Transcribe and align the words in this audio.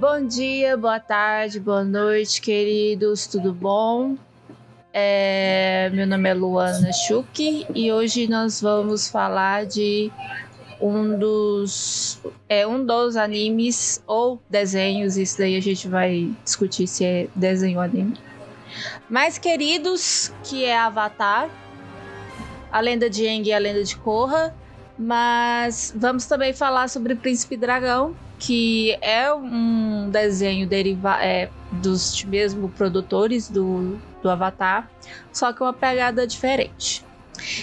Bom 0.00 0.26
dia, 0.26 0.78
boa 0.78 0.98
tarde, 0.98 1.60
boa 1.60 1.84
noite, 1.84 2.40
queridos, 2.40 3.26
tudo 3.26 3.52
bom? 3.52 4.16
É, 4.94 5.90
meu 5.92 6.06
nome 6.06 6.26
é 6.26 6.32
Luana 6.32 6.90
Schuch 6.90 7.66
e 7.74 7.92
hoje 7.92 8.26
nós 8.26 8.62
vamos 8.62 9.10
falar 9.10 9.66
de 9.66 10.10
um 10.80 11.18
dos 11.18 12.18
é 12.48 12.66
um 12.66 12.82
dos 12.82 13.14
animes 13.14 14.02
ou 14.06 14.40
desenhos, 14.48 15.18
isso 15.18 15.36
daí 15.36 15.54
a 15.54 15.60
gente 15.60 15.86
vai 15.86 16.34
discutir 16.42 16.86
se 16.86 17.04
é 17.04 17.28
desenho 17.34 17.76
ou 17.76 17.84
anime. 17.84 18.16
Mais 19.06 19.36
queridos, 19.36 20.32
que 20.42 20.64
é 20.64 20.78
Avatar, 20.78 21.50
a 22.72 22.80
lenda 22.80 23.10
de 23.10 23.28
Aang 23.28 23.46
e 23.46 23.52
a 23.52 23.58
lenda 23.58 23.84
de 23.84 23.96
Korra, 23.98 24.56
mas 24.98 25.92
vamos 25.94 26.24
também 26.24 26.54
falar 26.54 26.88
sobre 26.88 27.14
Príncipe 27.14 27.54
Dragão, 27.54 28.16
que 28.40 28.96
é 29.02 29.32
um 29.32 30.08
desenho 30.10 30.66
derivado 30.66 31.22
é, 31.22 31.50
dos 31.70 32.24
mesmo 32.24 32.70
produtores 32.70 33.50
do, 33.50 33.98
do 34.22 34.30
Avatar, 34.30 34.90
só 35.30 35.52
que 35.52 35.62
uma 35.62 35.74
pegada 35.74 36.26
diferente. 36.26 37.04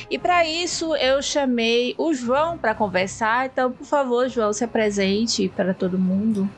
E 0.09 0.18
para 0.18 0.45
isso 0.45 0.95
eu 0.95 1.21
chamei 1.21 1.95
o 1.98 2.13
João 2.13 2.58
para 2.58 2.76
conversar, 2.76 3.48
então 3.48 3.71
por 3.71 3.85
favor, 3.85 4.30
João, 4.30 4.54
se 4.54 4.63
apresente 4.63 5.49
para 5.49 5.73
todo 5.73 5.98
mundo. 5.98 6.49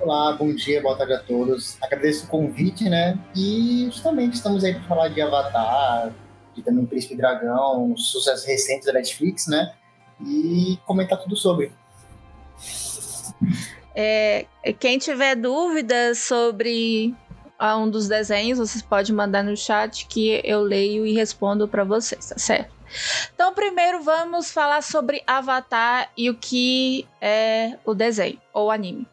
Olá, 0.00 0.32
bom 0.32 0.54
dia, 0.54 0.80
boa 0.80 0.96
tarde 0.96 1.14
a 1.14 1.18
todos. 1.18 1.76
Agradeço 1.82 2.26
o 2.26 2.28
convite, 2.28 2.88
né? 2.88 3.18
E 3.34 3.88
justamente 3.90 4.34
estamos 4.34 4.62
aí 4.62 4.74
para 4.74 4.84
falar 4.84 5.08
de 5.08 5.20
Avatar, 5.20 6.12
de 6.54 6.62
também 6.62 6.86
Príncipe 6.86 7.16
Dragão, 7.16 7.96
sucessos 7.96 8.46
recentes 8.46 8.86
da 8.86 8.92
Netflix, 8.92 9.48
né? 9.48 9.74
E 10.24 10.78
comentar 10.86 11.18
tudo 11.18 11.36
sobre. 11.36 11.72
É, 13.94 14.46
quem 14.78 14.98
tiver 14.98 15.34
dúvidas 15.34 16.18
sobre 16.18 17.14
um 17.60 17.90
dos 17.90 18.06
desenhos, 18.06 18.58
vocês 18.58 18.82
podem 18.82 19.14
mandar 19.14 19.42
no 19.42 19.56
chat 19.56 20.06
que 20.06 20.40
eu 20.44 20.60
leio 20.60 21.04
e 21.04 21.12
respondo 21.12 21.66
para 21.66 21.82
vocês, 21.84 22.28
tá 22.28 22.38
certo? 22.38 22.72
Então, 23.34 23.52
primeiro 23.52 24.02
vamos 24.02 24.50
falar 24.50 24.82
sobre 24.82 25.22
Avatar 25.26 26.10
e 26.16 26.30
o 26.30 26.34
que 26.34 27.06
é 27.20 27.76
o 27.84 27.94
desenho 27.94 28.40
ou 28.52 28.70
anime. 28.70 29.06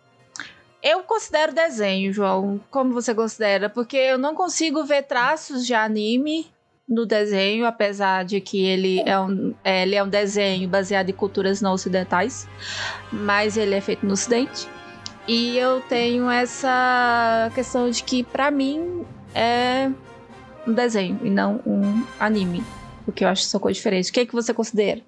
Eu 0.82 1.02
considero 1.02 1.52
desenho, 1.52 2.14
João. 2.14 2.62
Como 2.70 2.94
você 2.94 3.14
considera? 3.16 3.70
Porque 3.70 3.98
eu 3.98 4.20
não 4.20 4.36
consigo 4.36 4.84
ver 4.84 5.04
traços 5.04 5.66
de 5.66 5.74
anime 5.74 6.48
no 6.88 7.06
desenho, 7.06 7.66
apesar 7.66 8.24
de 8.24 8.40
que 8.40 8.64
ele 8.64 9.02
é 9.06 9.20
um, 9.20 9.54
é, 9.64 9.84
ele 9.84 9.96
é 9.96 10.04
um 10.04 10.10
desenho 10.10 10.68
baseado 10.70 11.10
em 11.10 11.14
culturas 11.14 11.62
não 11.62 11.74
ocidentais, 11.74 12.48
mas 13.12 13.58
ele 13.58 13.74
é 13.74 13.82
feito 13.82 14.06
no 14.06 14.14
ocidente. 14.14 14.68
E 15.28 15.58
eu 15.58 15.82
tenho 15.82 16.30
essa 16.30 17.52
questão 17.56 17.90
de 17.90 18.04
que, 18.04 18.24
para 18.24 18.52
mim, 18.52 19.04
é 19.34 19.90
um 20.68 20.74
desenho 20.74 21.20
e 21.24 21.30
não 21.30 21.60
um 21.66 22.06
anime. 22.20 22.64
Porque 23.04 23.24
eu 23.24 23.30
acho 23.30 23.44
que 23.44 23.50
são 23.50 23.60
coisas. 23.60 23.84
O 24.08 24.14
que, 24.14 24.20
é 24.20 24.26
que 24.26 24.34
você 24.34 24.54
considera? 24.54 25.02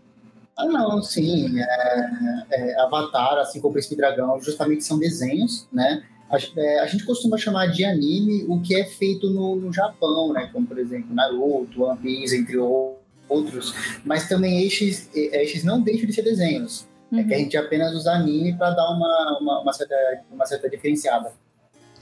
Ah, 0.57 0.65
não, 0.65 1.03
sim. 1.03 1.59
É, 1.59 2.45
é, 2.49 2.81
Avatar, 2.81 3.37
assim 3.37 3.61
como 3.61 3.73
Príncipe 3.73 3.95
Dragão, 3.95 4.39
justamente 4.41 4.83
são 4.83 4.97
desenhos, 4.97 5.67
né? 5.71 6.03
A, 6.29 6.37
é, 6.59 6.79
a, 6.79 6.87
gente 6.87 7.05
costuma 7.05 7.37
chamar 7.37 7.67
de 7.67 7.85
anime 7.85 8.45
o 8.47 8.59
que 8.61 8.75
é 8.75 8.83
feito 8.83 9.29
no, 9.29 9.55
no 9.55 9.71
Japão, 9.71 10.33
né? 10.33 10.49
Como, 10.51 10.67
por 10.67 10.77
exemplo, 10.77 11.13
Naruto, 11.13 11.83
One 11.83 11.99
Piece, 11.99 12.35
entre 12.35 12.57
outros. 12.57 13.73
Mas 14.03 14.27
também 14.27 14.65
estes, 14.65 15.09
estes 15.13 15.63
não 15.63 15.81
deixam 15.81 16.05
de 16.05 16.13
ser 16.13 16.23
desenhos. 16.23 16.87
Uhum. 17.11 17.19
É 17.19 17.23
que 17.23 17.33
a 17.33 17.37
uhum. 17.37 17.43
gente 17.43 17.57
apenas 17.57 17.93
usa 17.93 18.11
anime 18.11 18.53
para 18.57 18.71
dar 18.71 18.89
uma, 18.89 19.37
uma, 19.39 19.61
uma, 19.61 19.73
certa, 19.73 19.95
uma 20.31 20.45
certa 20.45 20.69
diferenciada. 20.69 21.31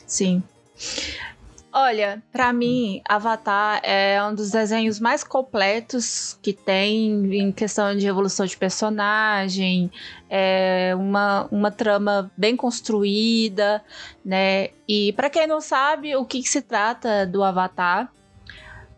Sim. 0.08 0.42
Olha, 1.78 2.24
para 2.31 2.53
mim, 2.53 3.02
Avatar 3.03 3.81
é 3.84 4.24
um 4.24 4.34
dos 4.34 4.50
desenhos 4.50 4.97
mais 4.97 5.25
completos 5.25 6.40
que 6.41 6.53
tem 6.53 7.36
em 7.36 7.52
questão 7.52 7.97
de 7.97 8.08
evolução 8.08 8.46
de 8.46 8.56
personagem, 8.56 9.91
é 10.30 10.94
uma, 10.97 11.50
uma 11.52 11.69
trama 11.72 12.31
bem 12.38 12.56
construída, 12.56 13.84
né? 14.24 14.69
E 14.88 15.12
para 15.18 15.30
quem 15.30 15.46
não 15.47 15.59
sabe 15.59 16.16
o 16.16 16.24
que, 16.24 16.41
que 16.41 16.47
se 16.47 16.62
trata 16.62 17.28
do 17.28 17.44
Avatar, 17.44 18.09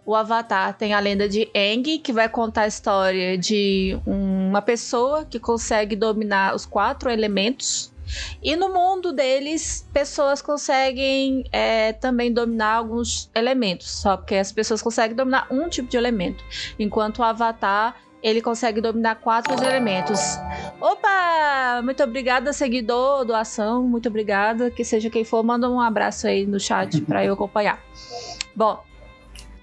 o 0.05 0.13
Avatar 0.13 0.77
tem 0.77 0.94
a 0.94 0.99
lenda 0.99 1.27
de 1.27 1.49
Aang, 1.55 1.97
que 1.97 2.13
vai 2.13 2.29
contar 2.29 2.61
a 2.61 2.67
história 2.67 3.35
de 3.39 3.99
uma 4.05 4.61
pessoa 4.61 5.25
que 5.25 5.39
consegue 5.39 5.95
dominar 5.95 6.53
os 6.53 6.63
quatro 6.63 7.09
elementos 7.09 7.91
e 8.41 8.56
no 8.56 8.73
mundo 8.73 9.12
deles, 9.12 9.88
pessoas 9.94 10.41
conseguem 10.41 11.44
é, 11.51 11.94
também 11.94 12.31
dominar 12.31 12.75
alguns 12.75 13.29
elementos, 13.35 13.90
só 13.90 14.18
porque 14.18 14.35
as 14.35 14.51
pessoas 14.51 14.81
conseguem 14.81 15.16
dominar 15.16 15.47
um 15.51 15.68
tipo 15.69 15.90
de 15.90 15.97
elemento, 15.97 16.44
enquanto 16.79 17.19
o 17.19 17.23
Avatar 17.23 17.95
ele 18.22 18.41
consegue 18.41 18.81
dominar 18.81 19.16
quatro 19.16 19.53
elementos. 19.63 20.19
Opa! 20.81 21.81
Muito 21.84 22.03
obrigada, 22.03 22.51
seguidor, 22.51 23.23
doação, 23.23 23.84
muito 23.84 24.09
obrigada. 24.09 24.72
Que 24.72 24.84
seja 24.84 25.09
quem 25.09 25.24
for, 25.24 25.44
manda 25.44 25.69
um 25.69 25.79
abraço 25.79 26.28
aí 26.28 26.45
no 26.45 26.59
chat 26.59 27.00
para 27.06 27.24
eu 27.24 27.34
acompanhar. 27.34 27.79
Bom, 28.56 28.84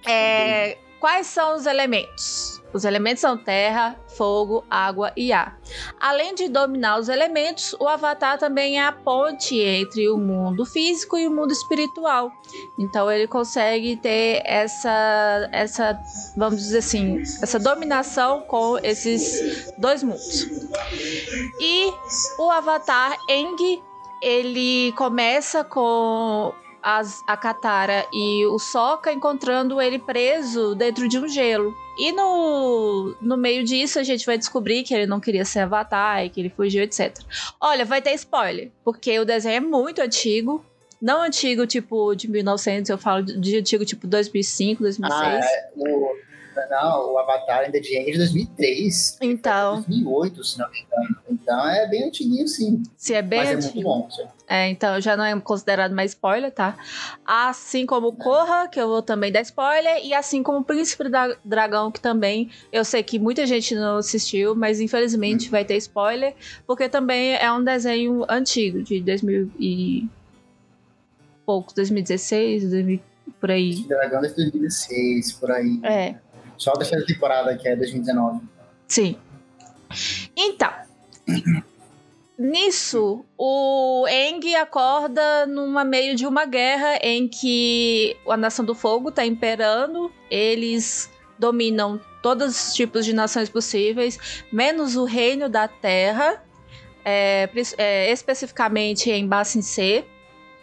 é, 0.06 0.78
quais 1.00 1.26
são 1.26 1.56
os 1.56 1.66
elementos? 1.66 2.62
Os 2.74 2.84
elementos 2.84 3.20
são 3.20 3.38
terra, 3.38 3.96
fogo, 4.16 4.64
água 4.68 5.12
e 5.16 5.32
ar. 5.32 5.56
Além 6.00 6.34
de 6.34 6.48
dominar 6.48 6.98
os 6.98 7.08
elementos, 7.08 7.72
o 7.78 7.86
Avatar 7.86 8.36
também 8.36 8.80
é 8.80 8.84
a 8.84 8.90
ponte 8.90 9.56
entre 9.56 10.10
o 10.10 10.18
mundo 10.18 10.66
físico 10.66 11.16
e 11.16 11.28
o 11.28 11.30
mundo 11.30 11.52
espiritual. 11.52 12.32
Então 12.76 13.08
ele 13.08 13.28
consegue 13.28 13.96
ter 13.96 14.42
essa, 14.44 15.48
essa, 15.52 15.96
vamos 16.36 16.58
dizer 16.58 16.78
assim, 16.78 17.22
essa 17.40 17.60
dominação 17.60 18.40
com 18.40 18.76
esses 18.78 19.72
dois 19.78 20.02
mundos. 20.02 20.48
E 21.60 21.92
o 22.36 22.50
Avatar 22.50 23.16
Eng, 23.28 23.80
ele 24.20 24.90
começa 24.96 25.62
com 25.62 26.52
as, 26.82 27.22
a 27.24 27.36
Katara 27.36 28.04
e 28.12 28.44
o 28.46 28.58
Sokka 28.58 29.12
encontrando 29.12 29.80
ele 29.80 30.00
preso 30.00 30.74
dentro 30.74 31.08
de 31.08 31.20
um 31.20 31.28
gelo. 31.28 31.83
E 31.99 32.12
no, 32.12 33.16
no 33.21 33.37
meio 33.37 33.65
disso, 33.65 33.99
a 33.99 34.03
gente 34.03 34.27
vai 34.27 34.37
descobrir 34.37 34.82
que 34.82 34.94
ele 34.94 35.06
não 35.06 35.21
queria 35.21 35.44
ser 35.44 35.60
Avatar 35.60 36.25
e 36.25 36.31
que 36.31 36.41
ele 36.41 36.50
fugiu, 36.50 36.82
etc. 36.82 37.16
Olha, 37.60 37.84
vai 37.84 38.03
ter 38.03 38.12
spoiler, 38.15 38.71
porque 38.84 39.19
o 39.19 39.25
desenho 39.25 39.56
é 39.56 39.60
muito 39.60 40.00
antigo. 40.00 40.65
Não 41.00 41.22
antigo, 41.22 41.66
tipo, 41.66 42.15
de 42.15 42.31
1900, 42.31 42.88
eu 42.88 42.99
falo 42.99 43.22
de 43.22 43.59
antigo, 43.59 43.84
tipo, 43.84 44.06
2005, 44.06 44.82
2006. 44.82 45.22
Ah, 45.22 45.37
é, 45.37 45.71
não, 46.70 47.12
o 47.12 47.19
Avatar 47.19 47.60
ainda 47.60 47.78
é 47.78 47.81
de 47.81 48.04
de 48.04 48.19
2003. 48.19 49.19
Então. 49.20 49.76
2008, 49.76 50.44
se 50.44 50.59
não 50.59 50.70
me 50.70 50.81
engano. 50.81 51.16
Então 51.31 51.69
é 51.69 51.87
bem 51.87 52.04
antiguinho, 52.04 52.47
sim. 52.48 52.82
Se 52.97 53.15
é 53.15 53.22
bem 53.22 53.41
Mas 53.41 53.48
antigo. 53.50 53.70
é 53.70 53.75
muito 53.75 53.84
bom. 53.84 54.10
Sim. 54.10 54.25
É, 54.47 54.69
então 54.69 55.00
já 55.00 55.16
não 55.16 55.25
é 55.25 55.38
considerado 55.41 55.94
mais 55.94 56.12
spoiler, 56.12 56.50
tá? 56.50 56.76
Assim 57.25 57.87
como 57.87 58.12
Corra, 58.12 58.69
que 58.69 58.81
eu 58.81 58.88
vou 58.88 59.03
também 59.03 59.32
dar 59.32 59.41
spoiler, 59.41 60.04
e 60.04 60.12
assim 60.12 60.43
como 60.43 60.64
Príncipe 60.64 61.09
da 61.09 61.34
Dragão, 61.44 61.91
que 61.91 62.00
também 62.00 62.50
eu 62.72 62.84
sei 62.84 63.03
que 63.03 63.19
muita 63.19 63.47
gente 63.47 63.75
não 63.75 63.98
assistiu, 63.98 64.54
mas 64.54 64.81
infelizmente 64.81 65.48
hum. 65.48 65.50
vai 65.50 65.64
ter 65.64 65.76
spoiler, 65.76 66.34
porque 66.66 66.88
também 66.88 67.34
é 67.34 67.50
um 67.53 67.62
desenho 67.62 68.25
antigo, 68.28 68.82
de 68.82 69.00
2000 69.00 69.50
e 69.59 70.09
poucos, 71.44 71.75
2016, 71.75 72.70
2000, 72.70 73.00
por 73.41 73.50
aí. 73.50 73.84
Dragão 73.87 74.25
é 74.25 74.28
de 74.28 74.34
2016, 74.34 75.32
por 75.32 75.50
aí. 75.50 75.81
É. 75.82 76.14
Só 76.56 76.72
a 76.72 76.75
terceira 76.75 77.04
temporada, 77.04 77.56
que 77.56 77.69
é 77.69 77.76
2019. 77.76 78.41
Sim. 78.88 79.16
Então. 80.37 80.70
Nisso, 82.37 83.25
o 83.38 84.06
Eng 84.08 84.55
acorda 84.56 85.46
numa 85.46 85.84
meio 85.84 86.17
de 86.17 86.26
uma 86.26 86.44
guerra 86.44 86.99
em 87.00 87.28
que 87.28 88.17
a 88.28 88.37
Nação 88.37 88.64
do 88.64 88.75
Fogo 88.75 89.11
está 89.11 89.25
imperando. 89.25 90.11
Eles 90.31 91.11
dominam 91.38 92.00
todos 92.23 92.69
os 92.69 92.75
tipos 92.75 93.05
de 93.05 93.12
nações 93.12 93.49
possíveis, 93.49 94.44
menos 94.50 94.96
o 94.96 95.05
Reino 95.05 95.49
da 95.49 95.69
Terra, 95.69 96.43
é, 97.05 97.49
é, 97.76 98.11
especificamente 98.11 99.11
em 99.11 99.28
Bassin 99.28 99.62
C, 99.62 100.05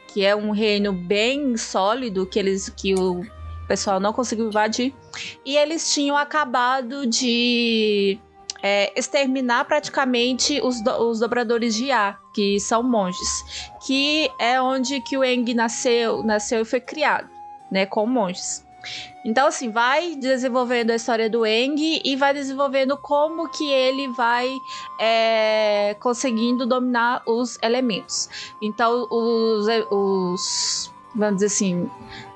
que 0.08 0.26
é 0.26 0.36
um 0.36 0.52
reino 0.52 0.92
bem 0.92 1.56
sólido 1.56 2.26
que 2.26 2.40
eles 2.40 2.68
que 2.68 2.96
o 2.96 3.24
pessoal 3.72 4.02
não 4.02 4.12
conseguiu 4.12 4.48
invadir. 4.48 4.94
E 5.46 5.56
eles 5.56 5.94
tinham 5.94 6.18
acabado 6.18 7.08
de 7.08 8.20
é, 8.62 8.92
exterminar 9.00 9.64
praticamente 9.64 10.60
os, 10.62 10.82
do, 10.82 10.92
os 11.10 11.20
dobradores 11.20 11.74
de 11.74 11.90
ar, 11.90 12.20
que 12.34 12.60
são 12.60 12.84
monges, 12.84 13.66
que 13.86 14.30
é 14.38 14.62
onde 14.62 15.00
que 15.00 15.18
o 15.18 15.24
Eng 15.24 15.54
nasceu, 15.54 16.22
nasceu 16.22 16.62
e 16.62 16.66
foi 16.66 16.82
criado, 16.82 17.30
né, 17.72 17.86
com 17.86 18.06
monges. 18.06 18.66
Então, 19.24 19.48
assim, 19.48 19.70
vai 19.70 20.16
desenvolvendo 20.16 20.90
a 20.90 20.96
história 20.96 21.30
do 21.30 21.46
Eng 21.46 22.02
e 22.04 22.16
vai 22.16 22.34
desenvolvendo 22.34 22.98
como 22.98 23.48
que 23.50 23.70
ele 23.70 24.08
vai 24.10 24.52
é, 25.00 25.96
conseguindo 26.00 26.66
dominar 26.66 27.22
os 27.28 27.60
elementos. 27.62 28.28
Então, 28.60 29.08
os, 29.10 29.68
os. 29.92 30.92
Vamos 31.14 31.36
dizer 31.36 31.46
assim. 31.46 31.90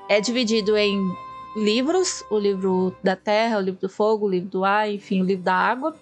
É 0.08 0.20
dividido 0.20 0.76
em 0.76 1.16
livros: 1.56 2.22
o 2.30 2.38
livro 2.38 2.94
da 3.02 3.16
terra, 3.16 3.58
o 3.58 3.60
livro 3.60 3.80
do 3.80 3.88
fogo, 3.88 4.26
o 4.26 4.28
livro 4.28 4.48
do 4.50 4.64
ar, 4.64 4.88
enfim, 4.88 5.22
o 5.22 5.24
livro 5.24 5.42
da 5.42 5.54
água. 5.54 5.96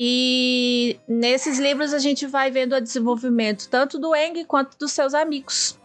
E 0.00 0.98
nesses 1.08 1.58
livros 1.58 1.92
a 1.92 1.98
gente 1.98 2.26
vai 2.26 2.50
vendo 2.50 2.74
o 2.74 2.80
desenvolvimento 2.80 3.68
tanto 3.68 3.98
do 3.98 4.14
Eng 4.14 4.44
quanto 4.44 4.78
dos 4.78 4.92
seus 4.92 5.12
amigos. 5.12 5.78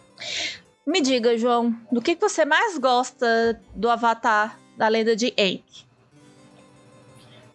Me 0.85 1.01
diga, 1.01 1.38
João, 1.38 1.75
do 1.91 2.01
que 2.01 2.15
você 2.15 2.45
mais 2.45 2.77
gosta 2.77 3.59
do 3.75 3.89
Avatar 3.89 4.59
da 4.77 4.88
lenda 4.88 5.15
de 5.15 5.33
Aang? 5.38 5.63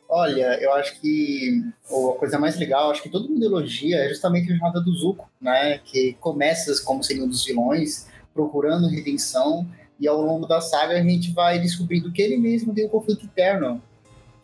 Olha, 0.08 0.58
eu 0.62 0.72
acho 0.72 0.98
que 1.00 1.62
a 1.84 2.18
coisa 2.18 2.38
mais 2.38 2.58
legal, 2.58 2.90
acho 2.90 3.02
que 3.02 3.10
todo 3.10 3.28
mundo 3.28 3.44
elogia, 3.44 3.98
é 3.98 4.08
justamente 4.08 4.50
a 4.50 4.56
jornada 4.56 4.80
do 4.80 4.90
Zuko, 4.94 5.28
né? 5.38 5.78
Que 5.84 6.14
começa 6.14 6.82
como 6.82 7.04
sendo 7.04 7.24
um 7.24 7.28
dos 7.28 7.44
vilões, 7.44 8.08
procurando 8.32 8.88
redenção, 8.88 9.68
e 9.98 10.06
ao 10.06 10.20
longo 10.20 10.46
da 10.46 10.60
saga 10.60 10.94
a 10.94 11.02
gente 11.02 11.32
vai 11.32 11.58
descobrindo 11.58 12.12
que 12.12 12.22
ele 12.22 12.36
mesmo 12.36 12.74
tem 12.74 12.86
um 12.86 12.88
conflito 12.88 13.24
interno. 13.24 13.82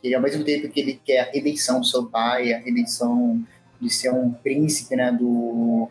Que 0.02 0.14
ao 0.14 0.20
mesmo 0.20 0.44
tempo 0.44 0.68
que 0.68 0.80
ele 0.80 1.00
quer 1.04 1.20
a 1.20 1.30
redenção 1.30 1.80
do 1.80 1.86
seu 1.86 2.06
pai, 2.06 2.52
a 2.52 2.58
redenção 2.58 3.42
de 3.80 3.88
ser 3.88 4.10
um 4.10 4.32
príncipe, 4.32 4.96
né? 4.96 5.10
Do, 5.12 5.88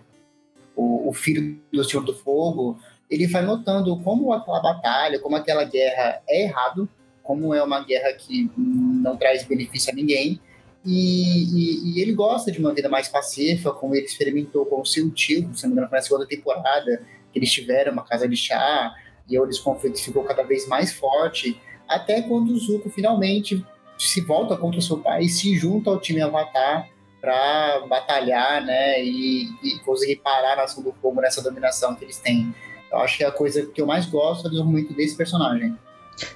o, 0.75 1.09
o 1.09 1.13
filho 1.13 1.59
do 1.71 1.83
Senhor 1.83 2.03
do 2.03 2.13
Fogo, 2.13 2.77
ele 3.09 3.27
vai 3.27 3.43
notando 3.43 3.97
como 4.01 4.33
aquela 4.33 4.59
batalha, 4.59 5.19
como 5.19 5.35
aquela 5.35 5.63
guerra 5.63 6.21
é 6.27 6.43
errado, 6.43 6.89
como 7.21 7.53
é 7.53 7.63
uma 7.63 7.83
guerra 7.83 8.13
que 8.13 8.51
não 8.57 9.15
traz 9.15 9.43
benefício 9.43 9.91
a 9.91 9.95
ninguém, 9.95 10.39
e, 10.85 11.43
e, 11.43 11.93
e, 11.93 12.01
ele 12.01 12.11
gosta 12.11 12.51
de 12.51 12.59
uma 12.59 12.73
vida 12.73 12.89
mais 12.89 13.07
pacífica, 13.07 13.71
como 13.71 13.95
ele 13.95 14.05
experimentou 14.05 14.65
com 14.65 14.81
o 14.81 14.85
seu 14.85 15.09
tio, 15.09 15.49
se 15.53 15.63
não 15.63 15.69
me 15.69 15.75
engano, 15.77 15.89
na 15.89 16.01
segunda 16.01 16.27
temporada, 16.27 17.01
que 17.31 17.39
eles 17.39 17.49
tiveram 17.49 17.93
uma 17.93 18.03
casa 18.03 18.27
de 18.27 18.35
chá, 18.35 18.93
e 19.29 19.35
eles 19.35 19.59
conflito 19.59 20.01
ficou 20.01 20.23
cada 20.23 20.43
vez 20.43 20.67
mais 20.67 20.93
forte, 20.93 21.59
até 21.87 22.21
quando 22.21 22.51
o 22.51 22.57
Zuko 22.57 22.89
finalmente 22.89 23.65
se 23.97 24.21
volta 24.21 24.57
contra 24.57 24.79
o 24.79 24.81
seu 24.81 24.97
pai 24.97 25.23
e 25.23 25.29
se 25.29 25.55
junta 25.55 25.89
ao 25.89 25.99
time 25.99 26.21
Avatar 26.21 26.89
para 27.21 27.85
batalhar, 27.87 28.61
né, 28.65 29.01
e, 29.01 29.49
e, 29.63 29.79
conseguir 29.85 30.17
parar 30.17 30.53
a 30.53 30.55
Nação 30.57 30.83
do 30.83 30.91
Fogo 30.91 31.21
nessa 31.21 31.41
dominação 31.41 31.95
que 31.95 32.03
eles 32.03 32.19
têm. 32.19 32.53
Eu 32.91 32.97
acho 32.97 33.17
que 33.17 33.23
é 33.23 33.27
a 33.27 33.31
coisa 33.31 33.65
que 33.65 33.81
eu 33.81 33.85
mais 33.85 34.05
gosto 34.05 34.41
é 34.41 34.43
do 34.43 34.49
desenvolvimento 34.49 34.93
desse 34.93 35.15
personagem. 35.15 35.77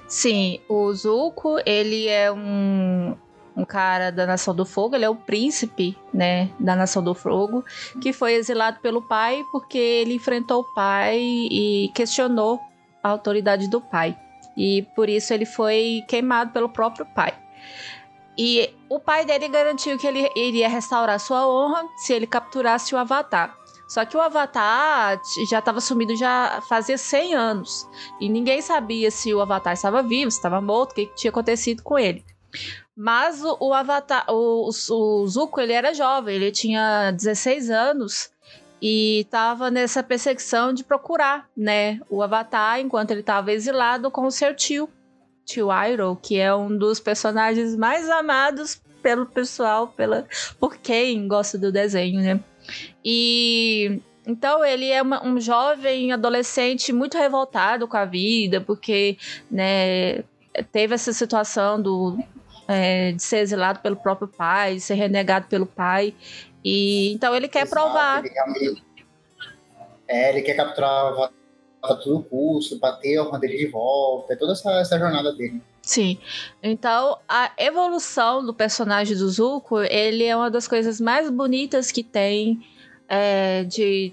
Sim, 0.06 0.60
o 0.66 0.90
Zuko, 0.94 1.58
ele 1.66 2.08
é 2.08 2.32
um, 2.32 3.14
um 3.54 3.64
cara 3.66 4.10
da 4.10 4.26
Nação 4.26 4.54
do 4.54 4.64
Fogo, 4.64 4.96
ele 4.96 5.04
é 5.04 5.10
o 5.10 5.14
príncipe, 5.14 5.94
né, 6.12 6.48
da 6.58 6.74
Nação 6.74 7.02
do 7.02 7.12
Fogo, 7.12 7.62
que 8.00 8.12
foi 8.12 8.32
exilado 8.32 8.80
pelo 8.80 9.02
pai 9.02 9.44
porque 9.52 9.76
ele 9.76 10.14
enfrentou 10.14 10.62
o 10.62 10.74
pai 10.74 11.18
e 11.20 11.90
questionou 11.94 12.58
autoridade 13.10 13.68
do 13.68 13.80
pai. 13.80 14.16
E 14.56 14.82
por 14.94 15.08
isso 15.08 15.32
ele 15.32 15.46
foi 15.46 16.04
queimado 16.08 16.52
pelo 16.52 16.68
próprio 16.68 17.06
pai. 17.06 17.32
E 18.36 18.72
o 18.88 19.00
pai 19.00 19.24
dele 19.24 19.48
garantiu 19.48 19.98
que 19.98 20.06
ele 20.06 20.30
iria 20.36 20.68
restaurar 20.68 21.18
sua 21.18 21.46
honra 21.48 21.84
se 21.96 22.12
ele 22.12 22.26
capturasse 22.26 22.94
o 22.94 22.98
Avatar. 22.98 23.56
Só 23.88 24.04
que 24.04 24.16
o 24.16 24.20
Avatar 24.20 25.18
já 25.48 25.60
estava 25.60 25.80
sumido 25.80 26.14
já 26.14 26.62
fazia 26.68 26.98
100 26.98 27.34
anos. 27.34 27.88
E 28.20 28.28
ninguém 28.28 28.60
sabia 28.60 29.10
se 29.10 29.32
o 29.32 29.40
Avatar 29.40 29.72
estava 29.72 30.02
vivo, 30.02 30.30
se 30.30 30.36
estava 30.36 30.60
morto, 30.60 30.92
o 30.92 30.94
que, 30.94 31.06
que, 31.06 31.14
tinha 31.16 31.30
acontecido 31.30 31.82
com 31.82 31.98
ele. 31.98 32.24
Mas 32.94 33.42
o, 33.42 33.56
o 33.60 33.72
Avatar, 33.72 34.26
o, 34.28 34.68
o, 34.68 35.26
Zuko, 35.26 35.60
ele 35.60 35.72
era 35.72 35.94
jovem, 35.94 36.36
ele 36.36 36.52
tinha 36.52 37.10
16 37.12 37.70
anos 37.70 38.30
e 38.80 39.20
estava 39.20 39.70
nessa 39.70 40.02
perseguição 40.02 40.72
de 40.72 40.84
procurar, 40.84 41.48
né, 41.56 42.00
o 42.08 42.22
Avatar 42.22 42.80
enquanto 42.80 43.10
ele 43.10 43.20
estava 43.20 43.52
exilado 43.52 44.10
com 44.10 44.26
o 44.26 44.30
seu 44.30 44.54
tio, 44.54 44.88
tio 45.44 45.68
Iroh, 45.72 46.16
que 46.16 46.38
é 46.38 46.54
um 46.54 46.76
dos 46.76 47.00
personagens 47.00 47.74
mais 47.76 48.08
amados 48.08 48.80
pelo 49.02 49.26
pessoal, 49.26 49.88
pela, 49.88 50.26
por 50.60 50.76
quem 50.76 51.26
gosta 51.26 51.56
do 51.56 51.72
desenho, 51.72 52.20
né? 52.20 52.40
E 53.04 54.00
então 54.26 54.62
ele 54.62 54.90
é 54.90 55.00
uma, 55.00 55.26
um 55.26 55.40
jovem 55.40 56.12
adolescente 56.12 56.92
muito 56.92 57.16
revoltado 57.16 57.88
com 57.88 57.96
a 57.96 58.04
vida, 58.04 58.60
porque 58.60 59.16
né, 59.50 60.22
teve 60.70 60.94
essa 60.94 61.14
situação 61.14 61.80
do, 61.80 62.18
é, 62.68 63.12
de 63.12 63.22
ser 63.22 63.38
exilado 63.38 63.80
pelo 63.80 63.96
próprio 63.96 64.28
pai, 64.28 64.74
de 64.74 64.80
ser 64.82 64.94
renegado 64.94 65.46
pelo 65.48 65.64
pai. 65.64 66.14
E 66.68 67.12
então 67.14 67.34
ele 67.34 67.48
quer 67.48 67.62
Exato, 67.62 67.82
provar. 67.82 68.22
Ele 68.24 68.82
é, 70.06 70.30
ele 70.30 70.42
quer 70.42 70.54
capturar 70.54 71.30
a 71.82 71.94
todo 71.94 72.22
custo, 72.24 72.78
bater 72.78 73.16
a 73.16 73.24
honra 73.24 73.38
dele 73.38 73.56
de 73.56 73.66
volta, 73.68 74.32
é 74.32 74.36
toda 74.36 74.52
essa, 74.52 74.70
essa 74.80 74.98
jornada 74.98 75.32
dele. 75.32 75.62
Sim. 75.82 76.18
Então, 76.62 77.18
a 77.26 77.52
evolução 77.56 78.44
do 78.44 78.52
personagem 78.52 79.16
do 79.16 79.28
Zuko, 79.28 79.80
ele 79.80 80.24
é 80.24 80.36
uma 80.36 80.50
das 80.50 80.68
coisas 80.68 81.00
mais 81.00 81.30
bonitas 81.30 81.90
que 81.90 82.02
tem 82.02 82.60
é, 83.08 83.64
de, 83.64 84.12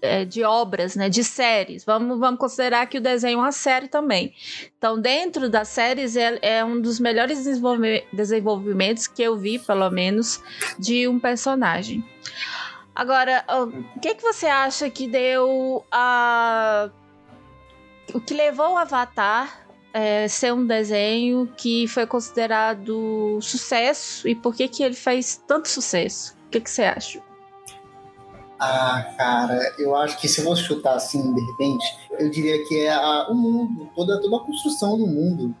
é, 0.00 0.24
de 0.24 0.42
obras, 0.44 0.96
né? 0.96 1.08
De 1.08 1.22
séries. 1.24 1.84
Vamos, 1.84 2.18
vamos 2.18 2.38
considerar 2.38 2.86
que 2.86 2.98
o 2.98 3.00
desenho 3.00 3.38
é 3.38 3.42
uma 3.42 3.52
série 3.52 3.88
também. 3.88 4.34
Então, 4.76 5.00
dentro 5.00 5.48
das 5.48 5.68
séries, 5.68 6.16
é, 6.16 6.38
é 6.42 6.64
um 6.64 6.80
dos 6.80 6.98
melhores 6.98 7.44
desenvolvimentos 8.12 9.06
que 9.06 9.22
eu 9.22 9.36
vi, 9.36 9.58
pelo 9.58 9.90
menos, 9.90 10.42
de 10.78 11.06
um 11.08 11.18
personagem. 11.18 12.04
Agora, 12.94 13.44
o 13.48 14.00
que, 14.00 14.14
que 14.14 14.22
você 14.22 14.46
acha 14.46 14.90
que 14.90 15.08
deu 15.08 15.84
a. 15.90 16.90
O 18.12 18.20
que 18.20 18.34
levou 18.34 18.74
o 18.74 18.76
Avatar 18.76 19.62
é, 19.92 20.26
ser 20.28 20.52
um 20.52 20.66
desenho 20.66 21.50
que 21.56 21.86
foi 21.88 22.06
considerado 22.06 23.38
sucesso 23.40 24.26
e 24.28 24.34
por 24.34 24.54
que, 24.54 24.68
que 24.68 24.82
ele 24.82 24.94
fez 24.94 25.42
tanto 25.46 25.68
sucesso? 25.68 26.36
O 26.46 26.50
que, 26.50 26.60
que 26.60 26.70
você 26.70 26.84
acha? 26.84 27.31
Ah, 28.64 29.12
cara, 29.18 29.58
eu 29.76 29.96
acho 29.96 30.20
que 30.20 30.28
se 30.28 30.40
eu 30.40 30.44
fosse 30.44 30.62
chutar 30.62 30.94
assim, 30.94 31.34
de 31.34 31.40
repente, 31.40 31.84
eu 32.12 32.30
diria 32.30 32.64
que 32.64 32.78
é 32.78 32.92
a, 32.92 33.26
o 33.28 33.34
mundo, 33.34 33.90
toda, 33.92 34.20
toda 34.20 34.36
a 34.36 34.38
construção 34.38 34.96
do 34.96 35.04
mundo, 35.04 35.52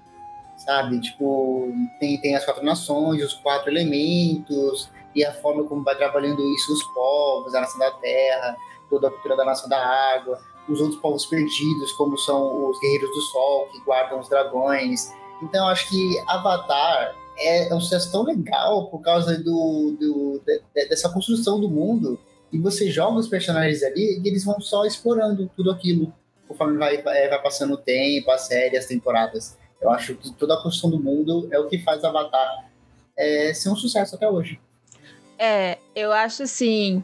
sabe? 0.56 1.00
Tipo, 1.00 1.68
tem, 1.98 2.20
tem 2.20 2.36
as 2.36 2.44
quatro 2.44 2.64
nações, 2.64 3.24
os 3.24 3.34
quatro 3.34 3.68
elementos, 3.72 4.88
e 5.16 5.24
a 5.24 5.34
forma 5.34 5.64
como 5.64 5.82
vai 5.82 5.96
trabalhando 5.96 6.40
isso 6.54 6.72
os 6.72 6.84
povos, 6.94 7.52
a 7.56 7.62
nação 7.62 7.80
da 7.80 7.90
terra, 7.90 8.56
toda 8.88 9.08
a 9.08 9.10
cultura 9.10 9.36
da 9.36 9.46
nação 9.46 9.68
da 9.68 9.84
água, 10.14 10.38
os 10.68 10.80
outros 10.80 11.00
povos 11.00 11.26
perdidos, 11.26 11.90
como 11.94 12.16
são 12.16 12.70
os 12.70 12.78
guerreiros 12.78 13.10
do 13.10 13.20
sol, 13.20 13.66
que 13.72 13.80
guardam 13.80 14.20
os 14.20 14.28
dragões. 14.28 15.12
Então, 15.42 15.66
acho 15.66 15.88
que 15.88 16.22
Avatar 16.28 17.16
é, 17.36 17.68
é 17.68 17.74
um 17.74 17.80
sucesso 17.80 18.12
tão 18.12 18.22
legal 18.22 18.86
por 18.86 19.00
causa 19.00 19.36
do, 19.38 19.96
do 19.98 20.40
de, 20.46 20.88
dessa 20.88 21.08
construção 21.12 21.60
do 21.60 21.68
mundo, 21.68 22.16
e 22.52 22.58
você 22.58 22.90
joga 22.90 23.18
os 23.18 23.28
personagens 23.28 23.82
ali 23.82 24.20
e 24.22 24.28
eles 24.28 24.44
vão 24.44 24.60
só 24.60 24.84
explorando 24.84 25.50
tudo 25.56 25.70
aquilo, 25.70 26.12
conforme 26.46 26.76
vai, 26.78 27.00
vai, 27.02 27.28
vai 27.28 27.42
passando 27.42 27.74
o 27.74 27.78
tempo, 27.78 28.30
a 28.30 28.38
série, 28.38 28.76
as 28.76 28.86
temporadas. 28.86 29.56
Eu 29.80 29.90
acho 29.90 30.14
que 30.14 30.32
toda 30.34 30.54
a 30.54 30.62
construção 30.62 30.90
do 30.90 31.02
mundo 31.02 31.48
é 31.50 31.58
o 31.58 31.66
que 31.66 31.78
faz 31.78 32.04
Avatar 32.04 32.70
é, 33.16 33.52
ser 33.54 33.70
um 33.70 33.76
sucesso 33.76 34.14
até 34.14 34.28
hoje. 34.28 34.60
É, 35.38 35.78
eu 35.94 36.12
acho 36.12 36.42
assim 36.42 37.02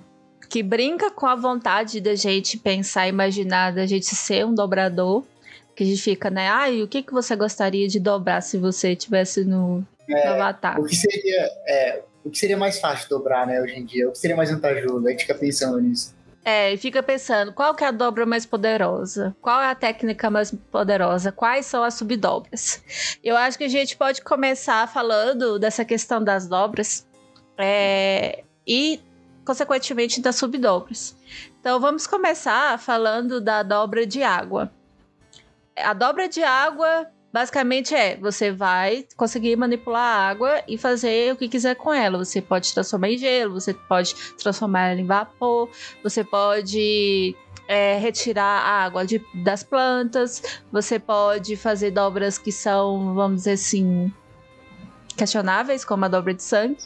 que 0.49 0.62
brinca 0.62 1.11
com 1.11 1.26
a 1.26 1.35
vontade 1.35 2.00
da 2.00 2.14
gente 2.14 2.57
pensar, 2.57 3.09
imaginar, 3.09 3.73
da 3.73 3.87
gente 3.87 4.07
ser 4.07 4.47
um 4.47 4.55
dobrador. 4.55 5.25
Que 5.75 5.85
a 5.85 5.87
gente 5.87 6.02
fica, 6.02 6.28
né? 6.28 6.49
Ai, 6.49 6.83
o 6.83 6.88
que, 6.88 7.02
que 7.02 7.12
você 7.12 7.37
gostaria 7.37 7.87
de 7.87 8.00
dobrar 8.00 8.40
se 8.40 8.59
você 8.59 8.97
tivesse 8.97 9.45
no, 9.45 9.87
é, 10.11 10.26
no 10.26 10.35
Avatar? 10.35 10.81
O 10.81 10.85
que 10.85 10.97
seria, 10.97 11.49
é, 11.69 12.02
o 12.28 12.30
que 12.30 12.38
seria 12.38 12.56
mais 12.56 12.78
fácil 12.78 13.08
dobrar, 13.08 13.47
né, 13.47 13.61
hoje 13.61 13.75
em 13.75 13.85
dia? 13.85 14.08
O 14.08 14.12
que 14.12 14.18
seria 14.18 14.37
mais 14.37 14.50
vantajoso? 14.50 15.06
A 15.06 15.11
gente 15.11 15.23
fica 15.23 15.35
pensando 15.35 15.80
nisso. 15.80 16.14
É, 16.44 16.73
e 16.73 16.76
fica 16.76 17.02
pensando, 17.02 17.52
qual 17.52 17.75
que 17.75 17.85
é 17.85 17.88
a 17.88 17.90
dobra 17.90 18.25
mais 18.25 18.47
poderosa? 18.47 19.35
Qual 19.40 19.61
é 19.61 19.70
a 19.70 19.75
técnica 19.75 20.30
mais 20.30 20.50
poderosa? 20.70 21.32
Quais 21.32 21.66
são 21.66 21.82
as 21.82 21.94
subdobras? 21.94 22.82
Eu 23.25 23.37
acho 23.37 23.58
que 23.58 23.64
a 23.64 23.68
gente 23.68 23.97
pode 23.97 24.23
começar 24.23 24.87
falando 24.88 25.58
dessa 25.58 25.85
questão 25.85 26.23
das 26.23 26.47
dobras, 26.47 27.06
é, 27.58 28.44
e, 28.66 29.00
consequentemente, 29.44 30.20
das 30.20 30.37
subdobras. 30.37 31.16
Então, 31.61 31.80
vamos 31.80 32.06
começar 32.06 32.78
falando 32.78 33.40
da 33.40 33.62
dobra 33.62 34.06
de 34.06 34.23
água. 34.23 34.70
A 35.76 35.92
dobra 35.92 36.28
de 36.28 36.42
água, 36.42 37.06
basicamente 37.32 37.94
é, 37.94 38.16
você 38.16 38.50
vai 38.50 39.06
conseguir 39.16 39.56
manipular 39.56 40.02
a 40.02 40.28
água 40.28 40.62
e 40.66 40.78
fazer 40.78 41.32
o 41.32 41.37
que 41.37 41.49
quiser 41.49 41.75
com 41.75 41.92
ela. 41.92 42.18
Você 42.18 42.40
pode 42.40 42.73
transformar 42.73 43.11
em 43.11 43.18
gelo, 43.18 43.61
você 43.61 43.75
pode 43.75 44.14
transformar 44.37 44.88
ela 44.88 45.00
em 45.00 45.06
vapor, 45.06 45.68
você 46.02 46.25
pode 46.25 47.37
é, 47.66 47.99
retirar 47.99 48.62
a 48.62 48.85
água 48.85 49.04
de, 49.04 49.23
das 49.35 49.62
plantas, 49.62 50.62
você 50.73 50.99
pode 50.99 51.56
fazer 51.56 51.90
dobras 51.90 52.38
que 52.38 52.50
são, 52.50 53.14
vamos 53.14 53.38
dizer 53.38 53.52
assim, 53.52 54.12
questionáveis, 55.16 55.85
como 55.85 56.04
a 56.04 56.08
dobra 56.08 56.32
de 56.32 56.42
sangue. 56.42 56.78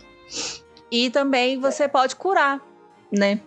E 0.90 1.08
também 1.10 1.58
você 1.58 1.88
pode 1.88 2.16
curar, 2.16 2.60
né? 3.10 3.40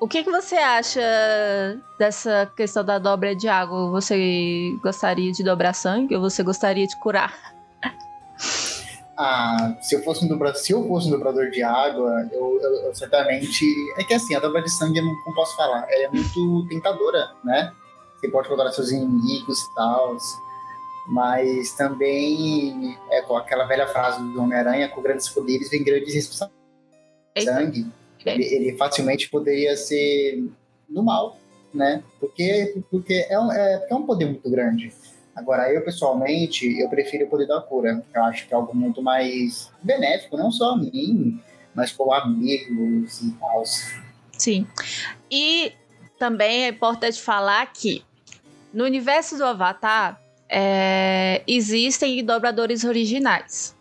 O 0.00 0.08
que, 0.08 0.24
que 0.24 0.30
você 0.30 0.56
acha 0.56 1.78
dessa 1.98 2.50
questão 2.56 2.82
da 2.82 2.98
dobra 2.98 3.36
de 3.36 3.46
água? 3.48 3.90
Você 3.90 4.74
gostaria 4.82 5.30
de 5.30 5.44
dobrar 5.44 5.74
sangue 5.74 6.16
ou 6.16 6.22
você 6.22 6.42
gostaria 6.42 6.86
de 6.86 6.98
curar? 6.98 7.34
Ah, 9.22 9.76
se 9.82 9.94
eu 9.94 10.02
fosse 10.02 10.24
um 10.24 10.28
dobrador, 10.28 10.58
se 10.58 10.72
eu 10.72 10.88
fosse 10.88 11.08
um 11.08 11.10
dobrador 11.10 11.50
de 11.50 11.62
água, 11.62 12.26
eu, 12.32 12.58
eu, 12.62 12.72
eu, 12.86 12.94
certamente. 12.94 13.66
É 13.98 14.02
que 14.02 14.14
assim, 14.14 14.34
a 14.34 14.40
dobra 14.40 14.62
de 14.62 14.70
sangue 14.70 14.98
eu 14.98 15.04
não, 15.04 15.12
não 15.26 15.34
posso 15.34 15.54
falar. 15.56 15.86
Ela 15.90 16.04
é 16.04 16.08
muito 16.08 16.66
tentadora, 16.70 17.28
né? 17.44 17.70
Você 18.16 18.30
pode 18.30 18.48
controlar 18.48 18.72
seus 18.72 18.90
inimigos 18.90 19.60
e 19.60 19.74
tal. 19.74 20.16
Mas 21.08 21.74
também 21.74 22.98
é 23.10 23.20
com 23.20 23.36
aquela 23.36 23.66
velha 23.66 23.86
frase 23.88 24.22
do 24.22 24.40
Homem-Aranha, 24.40 24.88
com 24.88 25.02
grandes 25.02 25.28
poderes 25.28 25.68
vem 25.68 25.84
grandes 25.84 26.14
responsabilidades. 26.14 27.44
Sangue, 27.44 27.92
ele, 28.24 28.44
ele, 28.44 28.76
facilmente 28.76 29.28
poderia 29.28 29.76
ser 29.76 30.44
no 30.88 31.02
mal, 31.02 31.38
né? 31.72 32.02
Porque, 32.18 32.82
porque 32.90 33.26
é, 33.28 33.38
um, 33.38 33.52
é, 33.52 33.86
é 33.90 33.94
um 33.94 34.02
poder 34.02 34.26
muito 34.26 34.50
grande. 34.50 34.92
Agora, 35.34 35.72
eu 35.72 35.82
pessoalmente, 35.82 36.78
eu 36.78 36.88
prefiro 36.88 37.24
o 37.24 37.28
poder 37.28 37.46
da 37.46 37.60
cura. 37.60 38.04
Eu 38.14 38.24
acho 38.24 38.46
que 38.46 38.52
é 38.52 38.56
algo 38.56 38.76
muito 38.76 39.00
mais 39.02 39.70
benéfico, 39.82 40.36
não 40.36 40.50
só 40.50 40.72
a 40.72 40.76
mim, 40.76 41.40
mas 41.74 41.92
com 41.92 42.12
amigos 42.12 43.22
e 43.22 43.30
tal. 43.32 43.62
Sim. 44.36 44.66
E 45.30 45.72
também 46.18 46.64
é 46.64 46.68
importante 46.68 47.20
falar 47.20 47.64
que 47.72 48.04
no 48.72 48.84
universo 48.84 49.36
do 49.36 49.44
Avatar 49.44 50.20
é, 50.48 51.42
existem 51.46 52.22
dobradores 52.24 52.84
originais. 52.84 53.74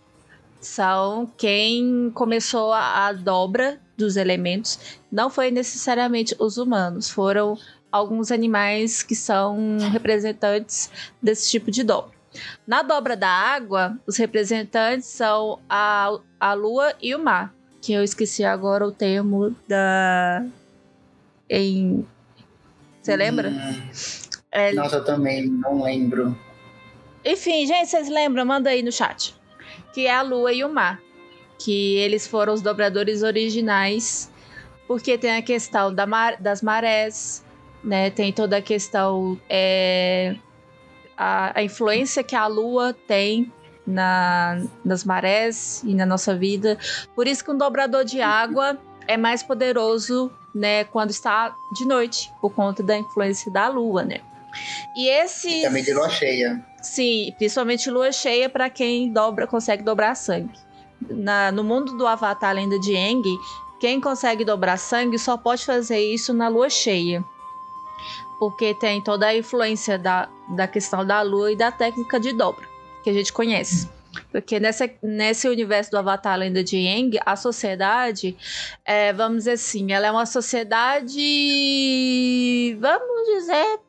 São 0.61 1.31
quem 1.37 2.11
começou 2.13 2.71
a, 2.73 3.07
a 3.07 3.13
dobra 3.13 3.81
dos 3.99 4.15
elementos. 4.15 4.99
Não 5.11 5.29
foi 5.29 5.51
necessariamente 5.51 6.35
os 6.39 6.57
humanos, 6.57 7.09
foram 7.09 7.57
alguns 7.91 8.31
animais 8.31 9.03
que 9.03 9.15
são 9.15 9.77
representantes 9.91 10.89
desse 11.21 11.49
tipo 11.49 11.69
de 11.69 11.83
dobra. 11.83 12.17
Na 12.65 12.81
dobra 12.81 13.17
da 13.17 13.29
água, 13.29 13.99
os 14.07 14.17
representantes 14.17 15.07
são 15.07 15.59
a, 15.69 16.17
a 16.39 16.53
lua 16.53 16.93
e 17.01 17.13
o 17.13 17.19
mar, 17.19 17.53
que 17.81 17.91
eu 17.91 18.03
esqueci 18.03 18.43
agora 18.43 18.87
o 18.87 18.91
termo 18.91 19.55
da. 19.67 20.45
Em. 21.49 22.05
Você 23.01 23.15
lembra? 23.15 23.49
Hum, 23.49 23.89
é... 24.51 24.73
Nossa, 24.73 24.97
eu 24.97 25.03
também 25.03 25.47
não 25.47 25.83
lembro. 25.83 26.37
Enfim, 27.25 27.65
gente, 27.65 27.89
vocês 27.89 28.07
lembram? 28.07 28.45
Manda 28.45 28.69
aí 28.69 28.83
no 28.83 28.91
chat. 28.91 29.35
Que 29.93 30.05
é 30.05 30.13
a 30.13 30.21
lua 30.21 30.53
e 30.53 30.63
o 30.63 30.71
mar. 30.71 31.01
Que 31.59 31.97
eles 31.97 32.25
foram 32.25 32.53
os 32.53 32.61
dobradores 32.61 33.21
originais. 33.21 34.31
Porque 34.87 35.17
tem 35.17 35.35
a 35.35 35.41
questão 35.41 35.93
da 35.93 36.07
mar, 36.07 36.37
das 36.41 36.63
marés, 36.63 37.43
né? 37.83 38.09
Tem 38.09 38.33
toda 38.33 38.57
a 38.57 38.61
questão 38.61 39.39
é, 39.47 40.35
a, 41.15 41.59
a, 41.59 41.63
influência 41.63 42.23
que 42.23 42.35
a 42.35 42.47
Lua 42.47 42.95
tem 43.07 43.51
na, 43.85 44.63
nas 44.83 45.03
marés 45.03 45.83
e 45.83 45.93
na 45.93 46.05
nossa 46.05 46.35
vida. 46.35 46.77
Por 47.13 47.27
isso 47.27 47.43
que 47.43 47.51
um 47.51 47.57
dobrador 47.57 48.03
de 48.03 48.21
água 48.21 48.79
é 49.07 49.17
mais 49.17 49.43
poderoso, 49.43 50.31
né? 50.55 50.85
Quando 50.85 51.11
está 51.11 51.53
de 51.73 51.85
noite, 51.85 52.31
por 52.41 52.51
conta 52.51 52.81
da 52.81 52.97
influência 52.97 53.51
da 53.51 53.67
Lua, 53.67 54.03
né? 54.03 54.21
E 54.95 55.09
esse 55.09 55.61
também 55.61 55.83
de 55.83 55.93
lua 55.93 56.09
cheia. 56.09 56.63
Sim, 56.81 57.33
principalmente 57.37 57.89
lua 57.89 58.11
cheia 58.11 58.49
para 58.49 58.69
quem 58.69 59.11
dobra 59.11 59.45
consegue 59.45 59.83
dobrar 59.83 60.15
sangue. 60.15 60.57
Na, 61.07 61.51
no 61.51 61.63
mundo 61.63 61.97
do 61.97 62.05
Avatar 62.05 62.55
Lenda 62.55 62.79
de 62.79 62.95
Aang, 62.95 63.23
quem 63.79 64.01
consegue 64.01 64.43
dobrar 64.43 64.77
sangue 64.77 65.17
só 65.17 65.37
pode 65.37 65.65
fazer 65.65 65.99
isso 65.99 66.33
na 66.33 66.47
lua 66.47 66.69
cheia 66.69 67.23
porque 68.39 68.73
tem 68.73 69.01
toda 69.01 69.27
a 69.27 69.35
influência 69.35 69.99
da, 69.99 70.29
da 70.47 70.65
questão 70.65 71.05
da 71.05 71.21
lua 71.21 71.51
e 71.51 71.57
da 71.57 71.71
técnica 71.71 72.17
de 72.19 72.31
dobra, 72.31 72.65
que 73.03 73.09
a 73.09 73.13
gente 73.13 73.33
conhece. 73.33 73.89
Porque 74.31 74.59
nessa, 74.59 74.89
nesse 75.03 75.47
universo 75.47 75.91
do 75.91 75.97
Avatar 75.97 76.39
Lenda 76.39 76.63
de 76.63 76.77
Yang, 76.77 77.19
a 77.25 77.35
sociedade, 77.35 78.35
é, 78.85 79.11
vamos 79.11 79.39
dizer 79.39 79.51
assim, 79.51 79.91
ela 79.91 80.07
é 80.07 80.11
uma 80.11 80.25
sociedade, 80.25 81.19
vamos 82.79 83.27
dizer, 83.27 83.79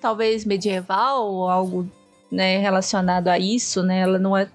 talvez 0.00 0.44
medieval 0.44 1.26
ou 1.26 1.50
algo 1.50 1.90
né, 2.30 2.58
relacionado 2.58 3.28
a 3.28 3.38
isso, 3.38 3.82
né? 3.82 4.00
Ela 4.00 4.18
não 4.18 4.34
é 4.36 4.48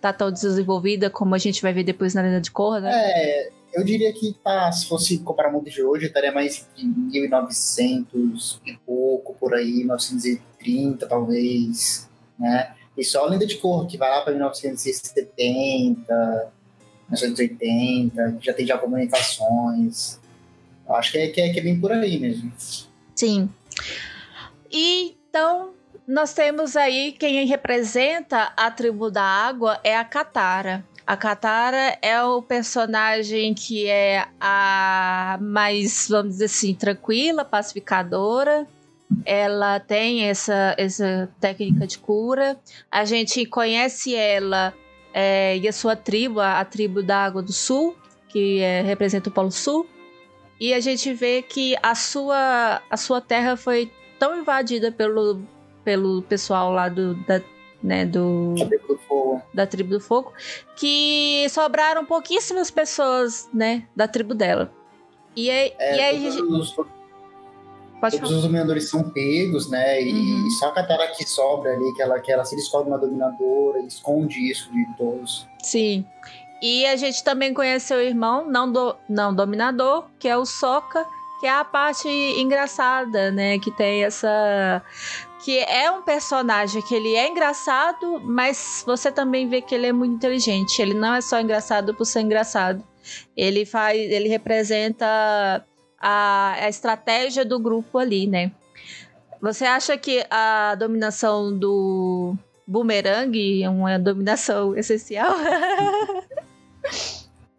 tá 0.00 0.12
tão 0.12 0.30
desenvolvida 0.30 1.10
como 1.10 1.34
a 1.34 1.38
gente 1.38 1.60
vai 1.60 1.72
ver 1.72 1.84
depois 1.84 2.14
na 2.14 2.22
Lenda 2.22 2.40
de 2.40 2.50
Korra, 2.50 2.80
né? 2.80 2.90
É, 2.92 3.50
eu 3.74 3.84
diria 3.84 4.12
que 4.12 4.34
tá, 4.42 4.70
se 4.72 4.86
fosse 4.86 5.18
comparar 5.18 5.50
o 5.50 5.52
mundo 5.52 5.70
de 5.70 5.82
hoje, 5.82 6.06
estaria 6.06 6.32
mais 6.32 6.66
em 6.76 6.88
1900 6.88 8.60
e 8.66 8.76
pouco, 8.78 9.34
por 9.34 9.54
aí, 9.54 9.84
1930 9.84 11.06
talvez, 11.06 12.08
né? 12.38 12.74
E 12.96 13.04
só 13.04 13.24
a 13.24 13.28
Lenda 13.28 13.46
de 13.46 13.56
Corra, 13.56 13.86
que 13.86 13.96
vai 13.96 14.10
lá 14.10 14.22
para 14.22 14.32
1970, 14.32 16.52
1980, 17.08 18.32
que 18.32 18.46
já 18.46 18.52
tem 18.52 18.66
já 18.66 18.78
comunicações. 18.78 20.18
Eu 20.86 20.94
acho 20.94 21.12
que 21.12 21.18
é, 21.18 21.28
que 21.28 21.40
é, 21.40 21.52
que 21.52 21.60
é 21.60 21.62
bem 21.62 21.80
por 21.80 21.92
aí 21.92 22.18
mesmo. 22.18 22.52
Sim. 23.14 23.48
E, 24.70 25.16
então, 25.28 25.72
nós 26.10 26.34
temos 26.34 26.74
aí 26.74 27.12
quem 27.12 27.46
representa 27.46 28.52
a 28.56 28.68
tribo 28.68 29.12
da 29.12 29.22
água 29.22 29.78
é 29.84 29.96
a 29.96 30.04
Katara. 30.04 30.84
A 31.06 31.16
Katara 31.16 31.96
é 32.02 32.20
o 32.20 32.42
personagem 32.42 33.54
que 33.54 33.86
é 33.86 34.26
a 34.40 35.38
mais, 35.40 36.08
vamos 36.10 36.32
dizer 36.32 36.46
assim, 36.46 36.74
tranquila, 36.74 37.44
pacificadora. 37.44 38.66
Ela 39.24 39.78
tem 39.78 40.24
essa, 40.24 40.74
essa 40.76 41.30
técnica 41.38 41.86
de 41.86 41.98
cura. 41.98 42.58
A 42.90 43.04
gente 43.04 43.46
conhece 43.46 44.12
ela 44.12 44.74
é, 45.14 45.58
e 45.58 45.68
a 45.68 45.72
sua 45.72 45.94
tribo, 45.94 46.40
a, 46.40 46.58
a 46.58 46.64
tribo 46.64 47.04
da 47.04 47.24
Água 47.24 47.40
do 47.40 47.52
Sul, 47.52 47.96
que 48.28 48.58
é, 48.58 48.82
representa 48.82 49.30
o 49.30 49.32
Polo 49.32 49.52
Sul. 49.52 49.86
E 50.58 50.74
a 50.74 50.80
gente 50.80 51.12
vê 51.12 51.40
que 51.40 51.76
a 51.80 51.94
sua, 51.94 52.82
a 52.90 52.96
sua 52.96 53.20
terra 53.20 53.56
foi 53.56 53.92
tão 54.18 54.38
invadida 54.38 54.90
pelo, 54.90 55.40
pelo 55.90 56.22
pessoal 56.22 56.70
lá 56.70 56.88
do, 56.88 57.14
da, 57.24 57.42
né, 57.82 58.06
do 58.06 58.54
da 59.52 59.66
tribo 59.66 59.90
do 59.90 60.00
fogo, 60.00 60.32
que 60.76 61.44
sobraram 61.50 62.06
pouquíssimas 62.06 62.70
pessoas, 62.70 63.50
né, 63.52 63.88
da 63.96 64.06
tribo 64.06 64.32
dela. 64.32 64.72
E 65.34 65.50
aí, 65.50 65.72
é, 65.80 65.96
e 65.96 66.00
aí 66.00 66.36
todos, 66.36 66.78
os, 66.78 66.86
Pode 68.00 68.20
todos 68.20 68.36
os 68.36 68.42
dominadores 68.42 68.88
são 68.88 69.10
pegos, 69.10 69.68
né? 69.68 70.00
E, 70.00 70.12
uhum. 70.12 70.50
só 70.60 70.68
a 70.68 70.72
Katara 70.74 71.08
que 71.08 71.28
sobra 71.28 71.72
ali, 71.72 71.92
que 71.94 72.02
ela, 72.02 72.20
que 72.20 72.30
ela 72.30 72.44
se 72.44 72.54
descobre 72.54 72.88
uma 72.88 72.98
dominadora, 72.98 73.80
esconde 73.80 74.48
isso 74.48 74.70
de 74.70 74.86
todos. 74.96 75.44
Sim. 75.60 76.06
E 76.62 76.86
a 76.86 76.94
gente 76.94 77.24
também 77.24 77.52
conheceu 77.52 77.98
o 77.98 78.00
irmão, 78.00 78.48
não, 78.48 78.70
do, 78.70 78.94
não 79.08 79.34
dominador, 79.34 80.04
que 80.20 80.28
é 80.28 80.36
o 80.36 80.46
Soka, 80.46 81.04
que 81.40 81.46
é 81.46 81.50
a 81.50 81.64
parte 81.64 82.06
engraçada, 82.08 83.32
né? 83.32 83.58
Que 83.58 83.72
tem 83.72 84.04
essa 84.04 84.82
que 85.44 85.58
é 85.58 85.90
um 85.90 86.02
personagem 86.02 86.82
que 86.82 86.94
ele 86.94 87.14
é 87.14 87.28
engraçado, 87.28 88.20
mas 88.20 88.82
você 88.86 89.10
também 89.10 89.48
vê 89.48 89.62
que 89.62 89.74
ele 89.74 89.86
é 89.86 89.92
muito 89.92 90.14
inteligente. 90.14 90.80
Ele 90.80 90.94
não 90.94 91.14
é 91.14 91.20
só 91.20 91.40
engraçado 91.40 91.94
por 91.94 92.04
ser 92.04 92.20
engraçado. 92.20 92.84
Ele 93.36 93.64
faz, 93.64 93.98
ele 93.98 94.28
representa 94.28 95.06
a, 95.98 96.52
a 96.52 96.68
estratégia 96.68 97.44
do 97.44 97.58
grupo 97.58 97.98
ali, 97.98 98.26
né? 98.26 98.52
Você 99.40 99.64
acha 99.64 99.96
que 99.96 100.24
a 100.30 100.74
dominação 100.74 101.56
do 101.56 102.36
Boomerang 102.66 103.62
é 103.62 103.68
uma 103.70 103.98
dominação 103.98 104.76
essencial? 104.78 105.34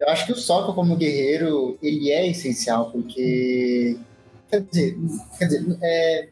Eu 0.00 0.08
acho 0.08 0.26
que 0.26 0.32
o 0.32 0.36
Sokka 0.36 0.72
como 0.72 0.96
guerreiro, 0.96 1.76
ele 1.82 2.10
é 2.10 2.28
essencial, 2.28 2.90
porque... 2.90 3.96
Quer 4.48 4.60
dizer, 4.60 4.98
quer 5.38 5.44
dizer 5.46 5.78
é, 5.82 6.28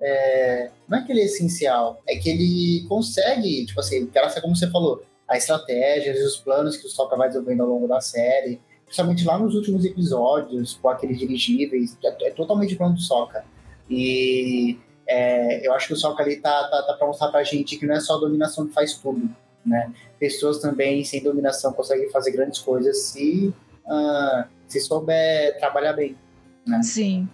é, 0.00 0.70
não 0.88 0.98
é 0.98 1.04
que 1.04 1.12
ele 1.12 1.20
é 1.20 1.24
essencial, 1.24 2.00
é 2.06 2.16
que 2.16 2.28
ele 2.28 2.86
consegue, 2.88 3.66
tipo 3.66 3.80
assim, 3.80 4.06
graças 4.06 4.38
a 4.38 4.40
como 4.40 4.54
você 4.54 4.70
falou, 4.70 5.02
a 5.26 5.36
estratégia 5.36 6.12
e 6.16 6.24
os 6.24 6.36
planos 6.36 6.76
que 6.76 6.86
o 6.86 6.90
Sokka 6.90 7.16
vai 7.16 7.28
desenvolvendo 7.28 7.62
ao 7.62 7.68
longo 7.68 7.88
da 7.88 8.00
série, 8.00 8.60
principalmente 8.84 9.24
lá 9.24 9.38
nos 9.38 9.54
últimos 9.54 9.84
episódios, 9.84 10.78
com 10.80 10.88
aqueles 10.88 11.18
dirigíveis, 11.18 11.96
é, 12.02 12.28
é 12.28 12.30
totalmente 12.30 12.76
plano 12.76 12.94
do 12.94 13.00
Sokka. 13.00 13.44
E 13.90 14.78
é, 15.06 15.66
eu 15.66 15.72
acho 15.74 15.88
que 15.88 15.92
o 15.94 15.96
Sokka 15.96 16.22
ali 16.22 16.36
tá, 16.36 16.68
tá, 16.68 16.82
tá 16.82 16.94
para 16.94 17.06
mostrar 17.06 17.28
pra 17.28 17.42
gente 17.42 17.76
que 17.76 17.86
não 17.86 17.94
é 17.94 18.00
só 18.00 18.16
a 18.16 18.20
dominação 18.20 18.66
que 18.66 18.72
faz 18.72 18.94
tudo, 18.94 19.28
né? 19.64 19.92
Pessoas 20.18 20.58
também 20.58 21.04
sem 21.04 21.22
dominação 21.22 21.72
conseguem 21.72 22.08
fazer 22.10 22.30
grandes 22.30 22.60
coisas 22.60 22.98
se, 22.98 23.52
uh, 23.84 24.44
se 24.66 24.80
souber 24.80 25.58
trabalhar 25.58 25.92
bem, 25.92 26.16
né? 26.66 26.82
Sim. 26.82 27.28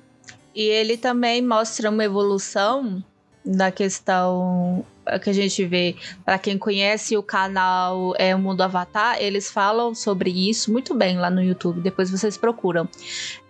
E 0.54 0.62
ele 0.62 0.96
também 0.96 1.42
mostra 1.42 1.90
uma 1.90 2.04
evolução 2.04 3.02
da 3.44 3.70
questão 3.70 4.84
que 5.22 5.28
a 5.28 5.32
gente 5.32 5.64
vê, 5.66 5.94
para 6.24 6.38
quem 6.38 6.56
conhece 6.56 7.16
o 7.16 7.22
canal 7.22 8.14
é 8.18 8.34
o 8.34 8.38
Mundo 8.38 8.62
Avatar, 8.62 9.20
eles 9.20 9.50
falam 9.50 9.94
sobre 9.94 10.30
isso 10.30 10.72
muito 10.72 10.94
bem 10.94 11.18
lá 11.18 11.30
no 11.30 11.42
YouTube. 11.42 11.80
Depois 11.80 12.10
vocês 12.10 12.36
procuram. 12.36 12.88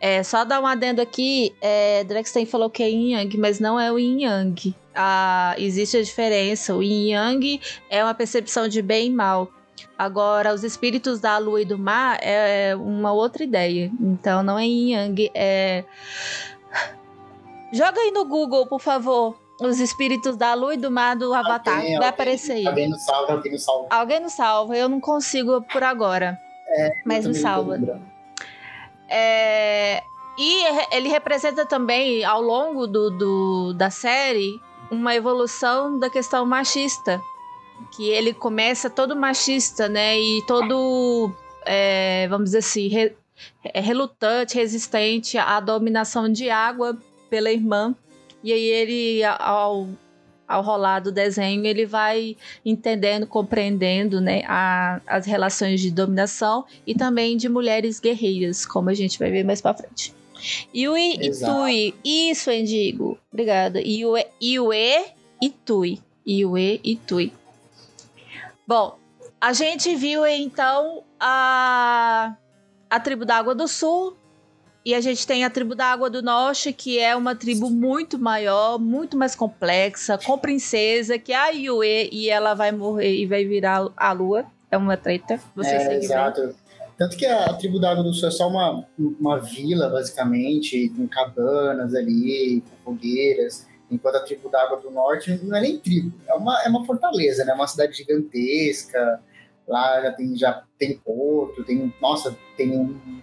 É, 0.01 0.23
só 0.23 0.45
dar 0.45 0.61
um 0.61 0.67
adendo 0.67 1.01
aqui: 1.01 1.55
é, 1.63 2.05
falou 2.51 2.69
que 2.69 2.83
é 2.83 2.91
Yin 2.91 3.13
Yang, 3.13 3.39
mas 3.39 3.61
não 3.61 3.79
é 3.79 3.93
o 3.93 3.99
Yin 3.99 4.25
Yang. 4.25 4.75
Ah, 4.95 5.55
existe 5.59 5.97
a 5.97 6.03
diferença. 6.03 6.75
O 6.75 6.83
Yin 6.83 7.13
Yang 7.13 7.61
é 7.89 8.03
uma 8.03 8.15
percepção 8.15 8.67
de 8.67 8.83
bem 8.83 9.07
e 9.07 9.11
mal. 9.11 9.51
Agora, 9.97 10.53
os 10.53 10.65
espíritos 10.65 11.21
da 11.21 11.39
lua 11.39 11.63
e 11.63 11.65
do 11.65 11.79
mar 11.79 12.19
é 12.21 12.75
uma 12.75 13.13
outra 13.13 13.45
ideia. 13.45 13.93
Então, 14.01 14.43
não 14.43 14.59
é 14.59 14.67
Yin 14.67 14.93
Yang, 14.93 15.31
é. 15.35 15.85
Joga 17.75 18.01
aí 18.01 18.11
no 18.11 18.25
Google, 18.25 18.67
por 18.67 18.81
favor 18.81 19.37
os 19.61 19.79
espíritos 19.81 20.37
da 20.37 20.55
lua 20.55 20.75
e 20.75 20.77
do 20.77 20.91
mar 20.91 21.17
do 21.17 21.33
Avatar. 21.33 21.79
Alguém, 21.79 21.99
vai 21.99 22.09
aparecer 22.09 22.53
aí. 22.53 22.67
Alguém 22.67 22.89
nos 22.89 23.03
salva, 23.03 23.33
alguém 23.33 23.53
nos 23.53 23.63
salva. 23.63 23.87
Alguém 23.91 24.21
nos 24.21 24.33
salva. 24.33 24.77
Eu 24.77 24.89
não 24.89 25.01
consigo 25.01 25.63
por 25.63 25.83
agora. 25.83 26.39
É, 26.69 26.91
mas 27.05 27.27
me 27.27 27.35
salva. 27.35 27.79
É, 29.09 30.03
e 30.37 30.65
ele 30.93 31.09
representa 31.09 31.65
também, 31.65 32.25
ao 32.25 32.41
longo 32.41 32.87
do, 32.87 33.11
do, 33.11 33.73
da 33.75 33.91
série, 33.91 34.61
uma 34.91 35.15
evolução 35.15 35.99
da 35.99 36.11
questão 36.11 36.45
machista. 36.45 37.21
Que 37.93 38.09
ele 38.09 38.33
começa 38.33 38.89
todo 38.89 39.15
machista, 39.15 39.89
né? 39.89 40.19
E 40.19 40.43
todo, 40.47 41.33
é, 41.65 42.27
vamos 42.29 42.47
dizer 42.47 42.59
assim, 42.59 42.89
re, 42.89 43.17
é, 43.63 43.81
relutante, 43.81 44.57
resistente 44.57 45.39
à 45.39 45.61
dominação 45.61 46.29
de 46.29 46.51
água 46.51 46.99
pela 47.35 47.51
irmã 47.51 47.97
e 48.45 48.53
aí 48.53 48.63
ele, 48.63 49.25
ao, 49.25 49.89
ao 50.47 50.63
rolar 50.63 51.01
do 51.01 51.11
desenho, 51.11 51.67
ele 51.67 51.85
vai 51.85 52.37
entendendo, 52.65 53.27
compreendendo 53.27 54.21
né, 54.21 54.45
a, 54.47 55.01
as 55.05 55.27
relações 55.27 55.81
de 55.81 55.91
dominação 55.91 56.65
e 56.87 56.95
também 56.95 57.37
de 57.37 57.49
mulheres 57.49 57.99
guerreiras, 57.99 58.65
como 58.65 58.89
a 58.89 58.95
gente 58.95 59.19
vai 59.19 59.33
ver 59.33 59.43
mais 59.43 59.61
pra 59.61 59.75
frente. 59.75 60.15
Yui 60.73 61.15
e 61.21 61.31
Tui. 61.33 61.95
Isso, 62.05 62.53
Endigo. 62.53 63.19
Obrigada. 63.33 63.81
Yue, 63.81 64.25
Yue 64.41 65.07
e 65.43 65.51
Tui. 65.51 66.01
Yue 66.25 66.81
e 66.85 66.95
Tui. 66.95 67.33
Bom, 68.65 68.97
a 69.41 69.53
gente 69.53 69.97
viu 69.97 70.25
então 70.25 71.03
a, 71.19 72.37
a 72.89 73.01
tribo 73.01 73.25
da 73.25 73.39
Água 73.39 73.57
do 73.57 73.67
Sul 73.67 74.17
e 74.85 74.95
a 74.95 75.01
gente 75.01 75.27
tem 75.27 75.45
a 75.45 75.51
tribo 75.51 75.75
da 75.75 75.87
Água 75.87 76.11
do 76.11 76.23
Norte, 76.23 76.73
que 76.73 76.99
é 76.99 77.17
uma 77.17 77.35
tribo 77.35 77.71
muito 77.71 78.19
maior, 78.19 78.79
muito 78.79 79.17
mais 79.17 79.35
complexa, 79.35 80.19
com 80.19 80.37
princesa, 80.37 81.19
que 81.19 81.33
é 81.33 81.37
a 81.37 81.49
Yue, 81.49 82.11
e 82.13 82.29
ela 82.29 82.53
vai 82.53 82.71
morrer 82.71 83.15
e 83.15 83.25
vai 83.25 83.47
virar 83.47 83.89
a 83.97 84.13
lua. 84.13 84.45
É 84.71 84.77
uma 84.77 84.97
treta. 84.97 85.41
Você 85.57 85.71
é, 85.71 85.97
exato. 85.97 86.55
Tanto 86.99 87.17
que 87.17 87.25
a, 87.25 87.47
a 87.47 87.55
tribo 87.55 87.81
da 87.81 87.91
Água 87.91 88.05
do 88.05 88.13
Sul 88.13 88.29
é 88.29 88.31
só 88.31 88.47
uma, 88.47 88.87
uma 88.99 89.39
vila, 89.39 89.89
basicamente, 89.89 90.91
com 90.91 91.09
cabanas 91.09 91.95
ali, 91.95 92.63
com 92.85 92.93
fogueiras. 92.93 93.67
Enquanto 93.91 94.17
a 94.17 94.21
tribo 94.21 94.51
da 94.51 94.63
Água 94.63 94.81
do 94.81 94.91
Norte 94.91 95.41
não 95.43 95.57
é 95.57 95.63
nem 95.63 95.79
tribo, 95.79 96.13
é 96.29 96.35
uma, 96.35 96.63
é 96.63 96.69
uma 96.69 96.85
fortaleza, 96.85 97.45
né? 97.45 97.53
É 97.53 97.55
uma 97.55 97.67
cidade 97.67 97.97
gigantesca 97.97 99.21
Lá 99.67 100.01
já 100.03 100.13
tem, 100.13 100.37
já 100.37 100.63
tem 100.79 100.99
porto, 100.99 101.65
tem, 101.65 101.93
nossa, 102.01 102.37
tem 102.57 102.69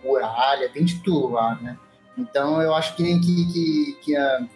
muralha, 0.03 0.69
tem 0.69 0.83
de 0.83 0.99
tudo 1.03 1.29
lá, 1.29 1.55
né? 1.61 1.77
Então 2.17 2.61
eu 2.61 2.73
acho 2.73 2.95
que 2.95 3.03
nem 3.03 3.21
que, 3.21 3.53
que, 3.53 3.97
que, 4.01 4.15
a, 4.15 4.47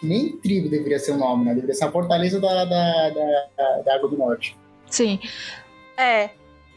que 0.00 0.06
nem 0.06 0.36
tribo 0.36 0.68
deveria 0.68 0.98
ser 0.98 1.12
o 1.12 1.16
nome, 1.16 1.44
né? 1.44 1.54
Deveria 1.54 1.74
ser 1.74 1.84
a 1.84 1.92
fortaleza 1.92 2.40
da, 2.40 2.64
da, 2.64 3.10
da, 3.10 3.82
da 3.84 3.94
Água 3.94 4.08
do 4.08 4.18
Norte. 4.18 4.56
Sim. 4.86 5.18
É. 5.96 6.30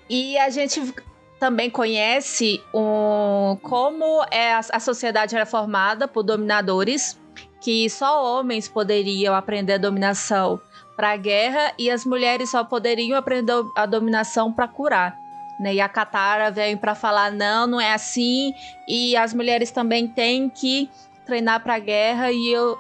E 0.10 0.38
a 0.38 0.50
gente 0.50 0.94
também 1.40 1.70
conhece 1.70 2.62
um, 2.74 3.58
como 3.62 4.24
é 4.32 4.54
a, 4.54 4.62
a 4.72 4.80
sociedade 4.80 5.36
era 5.36 5.46
formada 5.46 6.08
por 6.08 6.24
dominadores, 6.24 7.20
que 7.62 7.90
só 7.90 8.40
homens 8.40 8.68
poderiam 8.68 9.36
aprender 9.36 9.74
a 9.74 9.78
dominação 9.78 10.60
para 10.98 11.12
a 11.12 11.16
guerra 11.16 11.74
e 11.78 11.92
as 11.92 12.04
mulheres 12.04 12.50
só 12.50 12.64
poderiam 12.64 13.16
aprender 13.16 13.54
a 13.76 13.86
dominação 13.86 14.52
para 14.52 14.68
curar. 14.68 15.16
Né? 15.60 15.76
E 15.76 15.82
a 15.82 15.88
Katara 15.88 16.50
vem 16.50 16.76
para 16.76 16.96
falar 16.96 17.32
não, 17.32 17.68
não 17.68 17.80
é 17.80 17.94
assim 17.94 18.52
e 18.88 19.16
as 19.16 19.32
mulheres 19.34 19.70
também 19.70 20.08
têm 20.08 20.50
que 20.50 20.90
treinar 21.24 21.62
para 21.62 21.76
a 21.76 21.80
guerra 21.80 22.32
e 22.32 22.52
eu 22.52 22.78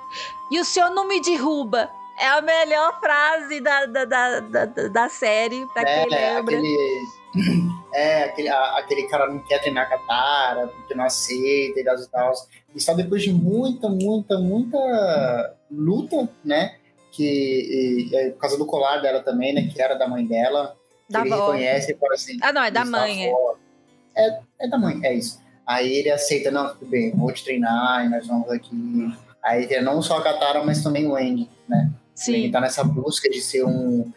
e 0.51 0.59
o 0.59 0.65
senhor 0.65 0.89
não 0.89 1.07
me 1.07 1.21
derruba. 1.21 1.89
É 2.19 2.27
a 2.29 2.41
melhor 2.41 2.99
frase 2.99 3.61
da, 3.61 3.85
da, 3.85 4.05
da, 4.05 4.39
da, 4.39 4.65
da 4.65 5.09
série, 5.09 5.67
pra 5.67 5.83
é, 5.83 5.85
quem 5.85 6.09
lembra. 6.09 6.57
Aquele, 6.57 6.99
é, 7.93 8.23
aquele, 8.23 8.49
a, 8.49 8.77
aquele 8.77 9.03
cara 9.03 9.27
não 9.27 9.39
quer 9.43 9.59
treinar 9.59 9.85
a 9.85 9.89
Katara, 9.89 10.67
porque 10.67 10.95
não 10.95 11.03
aceita 11.05 11.79
e 11.79 11.83
tal. 12.11 12.33
E 12.73 12.81
só 12.81 12.95
depois 12.95 13.21
de 13.21 13.31
muita, 13.31 13.87
muita, 13.87 14.39
muita 14.39 15.55
luta, 15.69 16.27
né? 16.43 16.77
Que 17.17 18.09
e, 18.11 18.15
é 18.15 18.29
por 18.29 18.39
causa 18.41 18.57
do 18.57 18.65
colar 18.65 18.99
dela 18.99 19.23
também, 19.23 19.53
né? 19.53 19.67
Que 19.73 19.81
era 19.81 19.95
da 19.95 20.07
mãe 20.07 20.25
dela. 20.25 20.77
Da 21.09 21.21
ele 21.21 21.33
avó. 21.33 21.47
reconhece 21.47 21.91
e 21.91 21.95
fala 21.95 22.13
assim. 22.13 22.37
Ah, 22.41 22.53
não, 22.53 22.63
é 22.63 22.69
da 22.69 22.85
mãe. 22.85 23.25
É. 23.25 23.33
é. 24.15 24.39
é 24.61 24.67
da 24.67 24.77
mãe, 24.77 24.99
é 25.03 25.15
isso. 25.15 25.41
Aí 25.65 25.91
ele 25.91 26.11
aceita, 26.11 26.51
não, 26.51 26.69
tudo 26.69 26.85
bem, 26.85 27.11
vou 27.11 27.31
te 27.31 27.43
treinar 27.43 28.05
e 28.05 28.09
nós 28.09 28.25
vamos 28.27 28.49
aqui. 28.49 28.71
Aí 29.43 29.63
ele 29.63 29.73
é 29.73 29.81
não 29.81 30.01
só 30.01 30.17
a 30.17 30.23
Katara, 30.23 30.63
mas 30.63 30.81
também 30.81 31.07
o 31.07 31.17
Eng, 31.17 31.49
né? 31.67 31.91
Sim. 32.13 32.35
Ele 32.35 32.51
tá 32.51 32.61
nessa 32.61 32.83
busca 32.83 33.29
de 33.29 33.41
ser 33.41 33.65
um. 33.65 34.09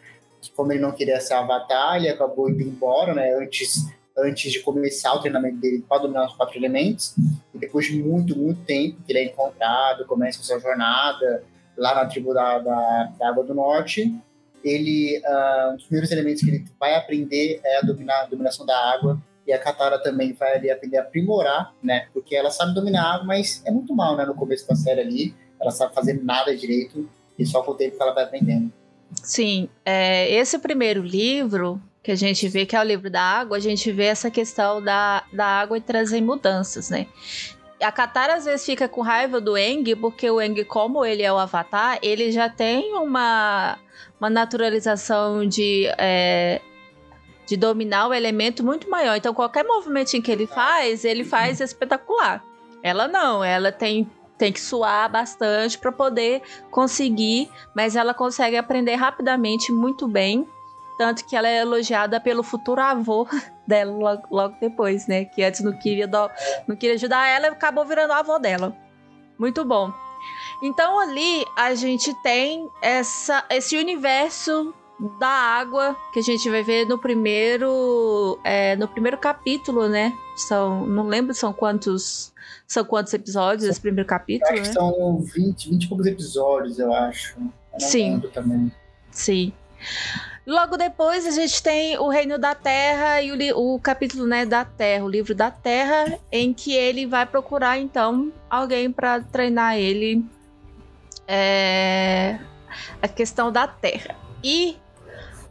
Como 0.54 0.72
ele 0.72 0.80
não 0.80 0.92
queria 0.92 1.20
ser 1.20 1.34
avatar, 1.34 1.96
ele 1.96 2.08
acabou 2.08 2.48
indo 2.48 2.62
embora, 2.62 3.14
né? 3.14 3.34
Antes, 3.34 3.86
antes 4.16 4.52
de 4.52 4.60
começar 4.60 5.14
o 5.14 5.20
treinamento 5.20 5.56
dele 5.58 5.84
para 5.86 6.02
dominar 6.02 6.26
os 6.26 6.34
quatro 6.34 6.56
elementos. 6.56 7.14
E 7.54 7.58
depois 7.58 7.86
de 7.86 8.02
muito, 8.02 8.36
muito 8.38 8.62
tempo 8.62 9.02
que 9.04 9.12
ele 9.12 9.18
é 9.18 9.24
encontrado, 9.24 10.06
começa 10.06 10.40
a 10.40 10.44
sua 10.44 10.58
jornada 10.60 11.42
lá 11.80 11.94
na 11.94 12.04
tribo 12.04 12.34
da, 12.34 12.58
da, 12.58 13.12
da 13.18 13.28
Água 13.28 13.42
do 13.42 13.54
Norte. 13.54 14.14
Ele, 14.62 15.18
uh, 15.24 15.72
um 15.72 15.76
dos 15.76 15.84
primeiros 15.84 16.10
elementos 16.12 16.42
que 16.42 16.50
ele 16.50 16.64
vai 16.78 16.94
aprender 16.94 17.60
é 17.64 17.78
a, 17.78 17.80
dominar, 17.80 18.20
a 18.20 18.26
dominação 18.26 18.66
da 18.66 18.76
água. 18.92 19.18
E 19.46 19.52
a 19.52 19.58
Katara 19.58 19.98
também 19.98 20.34
vai 20.34 20.56
ali 20.56 20.70
aprender 20.70 20.98
a 20.98 21.00
aprimorar, 21.00 21.72
né? 21.82 22.06
Porque 22.12 22.36
ela 22.36 22.50
sabe 22.50 22.74
dominar 22.74 23.02
a 23.02 23.14
água, 23.14 23.26
mas 23.26 23.62
é 23.64 23.70
muito 23.70 23.96
mal, 23.96 24.14
né? 24.14 24.26
No 24.26 24.34
começo 24.34 24.68
da 24.68 24.76
série 24.76 25.00
ali, 25.00 25.34
ela 25.58 25.70
sabe 25.70 25.94
fazer 25.94 26.22
nada 26.22 26.54
direito. 26.54 27.08
E 27.38 27.46
só 27.46 27.62
com 27.62 27.72
o 27.72 27.74
tempo 27.74 27.96
que 27.96 28.02
ela 28.02 28.12
vai 28.12 28.24
aprendendo. 28.24 28.70
Sim, 29.22 29.68
é, 29.84 30.30
esse 30.30 30.58
primeiro 30.58 31.02
livro 31.02 31.80
que 32.02 32.10
a 32.10 32.14
gente 32.14 32.46
vê, 32.48 32.66
que 32.66 32.76
é 32.76 32.80
o 32.80 32.84
livro 32.84 33.10
da 33.10 33.22
água, 33.22 33.56
a 33.56 33.60
gente 33.60 33.90
vê 33.90 34.04
essa 34.04 34.30
questão 34.30 34.82
da, 34.82 35.24
da 35.32 35.46
água 35.46 35.78
e 35.78 35.80
trazer 35.80 36.20
mudanças, 36.20 36.90
né? 36.90 37.06
A 37.82 37.90
Katara 37.90 38.34
às 38.34 38.44
vezes 38.44 38.64
fica 38.64 38.88
com 38.88 39.00
raiva 39.00 39.40
do 39.40 39.56
Eng, 39.56 39.94
porque 39.96 40.30
o 40.30 40.40
Eng, 40.40 40.64
como 40.64 41.04
ele 41.04 41.22
é 41.22 41.32
o 41.32 41.38
Avatar, 41.38 41.98
ele 42.02 42.30
já 42.30 42.48
tem 42.48 42.94
uma, 42.94 43.78
uma 44.20 44.28
naturalização 44.28 45.46
de, 45.46 45.86
é, 45.98 46.60
de 47.46 47.56
dominar 47.56 48.08
o 48.08 48.14
elemento 48.14 48.64
muito 48.64 48.88
maior. 48.88 49.16
Então, 49.16 49.32
qualquer 49.32 49.64
movimento 49.64 50.20
que 50.20 50.30
ele 50.30 50.46
faz, 50.46 51.04
ele 51.04 51.24
faz 51.24 51.60
espetacular. 51.60 52.44
Ela 52.82 53.08
não, 53.08 53.42
ela 53.42 53.72
tem, 53.72 54.10
tem 54.36 54.52
que 54.52 54.60
suar 54.60 55.10
bastante 55.10 55.78
para 55.78 55.92
poder 55.92 56.42
conseguir, 56.70 57.50
mas 57.74 57.96
ela 57.96 58.14
consegue 58.14 58.56
aprender 58.56 58.94
rapidamente 58.94 59.72
muito 59.72 60.06
bem 60.06 60.46
tanto 61.00 61.24
que 61.24 61.34
ela 61.34 61.48
é 61.48 61.62
elogiada 61.62 62.20
pelo 62.20 62.42
futuro 62.42 62.78
avô 62.78 63.26
dela 63.66 63.90
logo, 63.90 64.22
logo 64.30 64.56
depois, 64.60 65.06
né? 65.06 65.24
Que 65.24 65.42
antes 65.42 65.62
não 65.62 65.72
queria, 65.72 66.06
do, 66.06 66.30
não 66.68 66.76
queria 66.76 66.94
ajudar 66.94 67.26
ela 67.26 67.46
e 67.46 67.48
acabou 67.48 67.86
virando 67.86 68.12
avô 68.12 68.38
dela. 68.38 68.76
Muito 69.38 69.64
bom. 69.64 69.90
Então 70.62 71.00
ali 71.00 71.46
a 71.56 71.74
gente 71.74 72.12
tem 72.22 72.68
essa, 72.82 73.42
esse 73.48 73.78
universo 73.78 74.74
da 75.18 75.26
água 75.26 75.96
que 76.12 76.18
a 76.18 76.22
gente 76.22 76.50
vai 76.50 76.62
ver 76.62 76.86
no 76.86 76.98
primeiro 76.98 78.38
é, 78.44 78.76
no 78.76 78.86
primeiro 78.86 79.16
capítulo, 79.16 79.88
né? 79.88 80.12
São, 80.36 80.86
não 80.86 81.06
lembro 81.06 81.32
são 81.32 81.50
quantos 81.50 82.30
são 82.68 82.84
quantos 82.84 83.14
episódios 83.14 83.66
esse 83.66 83.80
primeiro 83.80 84.06
capítulo, 84.06 84.52
acho 84.52 84.64
né? 84.64 84.72
são 84.74 85.18
20, 85.22 85.70
20 85.70 85.82
e 85.82 85.88
poucos 85.88 86.06
episódios, 86.06 86.78
eu 86.78 86.92
acho. 86.92 87.38
Eu 87.72 87.80
Sim. 87.80 88.22
Sim. 89.10 89.50
Logo 90.46 90.76
depois 90.76 91.26
a 91.26 91.30
gente 91.30 91.62
tem 91.62 91.98
o 91.98 92.08
Reino 92.08 92.38
da 92.38 92.54
Terra 92.54 93.20
e 93.20 93.52
o, 93.52 93.74
o 93.74 93.78
capítulo 93.78 94.26
né, 94.26 94.46
da 94.46 94.64
Terra, 94.64 95.04
o 95.04 95.08
livro 95.08 95.34
da 95.34 95.50
Terra, 95.50 96.18
em 96.32 96.54
que 96.54 96.72
ele 96.72 97.06
vai 97.06 97.26
procurar 97.26 97.78
então 97.78 98.32
alguém 98.48 98.90
para 98.90 99.20
treinar 99.20 99.76
ele 99.76 100.24
é, 101.28 102.38
a 103.02 103.06
questão 103.06 103.52
da 103.52 103.68
Terra. 103.68 104.16
E 104.42 104.78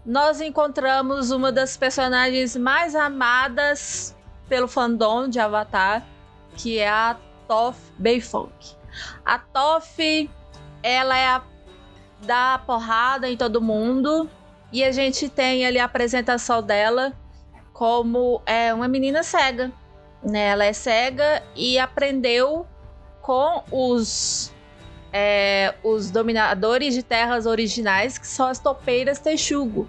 nós 0.03 0.41
encontramos 0.41 1.29
uma 1.29 1.51
das 1.51 1.77
personagens 1.77 2.55
mais 2.57 2.95
amadas 2.95 4.15
pelo 4.47 4.67
fandom 4.67 5.29
de 5.29 5.39
Avatar, 5.39 6.03
que 6.57 6.79
é 6.79 6.89
a 6.89 7.15
Toph 7.47 7.77
Beifong. 7.99 8.51
A 9.23 9.37
Toph, 9.37 9.99
ela 10.81 11.15
é 11.15 11.27
a 11.27 11.43
da 12.25 12.59
porrada 12.65 13.29
em 13.29 13.37
todo 13.37 13.61
mundo 13.61 14.29
e 14.71 14.83
a 14.83 14.91
gente 14.91 15.29
tem 15.29 15.65
ali 15.65 15.79
a 15.79 15.85
apresentação 15.85 16.61
dela 16.61 17.13
como 17.73 18.41
é 18.45 18.73
uma 18.73 18.87
menina 18.87 19.23
cega, 19.23 19.71
né? 20.21 20.47
Ela 20.47 20.65
é 20.65 20.73
cega 20.73 21.41
e 21.55 21.79
aprendeu 21.79 22.67
com 23.21 23.63
os 23.71 24.51
é, 25.13 25.73
os 25.83 26.11
dominadores 26.11 26.93
de 26.93 27.01
terras 27.01 27.45
originais, 27.45 28.17
que 28.17 28.27
são 28.27 28.47
as 28.47 28.59
topeiras 28.59 29.19
Texugo. 29.19 29.87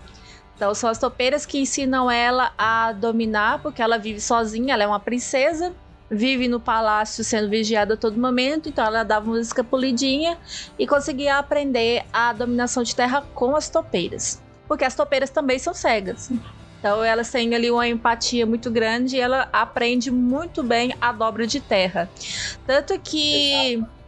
Então, 0.57 0.75
são 0.75 0.91
as 0.91 0.99
topeiras 0.99 1.47
que 1.47 1.59
ensinam 1.59 2.11
ela 2.11 2.53
a 2.57 2.93
dominar, 2.93 3.63
porque 3.63 3.81
ela 3.81 3.99
vive 3.99 4.21
sozinha, 4.21 4.75
ela 4.75 4.85
é 4.85 4.87
uma 4.87 5.01
princesa, 5.01 5.75
vive 6.11 6.49
no 6.49 6.61
palácio 6.61 7.25
sendo 7.25 7.49
vigiada 7.49 7.95
a 7.95 7.97
todo 7.97 8.21
momento, 8.21 8.69
então 8.69 8.85
ela 8.85 9.03
dava 9.03 9.31
uma 9.31 9.41
escapulidinha 9.41 10.37
e 10.79 10.87
conseguia 10.87 11.39
aprender 11.39 12.05
a 12.13 12.33
dominação 12.33 12.83
de 12.83 12.95
terra 12.95 13.25
com 13.35 13.57
as 13.57 13.71
topeiras. 13.71 14.43
Porque 14.71 14.85
as 14.85 14.95
topeiras 14.95 15.31
também 15.31 15.59
são 15.59 15.75
cegas. 15.75 16.31
Então 16.79 17.03
elas 17.03 17.29
têm 17.29 17.53
ali 17.57 17.73
uma 17.73 17.89
empatia 17.89 18.47
muito 18.47 18.71
grande 18.71 19.17
e 19.17 19.21
ela 19.21 19.49
aprende 19.53 20.13
muito 20.13 20.63
bem 20.63 20.95
a 21.01 21.11
dobra 21.11 21.45
de 21.45 21.61
terra. 21.61 22.09
Tanto 22.65 22.97
que. 23.01 23.75
Exato 23.75 24.01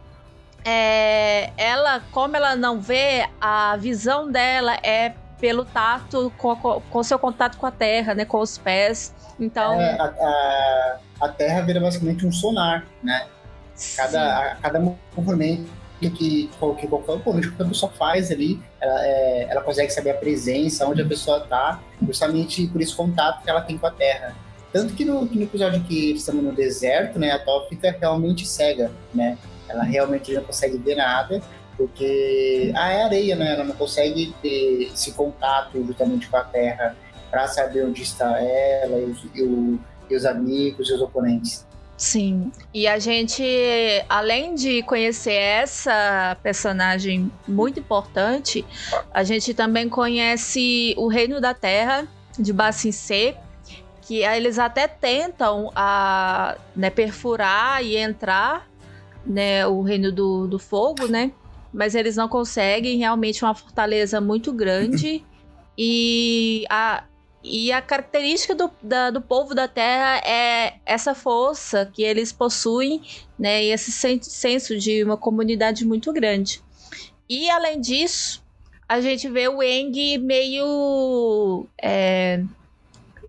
é, 0.65 1.51
ela, 1.57 2.01
como 2.11 2.37
ela 2.37 2.55
não 2.55 2.79
vê, 2.79 3.27
a 3.39 3.75
visão 3.77 4.31
dela 4.31 4.77
é 4.81 5.13
pelo 5.39 5.65
tato, 5.65 6.31
com, 6.37 6.55
com 6.55 7.03
seu 7.03 7.19
contato 7.19 7.57
com 7.57 7.65
a 7.65 7.71
terra, 7.71 8.15
né? 8.15 8.23
Com 8.23 8.39
os 8.39 8.57
pés. 8.57 9.13
Então. 9.37 9.79
É, 9.79 9.99
a, 9.99 10.05
a, 10.05 10.99
a, 11.21 11.29
terra 11.29 11.61
vira 11.61 11.81
basicamente 11.81 12.25
um 12.25 12.31
sonar, 12.31 12.85
né? 13.03 13.27
Cada, 13.97 14.37
a, 14.37 14.55
cada 14.55 14.79
movimento 14.79 15.69
que, 16.09 16.49
que 16.79 16.87
qualquer 16.87 16.89
movimento 16.89 17.55
que 17.55 17.61
a 17.61 17.65
pessoa 17.65 17.91
faz 17.91 18.31
ali, 18.31 18.59
ela, 18.79 19.05
é, 19.05 19.47
ela 19.49 19.61
consegue 19.61 19.91
saber 19.91 20.11
a 20.11 20.15
presença, 20.15 20.87
onde 20.87 21.01
a 21.01 21.05
pessoa 21.05 21.39
está, 21.39 21.81
justamente 22.05 22.67
por 22.67 22.81
esse 22.81 22.95
contato 22.95 23.43
que 23.43 23.49
ela 23.49 23.61
tem 23.61 23.77
com 23.77 23.87
a 23.87 23.91
terra. 23.91 24.35
Tanto 24.71 24.93
que 24.95 25.05
no, 25.05 25.25
no 25.25 25.41
episódio 25.43 25.83
que 25.83 26.13
estão 26.13 26.35
no 26.35 26.51
deserto, 26.51 27.19
né, 27.19 27.31
a 27.31 27.39
Top 27.39 27.69
fica 27.69 27.95
realmente 27.99 28.47
cega, 28.47 28.91
né? 29.13 29.37
Ela 29.69 29.83
realmente 29.83 30.33
não 30.33 30.43
consegue 30.43 30.77
ver 30.77 30.95
nada, 30.95 31.41
porque 31.77 32.71
ah, 32.75 32.91
é 32.91 33.03
areia, 33.03 33.35
né? 33.35 33.53
Ela 33.53 33.63
não 33.63 33.75
consegue 33.75 34.33
ter 34.41 34.89
esse 34.93 35.11
contato 35.11 35.83
justamente 35.85 36.27
com 36.27 36.37
a 36.37 36.43
terra 36.43 36.95
para 37.29 37.47
saber 37.47 37.85
onde 37.85 38.01
está 38.01 38.39
ela 38.39 38.97
e 38.97 39.05
os, 39.05 39.25
e, 39.35 39.43
o, 39.43 39.79
e 40.09 40.15
os 40.15 40.25
amigos 40.25 40.89
e 40.89 40.93
os 40.93 41.01
oponentes. 41.01 41.65
Sim, 41.95 42.51
e 42.73 42.87
a 42.87 42.97
gente, 42.97 43.43
além 44.09 44.55
de 44.55 44.81
conhecer 44.83 45.33
essa 45.33 46.35
personagem 46.41 47.31
muito 47.47 47.79
importante, 47.79 48.65
a 49.13 49.23
gente 49.23 49.53
também 49.53 49.87
conhece 49.87 50.95
o 50.97 51.07
Reino 51.07 51.39
da 51.39 51.53
Terra 51.53 52.07
de 52.37 52.51
Bassin 52.51 52.91
C, 52.91 53.35
que 54.01 54.23
eles 54.23 54.59
até 54.59 54.87
tentam 54.87 55.71
a, 55.75 56.57
né, 56.75 56.89
perfurar 56.89 57.83
e 57.83 57.95
entrar 57.95 58.67
né, 59.25 59.65
o 59.65 59.81
reino 59.81 60.11
do, 60.11 60.47
do 60.47 60.59
fogo, 60.59 61.07
né? 61.07 61.31
Mas 61.71 61.95
eles 61.95 62.15
não 62.15 62.27
conseguem, 62.27 62.97
realmente 62.97 63.43
é 63.43 63.47
uma 63.47 63.55
fortaleza 63.55 64.19
muito 64.19 64.51
grande. 64.51 65.23
E 65.77 66.65
a, 66.69 67.03
e 67.43 67.71
a 67.71 67.81
característica 67.81 68.55
do, 68.55 68.71
da, 68.81 69.11
do 69.11 69.21
povo 69.21 69.53
da 69.53 69.67
Terra 69.67 70.17
é 70.25 70.75
essa 70.85 71.13
força 71.13 71.85
que 71.93 72.01
eles 72.01 72.31
possuem, 72.31 73.01
né? 73.37 73.63
E 73.65 73.71
esse 73.71 73.91
senso 73.91 74.77
de 74.77 75.03
uma 75.03 75.17
comunidade 75.17 75.85
muito 75.85 76.13
grande. 76.13 76.61
E 77.29 77.49
além 77.49 77.81
disso, 77.81 78.41
a 78.87 79.01
gente 79.01 79.27
vê 79.27 79.47
o 79.49 79.61
Eng 79.61 80.17
meio 80.19 81.67
é, 81.81 82.43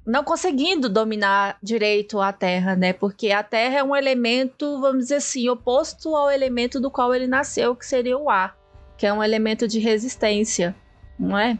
não 0.07 0.22
conseguindo 0.22 0.88
dominar 0.88 1.57
direito 1.62 2.20
a 2.20 2.33
Terra, 2.33 2.77
né? 2.77 2.92
Porque 2.92 3.31
a 3.31 3.42
Terra 3.42 3.79
é 3.79 3.83
um 3.83 3.96
elemento, 3.96 4.81
vamos 4.81 5.05
dizer 5.05 5.16
assim, 5.16 5.48
oposto 5.48 6.14
ao 6.14 6.31
elemento 6.31 6.79
do 6.79 6.90
qual 6.90 7.14
ele 7.14 7.27
nasceu, 7.27 7.74
que 7.74 7.87
seria 7.87 8.16
o 8.16 8.31
ar, 8.31 8.57
que 8.96 9.07
é 9.07 9.12
um 9.12 9.24
elemento 9.24 9.66
de 9.66 9.81
resistência, 9.81 10.74
não 11.18 11.37
é? 11.37 11.59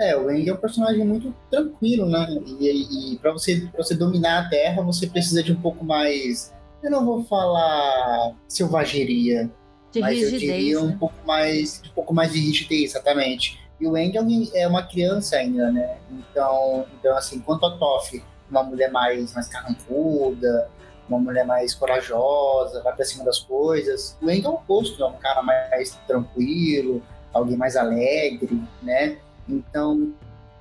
É, 0.00 0.16
o 0.16 0.30
Eng 0.30 0.48
é 0.48 0.54
um 0.54 0.56
personagem 0.56 1.04
muito 1.04 1.34
tranquilo, 1.50 2.08
né? 2.08 2.26
E, 2.58 3.12
e 3.12 3.18
para 3.18 3.32
você, 3.32 3.68
pra 3.70 3.84
você 3.84 3.94
dominar 3.94 4.46
a 4.46 4.48
Terra, 4.48 4.82
você 4.82 5.06
precisa 5.06 5.42
de 5.42 5.52
um 5.52 5.60
pouco 5.60 5.84
mais. 5.84 6.54
Eu 6.82 6.90
não 6.90 7.04
vou 7.04 7.22
falar 7.24 8.34
selvageria, 8.48 9.50
de 9.92 10.00
mas 10.00 10.18
rigidez, 10.18 10.32
eu 10.32 10.38
diria 10.38 10.80
um 10.80 10.86
né? 10.86 10.96
pouco 10.98 11.26
mais, 11.26 11.82
um 11.86 11.94
pouco 11.94 12.14
mais 12.14 12.32
de 12.32 12.40
rigidez, 12.40 12.92
exatamente. 12.92 13.60
E 13.78 13.86
o 13.86 13.94
Engel 13.94 14.24
é 14.54 14.66
uma 14.66 14.82
criança 14.82 15.36
ainda, 15.36 15.70
né? 15.70 15.98
Então, 16.10 16.86
então 16.98 17.14
assim, 17.14 17.36
enquanto 17.36 17.66
a 17.66 17.76
Toff, 17.76 18.22
uma 18.50 18.62
mulher 18.62 18.90
mais, 18.90 19.34
mais 19.34 19.48
carrancuda, 19.48 20.70
uma 21.06 21.18
mulher 21.18 21.44
mais 21.44 21.74
corajosa, 21.74 22.82
vai 22.82 22.94
pra 22.96 23.04
cima 23.04 23.22
das 23.22 23.40
coisas, 23.40 24.16
o 24.22 24.30
Engel 24.30 24.50
é 24.50 24.54
o 24.54 24.56
oposto, 24.56 25.02
é 25.02 25.06
um 25.06 25.18
cara 25.18 25.42
mais 25.42 25.98
tranquilo, 26.06 27.02
alguém 27.34 27.58
mais 27.58 27.76
alegre, 27.76 28.62
né? 28.82 29.18
Então, 29.50 30.12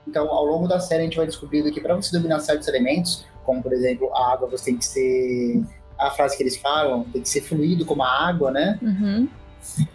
então, 0.08 0.28
ao 0.28 0.44
longo 0.46 0.68
da 0.68 0.80
série, 0.80 1.02
a 1.02 1.06
gente 1.06 1.18
vai 1.18 1.28
descobrindo 1.28 1.72
que 1.72 1.80
para 1.80 1.96
você 1.96 2.12
dominar 2.12 2.40
certos 2.40 2.68
elementos, 2.68 3.26
como 3.46 3.62
por 3.62 3.72
exemplo 3.72 4.12
a 4.16 4.34
água, 4.34 4.50
você 4.50 4.66
tem 4.66 4.78
que 4.78 4.86
ser. 4.86 5.64
A 5.98 6.12
frase 6.12 6.38
que 6.38 6.44
eles 6.44 6.56
falam, 6.56 7.04
tem 7.04 7.22
que 7.22 7.28
ser 7.28 7.42
fluido 7.42 7.86
como 7.86 8.02
a 8.04 8.28
água, 8.28 8.52
né? 8.52 8.80
Uhum. 8.82 9.28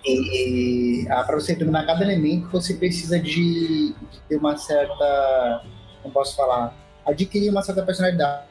E, 0.05 1.03
e 1.03 1.09
ah, 1.09 1.25
para 1.25 1.37
você 1.37 1.55
dominar 1.55 1.87
cada 1.87 2.05
elemento, 2.05 2.49
você 2.51 2.75
precisa 2.75 3.19
de, 3.19 3.95
de, 3.95 4.21
ter 4.29 4.37
uma 4.37 4.57
certa, 4.57 5.65
como 6.03 6.13
posso 6.13 6.37
falar, 6.37 6.77
adquirir 7.07 7.51
uma 7.51 7.63
certa 7.63 7.83
personalidade. 7.83 8.45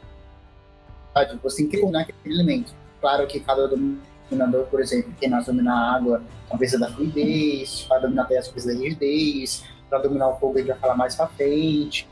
Você 1.44 1.58
tem 1.58 1.70
que 1.70 1.80
dominar 1.80 2.02
aquele 2.02 2.34
elemento. 2.34 2.74
Claro 3.00 3.28
que 3.28 3.40
cada 3.40 3.68
dominador, 3.68 4.66
por 4.66 4.82
exemplo, 4.82 5.14
quem 5.20 5.30
nós 5.30 5.46
dominar 5.46 5.76
a 5.76 5.96
água, 5.96 6.24
precisa 6.58 6.80
da 6.80 6.92
fluidez, 6.92 7.86
para 7.88 8.00
dominar 8.00 8.24
a 8.24 8.26
terra, 8.26 8.42
precisa 8.52 8.74
da 8.74 8.80
rigidez, 8.80 9.64
para 9.94 10.02
dominar 10.02 10.30
o 10.30 10.40
fogo, 10.40 10.58
ele 10.58 10.70
vai 10.70 10.78
falar 10.78 10.96
mais 10.96 11.16
para 11.16 11.28
frente. 11.28 12.10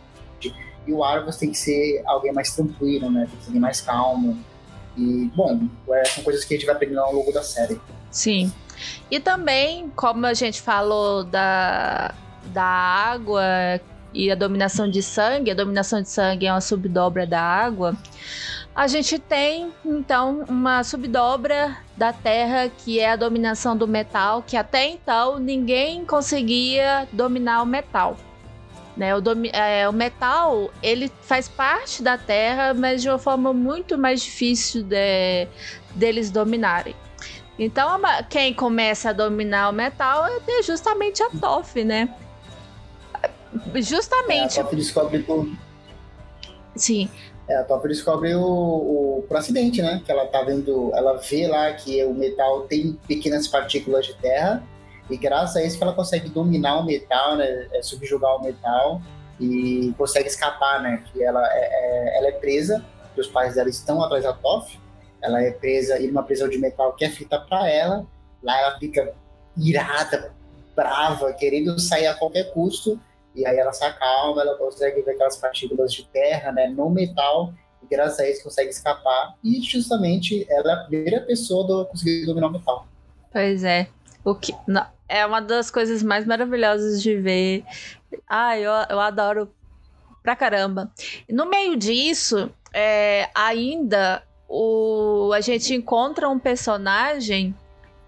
E 0.86 0.94
o 0.94 1.04
ar, 1.04 1.26
você 1.26 1.40
tem 1.42 1.52
que 1.52 1.58
ser 1.58 2.04
alguém 2.06 2.32
mais 2.32 2.56
tranquilo, 2.56 3.10
né? 3.10 3.26
Tem 3.28 3.38
que 3.38 3.44
ser 3.44 3.50
alguém 3.50 3.62
mais 3.62 3.82
calmo. 3.82 4.38
E, 4.96 5.32
bom, 5.36 5.68
é, 5.90 6.06
são 6.06 6.24
coisas 6.24 6.46
que 6.46 6.54
a 6.54 6.58
gente 6.58 6.66
vai 6.66 6.76
aprendendo 6.76 7.00
ao 7.02 7.14
longo 7.14 7.32
da 7.32 7.42
série. 7.42 7.80
Sim. 8.12 8.52
E 9.10 9.20
também, 9.20 9.90
como 9.96 10.26
a 10.26 10.34
gente 10.34 10.62
falou 10.62 11.24
da, 11.24 12.14
da 12.48 12.64
água 12.64 13.44
e 14.14 14.32
a 14.32 14.36
dominação 14.36 14.90
de 14.90 15.02
sangue, 15.02 15.50
a 15.50 15.56
dominação 15.56 16.02
de 16.02 16.10
sangue 16.10 16.46
é 16.46 16.54
uma 16.54 16.62
subdobra 16.62 17.26
da 17.26 17.42
água. 17.42 17.96
A 18.74 18.88
gente 18.88 19.20
tem 19.20 19.72
então 19.86 20.46
uma 20.48 20.84
subdobra 20.84 21.78
da 21.98 22.14
terra 22.14 22.70
que 22.70 23.00
é 23.00 23.12
a 23.12 23.16
dominação 23.18 23.76
do 23.76 23.86
metal, 23.86 24.42
que 24.42 24.56
até 24.56 24.88
então 24.88 25.38
ninguém 25.40 26.06
conseguia 26.06 27.08
dominar 27.12 27.62
o 27.62 27.66
metal. 27.66 28.16
Né? 28.96 29.16
O, 29.16 29.22
é, 29.52 29.88
o 29.90 29.94
metal 29.94 30.72
ele 30.82 31.12
faz 31.22 31.50
parte 31.50 32.02
da 32.02 32.18
terra, 32.18 32.74
mas 32.74 33.02
de 33.02 33.10
uma 33.10 33.20
forma 33.20 33.54
muito 33.54 33.98
mais 33.98 34.22
difícil 34.22 34.84
de, 34.84 35.48
deles 35.94 36.32
dominarem. 36.32 36.96
Então, 37.60 38.00
quem 38.30 38.54
começa 38.54 39.10
a 39.10 39.14
dominar 39.14 39.70
o 39.70 39.74
metal 39.74 40.26
é 40.26 40.64
justamente 40.64 41.22
a 41.22 41.30
Toff, 41.30 41.84
né? 41.84 42.14
Justamente. 43.76 44.58
É, 44.58 44.62
a 44.62 44.64
Toff 44.64 44.76
descobre 44.76 45.20
por... 45.20 45.48
Sim. 46.76 47.10
É, 47.52 47.58
a 47.58 47.64
Toff 47.64 47.88
descobre 47.88 48.34
o, 48.36 48.42
o, 48.42 49.26
por 49.28 49.38
acidente, 49.38 49.82
né? 49.82 50.02
Que 50.06 50.12
ela 50.12 50.26
tá 50.28 50.42
vendo, 50.44 50.92
ela 50.94 51.18
vê 51.18 51.48
lá 51.48 51.72
que 51.74 52.04
o 52.06 52.14
metal 52.14 52.62
tem 52.62 52.94
pequenas 53.08 53.48
partículas 53.48 54.06
de 54.06 54.14
terra 54.16 54.64
e 55.10 55.18
graças 55.18 55.58
a 55.58 55.64
isso 55.64 55.78
que 55.78 55.84
ela 55.84 55.94
consegue 55.94 56.30
dominar 56.30 56.80
o 56.80 56.86
metal, 56.86 57.36
né? 57.36 57.68
É, 57.74 57.82
subjugar 57.82 58.38
o 58.38 58.44
metal 58.44 59.02
e 59.40 59.94
consegue 59.98 60.28
escapar, 60.28 60.82
né? 60.82 61.04
Que 61.12 61.24
ela 61.24 61.46
é, 61.54 61.60
é 61.60 62.18
ela 62.18 62.28
é 62.28 62.32
presa, 62.32 62.84
que 63.14 63.22
os 63.22 63.28
pais 63.28 63.56
dela 63.56 63.70
estão 63.70 64.04
atrás 64.04 64.24
da 64.24 64.34
Toff 64.34 64.80
ela 65.22 65.42
é 65.42 65.52
presa 65.52 66.02
em 66.02 66.10
uma 66.10 66.24
prisão 66.24 66.50
de 66.50 66.58
metal 66.58 66.94
que 66.94 67.06
é 67.06 67.10
feita 67.10 67.40
para 67.40 67.70
ela. 67.70 68.06
Lá 68.42 68.60
ela 68.60 68.80
fica 68.80 69.14
irada, 69.56 70.34
brava, 70.76 71.32
querendo 71.34 71.80
sair 71.80 72.08
a 72.08 72.16
qualquer 72.16 72.52
custo. 72.52 73.00
E 73.36 73.46
aí 73.46 73.58
ela 73.58 73.72
se 73.72 73.84
acalma, 73.84 74.42
ela 74.42 74.58
consegue 74.58 75.02
ver 75.02 75.12
aquelas 75.12 75.38
partículas 75.38 75.94
de 75.94 76.06
terra, 76.08 76.52
né, 76.52 76.68
no 76.68 76.90
metal, 76.90 77.54
e 77.82 77.88
graças 77.88 78.20
a 78.20 78.30
isso 78.30 78.44
consegue 78.44 78.70
escapar. 78.70 79.36
E 79.44 79.62
justamente 79.62 80.46
ela 80.50 80.72
é 80.72 80.74
a 80.74 80.84
primeira 80.84 81.22
pessoa 81.22 81.84
a 81.84 81.86
conseguir 81.86 82.26
dominar 82.26 82.48
o 82.48 82.52
metal. 82.52 82.86
Pois 83.32 83.64
é. 83.64 83.88
O 84.24 84.36
que, 84.36 84.54
não, 84.68 84.86
é 85.08 85.26
uma 85.26 85.42
das 85.42 85.72
coisas 85.72 86.04
mais 86.04 86.26
maravilhosas 86.26 87.02
de 87.02 87.16
ver. 87.18 87.64
Ah, 88.28 88.58
eu, 88.58 88.72
eu 88.90 89.00
adoro 89.00 89.52
pra 90.22 90.36
caramba. 90.36 90.92
No 91.30 91.50
meio 91.50 91.76
disso, 91.76 92.52
é, 92.74 93.30
ainda 93.34 94.24
o, 94.48 95.32
a 95.34 95.42
gente 95.42 95.74
encontra 95.74 96.30
um 96.30 96.38
personagem. 96.38 97.56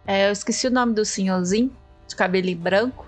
É, 0.06 0.28
eu 0.28 0.32
esqueci 0.32 0.68
o 0.68 0.72
nome 0.72 0.94
do 0.94 1.06
senhorzinho, 1.06 1.76
de 2.08 2.16
cabelo 2.16 2.54
branco. 2.56 3.06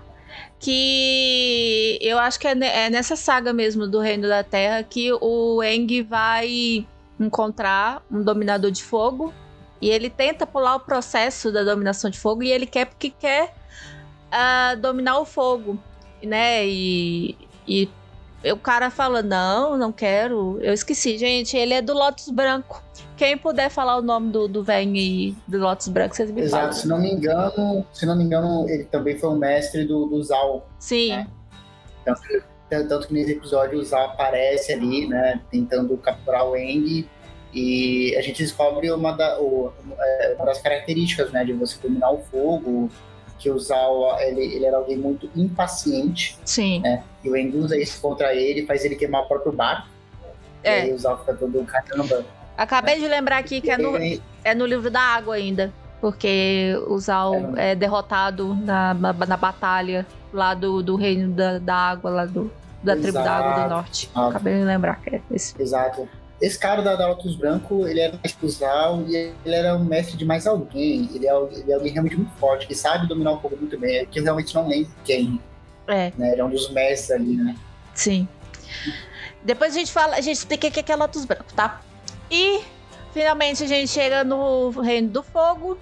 Que 0.58 1.98
eu 2.00 2.18
acho 2.18 2.40
que 2.40 2.46
é, 2.46 2.52
é 2.86 2.90
nessa 2.90 3.14
saga 3.14 3.52
mesmo 3.52 3.86
do 3.86 4.00
Reino 4.00 4.26
da 4.26 4.42
Terra 4.42 4.82
que 4.82 5.12
o 5.20 5.62
Eng 5.62 6.02
vai 6.02 6.86
encontrar 7.20 8.02
um 8.10 8.22
dominador 8.22 8.70
de 8.70 8.82
fogo 8.82 9.32
e 9.80 9.90
ele 9.90 10.08
tenta 10.08 10.46
pular 10.46 10.76
o 10.76 10.80
processo 10.80 11.52
da 11.52 11.62
dominação 11.62 12.10
de 12.10 12.18
fogo 12.18 12.42
e 12.42 12.50
ele 12.50 12.66
quer 12.66 12.86
porque 12.86 13.10
quer 13.10 13.54
uh, 14.32 14.76
dominar 14.80 15.18
o 15.18 15.24
fogo, 15.24 15.78
né? 16.22 16.66
E, 16.66 17.36
e 17.68 17.88
o 18.50 18.56
cara 18.56 18.90
fala: 18.90 19.22
Não, 19.22 19.76
não 19.76 19.92
quero. 19.92 20.58
Eu 20.60 20.72
esqueci, 20.72 21.18
gente. 21.18 21.56
Ele 21.56 21.74
é 21.74 21.82
do 21.82 21.92
Lotus 21.92 22.30
Branco. 22.30 22.82
Quem 23.16 23.38
puder 23.38 23.70
falar 23.70 23.96
o 23.96 24.02
nome 24.02 24.30
do, 24.30 24.46
do 24.46 24.62
velho 24.62 25.34
do 25.48 25.58
Lotus 25.58 25.88
Branco, 25.88 26.14
vocês 26.14 26.30
me 26.30 26.42
Exato, 26.42 26.60
falam. 26.60 26.72
se 26.72 26.88
não 26.88 27.00
me 27.00 27.10
engano, 27.10 27.86
se 27.92 28.04
não 28.04 28.14
me 28.14 28.24
engano, 28.24 28.68
ele 28.68 28.84
também 28.84 29.18
foi 29.18 29.30
o 29.30 29.34
mestre 29.34 29.84
do, 29.84 30.06
do 30.06 30.22
Zal. 30.22 30.68
Sim. 30.78 31.10
Né? 31.10 31.26
Tanto, 32.04 32.20
tanto, 32.68 33.08
que 33.08 33.14
nesse 33.14 33.32
episódio 33.32 33.78
o 33.78 33.84
Zal 33.84 34.10
aparece 34.10 34.72
ali, 34.72 35.08
né? 35.08 35.40
Tentando 35.50 35.96
capturar 35.96 36.46
o 36.46 36.56
Eng. 36.56 37.08
E 37.54 38.14
a 38.16 38.20
gente 38.20 38.42
descobre 38.42 38.90
uma, 38.90 39.12
da, 39.12 39.40
o, 39.40 39.72
é, 39.98 40.34
uma 40.36 40.44
das 40.44 40.60
características, 40.60 41.32
né? 41.32 41.42
De 41.42 41.54
você 41.54 41.78
dominar 41.80 42.10
o 42.10 42.18
fogo, 42.18 42.90
que 43.38 43.50
o 43.50 43.58
Zal, 43.58 44.20
ele, 44.20 44.42
ele 44.42 44.66
era 44.66 44.76
alguém 44.76 44.98
muito 44.98 45.30
impaciente. 45.34 46.38
Sim. 46.44 46.80
Né? 46.80 47.02
E 47.24 47.30
o 47.30 47.36
Eng 47.36 47.56
usa 47.56 47.78
isso 47.78 47.98
contra 48.00 48.34
ele, 48.34 48.66
faz 48.66 48.84
ele 48.84 48.94
queimar 48.94 49.22
o 49.22 49.28
próprio 49.28 49.52
barco. 49.52 49.88
É. 50.62 50.80
E 50.80 50.82
aí 50.82 50.92
o 50.92 50.98
Zal 50.98 51.18
fica 51.18 51.34
todo 51.34 51.64
caramba. 51.64 52.26
Acabei 52.56 52.98
de 52.98 53.06
lembrar 53.06 53.38
aqui 53.38 53.60
que 53.60 53.70
é 53.70 53.76
no, 53.76 53.96
é 54.44 54.54
no 54.54 54.66
livro 54.66 54.90
da 54.90 55.00
água 55.00 55.34
ainda. 55.34 55.72
Porque 56.00 56.74
o 56.88 56.98
Zal 56.98 57.34
é, 57.56 57.72
é 57.72 57.74
derrotado 57.74 58.54
na, 58.54 58.94
na, 58.94 59.12
na, 59.12 59.36
batalha 59.36 60.06
lá 60.32 60.54
do, 60.54 60.82
do 60.82 60.94
reino 60.94 61.32
da, 61.32 61.58
da 61.58 61.74
água, 61.74 62.10
lá 62.10 62.26
do, 62.26 62.52
da 62.82 62.92
Exato. 62.92 63.02
tribo 63.02 63.24
da 63.24 63.32
água 63.32 63.62
do 63.64 63.70
norte. 63.70 64.10
Acabei 64.14 64.58
de 64.58 64.64
lembrar 64.64 65.00
que 65.00 65.16
é 65.16 65.22
esse. 65.30 65.60
Exato. 65.60 66.08
Esse 66.40 66.58
cara 66.58 66.82
da, 66.82 66.94
da 66.94 67.08
Lotus 67.08 67.34
Branco, 67.34 67.86
ele 67.88 67.98
era 67.98 68.18
mais 68.22 68.54
Zal 68.54 69.02
e 69.08 69.16
ele 69.16 69.54
era 69.54 69.74
um 69.74 69.84
mestre 69.84 70.18
de 70.18 70.24
mais 70.24 70.46
alguém. 70.46 71.08
Ele 71.14 71.26
é, 71.26 71.34
ele 71.52 71.72
é 71.72 71.74
alguém 71.74 71.92
realmente 71.92 72.16
muito 72.16 72.32
forte, 72.38 72.66
que 72.66 72.74
sabe 72.74 73.08
dominar 73.08 73.32
o 73.32 73.40
fogo 73.40 73.56
muito 73.56 73.78
bem. 73.78 73.96
É 73.96 74.04
que 74.04 74.18
eu 74.18 74.22
realmente 74.22 74.54
não 74.54 74.68
lembro 74.68 74.90
quem. 75.02 75.40
É. 75.88 76.12
Né? 76.16 76.32
Ele 76.32 76.40
é 76.40 76.44
um 76.44 76.50
dos 76.50 76.70
mestres 76.70 77.10
ali, 77.10 77.36
né? 77.36 77.56
Sim. 77.94 78.28
Depois 79.42 79.74
a 79.74 79.78
gente 79.78 79.92
fala, 79.92 80.16
a 80.16 80.20
gente 80.20 80.36
explica 80.36 80.68
o 80.68 80.70
que 80.70 80.92
é 80.92 80.96
Lotus 80.96 81.24
Branco, 81.24 81.54
tá? 81.54 81.80
E 82.30 82.60
finalmente 83.12 83.64
a 83.64 83.66
gente 83.66 83.88
chega 83.88 84.24
no 84.24 84.70
Reino 84.70 85.08
do 85.08 85.22
Fogo, 85.22 85.78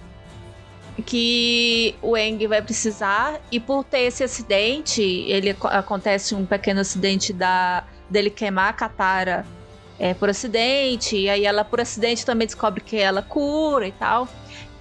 que 1.05 1.95
o 2.01 2.15
Eng 2.15 2.47
vai 2.47 2.61
precisar. 2.61 3.39
E 3.51 3.59
por 3.59 3.83
ter 3.83 4.01
esse 4.01 4.23
acidente, 4.23 5.01
ele 5.01 5.55
acontece 5.63 6.33
um 6.35 6.45
pequeno 6.45 6.81
acidente 6.81 7.33
da 7.33 7.83
dele 8.09 8.29
queimar 8.29 8.69
a 8.69 8.73
Katara 8.73 9.45
é, 9.97 10.13
por 10.13 10.29
acidente, 10.29 11.17
e 11.17 11.29
aí 11.29 11.45
ela 11.45 11.65
por 11.65 11.81
acidente 11.81 12.25
também 12.25 12.45
descobre 12.45 12.81
que 12.81 12.97
ela 12.97 13.21
cura 13.21 13.87
e 13.87 13.91
tal. 13.91 14.27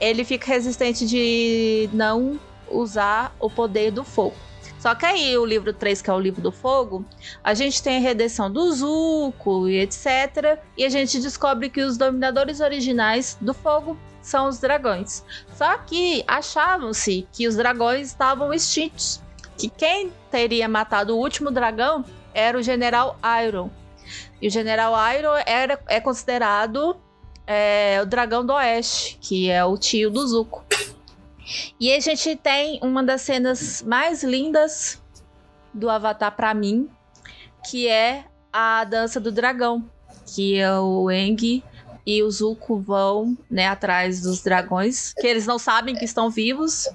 Ele 0.00 0.24
fica 0.24 0.46
resistente 0.46 1.07
de 1.07 1.88
não 1.92 2.38
usar 2.68 3.35
o 3.40 3.48
poder 3.48 3.90
do 3.90 4.05
fogo. 4.05 4.37
Só 4.84 4.94
que 4.94 5.06
aí 5.06 5.34
o 5.38 5.46
livro 5.46 5.72
3, 5.72 6.02
que 6.02 6.10
é 6.10 6.12
o 6.12 6.20
livro 6.20 6.42
do 6.42 6.52
fogo, 6.52 7.06
a 7.42 7.54
gente 7.54 7.82
tem 7.82 7.96
a 7.96 8.00
redenção 8.00 8.50
do 8.50 8.70
Zuko 8.70 9.66
e 9.66 9.78
etc. 9.78 10.58
E 10.76 10.84
a 10.84 10.90
gente 10.90 11.18
descobre 11.20 11.70
que 11.70 11.80
os 11.80 11.96
dominadores 11.96 12.60
originais 12.60 13.38
do 13.40 13.54
fogo 13.54 13.96
são 14.20 14.46
os 14.46 14.58
dragões. 14.58 15.24
Só 15.56 15.78
que 15.78 16.22
achavam-se 16.26 17.26
que 17.32 17.48
os 17.48 17.56
dragões 17.56 18.08
estavam 18.08 18.52
extintos. 18.52 19.22
Que 19.56 19.70
quem 19.70 20.12
teria 20.30 20.68
matado 20.68 21.16
o 21.16 21.18
último 21.18 21.50
dragão 21.50 22.04
era 22.34 22.58
o 22.58 22.62
general 22.62 23.18
Iron, 23.42 23.70
e 24.42 24.48
o 24.48 24.50
General 24.50 24.92
Iroh 25.16 25.42
era, 25.46 25.80
é 25.86 25.98
considerado 25.98 26.94
é, 27.46 28.00
o 28.02 28.04
Dragão 28.04 28.44
do 28.44 28.52
Oeste, 28.52 29.16
que 29.18 29.48
é 29.48 29.64
o 29.64 29.78
tio 29.78 30.10
do 30.10 30.26
Zuko. 30.26 30.62
E 31.78 31.92
a 31.92 32.00
gente 32.00 32.37
tem 32.37 32.78
uma 32.83 33.02
das 33.02 33.22
cenas 33.22 33.83
mais 33.83 34.22
lindas 34.22 35.02
do 35.72 35.88
Avatar 35.90 36.35
para 36.35 36.54
mim, 36.54 36.88
que 37.68 37.88
é 37.88 38.24
a 38.52 38.85
dança 38.85 39.20
do 39.20 39.33
dragão, 39.33 39.85
que 40.26 40.59
é 40.59 40.78
o 40.78 41.11
Eng 41.11 41.62
e 42.07 42.22
o 42.22 42.30
Zuko 42.30 42.78
vão 42.78 43.37
né, 43.50 43.66
atrás 43.66 44.20
dos 44.20 44.42
dragões, 44.42 45.12
que 45.14 45.26
eles 45.26 45.46
não 45.46 45.59
sabem 45.59 45.94
que 45.94 46.04
estão 46.04 46.30
vivos. 46.30 46.88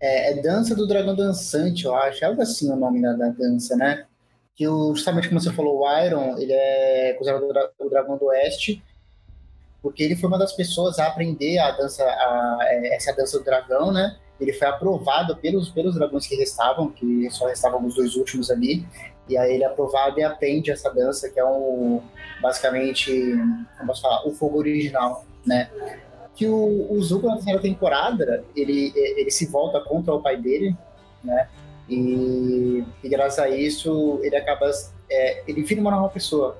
É, 0.00 0.32
é 0.32 0.42
Dança 0.42 0.74
do 0.74 0.86
Dragão 0.86 1.14
Dançante, 1.14 1.84
eu 1.84 1.94
acho. 1.94 2.24
É 2.24 2.28
algo 2.28 2.40
assim 2.40 2.70
o 2.70 2.76
nome 2.76 3.00
da, 3.00 3.12
da 3.14 3.28
dança, 3.28 3.76
né? 3.76 4.06
que 4.56 4.64
justamente 4.64 5.28
como 5.28 5.38
você 5.38 5.52
falou, 5.52 5.80
o 5.80 6.02
Iron, 6.02 6.38
ele 6.38 6.52
é 6.52 7.12
considerado 7.12 7.70
o 7.78 7.90
dragão 7.90 8.16
do 8.16 8.24
oeste, 8.24 8.82
porque 9.82 10.02
ele 10.02 10.16
foi 10.16 10.28
uma 10.28 10.38
das 10.38 10.52
pessoas 10.52 10.98
a 10.98 11.06
aprender 11.06 11.58
a 11.58 11.70
dança, 11.72 12.02
a, 12.04 12.58
é, 12.62 12.96
essa 12.96 13.14
dança 13.14 13.38
do 13.38 13.44
dragão, 13.44 13.92
né? 13.92 14.16
Ele 14.40 14.52
foi 14.52 14.68
aprovado 14.68 15.36
pelos, 15.36 15.70
pelos 15.70 15.94
dragões 15.94 16.26
que 16.26 16.34
restavam, 16.34 16.90
que 16.90 17.30
só 17.30 17.46
restavam 17.46 17.84
os 17.86 17.94
dois 17.94 18.16
últimos 18.16 18.50
ali, 18.50 18.86
e 19.28 19.36
aí 19.36 19.54
ele 19.54 19.64
é 19.64 19.66
aprovado 19.66 20.18
e 20.20 20.22
aprende 20.22 20.70
essa 20.70 20.92
dança, 20.92 21.30
que 21.30 21.40
é 21.40 21.44
um, 21.44 22.02
basicamente, 22.40 23.10
como 23.76 23.88
posso 23.88 24.02
falar, 24.02 24.26
o 24.26 24.32
fogo 24.32 24.58
original, 24.58 25.24
né? 25.44 25.70
Que 26.34 26.46
o, 26.46 26.92
o 26.92 27.02
Zuko 27.02 27.26
na 27.26 27.36
terceira 27.36 27.60
temporada, 27.60 28.44
ele, 28.54 28.92
ele 28.94 29.30
se 29.30 29.46
volta 29.46 29.80
contra 29.80 30.12
o 30.14 30.20
pai 30.20 30.36
dele, 30.36 30.76
né? 31.24 31.48
E, 31.88 32.84
e 33.02 33.08
graças 33.08 33.38
a 33.38 33.48
isso 33.48 34.20
ele 34.22 34.36
acaba 34.36 34.68
é, 35.08 35.42
ele 35.46 35.62
vira 35.62 35.80
uma 35.80 35.90
nova 35.90 36.08
pessoa 36.08 36.58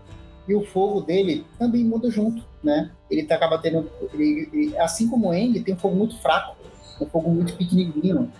e 0.48 0.54
o 0.54 0.64
fogo 0.64 1.00
dele 1.00 1.44
também 1.58 1.84
muda 1.84 2.10
junto, 2.10 2.44
né? 2.62 2.90
Ele 3.10 3.24
tá, 3.24 3.34
acaba 3.34 3.58
tendo, 3.58 3.90
ele, 4.12 4.48
ele, 4.52 4.78
assim 4.78 5.08
como 5.08 5.28
o 5.28 5.34
Eng, 5.34 5.60
tem 5.60 5.74
um 5.74 5.78
fogo 5.78 5.96
muito 5.96 6.20
fraco, 6.20 6.56
um 7.00 7.06
fogo 7.06 7.30
muito 7.30 7.54
pequenininho, 7.56 8.30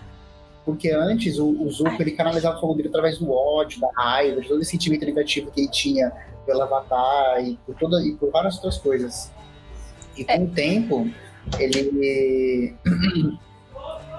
porque 0.65 0.91
antes 0.91 1.37
o, 1.39 1.47
o 1.47 1.69
Zuko 1.71 2.01
ele 2.01 2.11
canalizava 2.11 2.57
o 2.57 2.61
fogo 2.61 2.75
dele 2.75 2.89
através 2.89 3.17
do 3.17 3.31
ódio, 3.31 3.79
da 3.79 3.89
raiva, 3.95 4.41
de 4.41 4.47
todo 4.47 4.61
esse 4.61 4.71
sentimento 4.71 5.05
negativo 5.05 5.51
que 5.51 5.61
ele 5.61 5.71
tinha 5.71 6.11
pelo 6.45 6.61
Avatar 6.61 7.45
e 7.45 7.57
por 7.65 7.75
toda 7.75 8.01
e 8.01 8.13
por 8.15 8.31
várias 8.31 8.55
outras 8.55 8.77
coisas. 8.77 9.31
E 10.17 10.23
com 10.23 10.31
é. 10.31 10.39
o 10.39 10.47
tempo 10.47 11.09
ele 11.59 12.75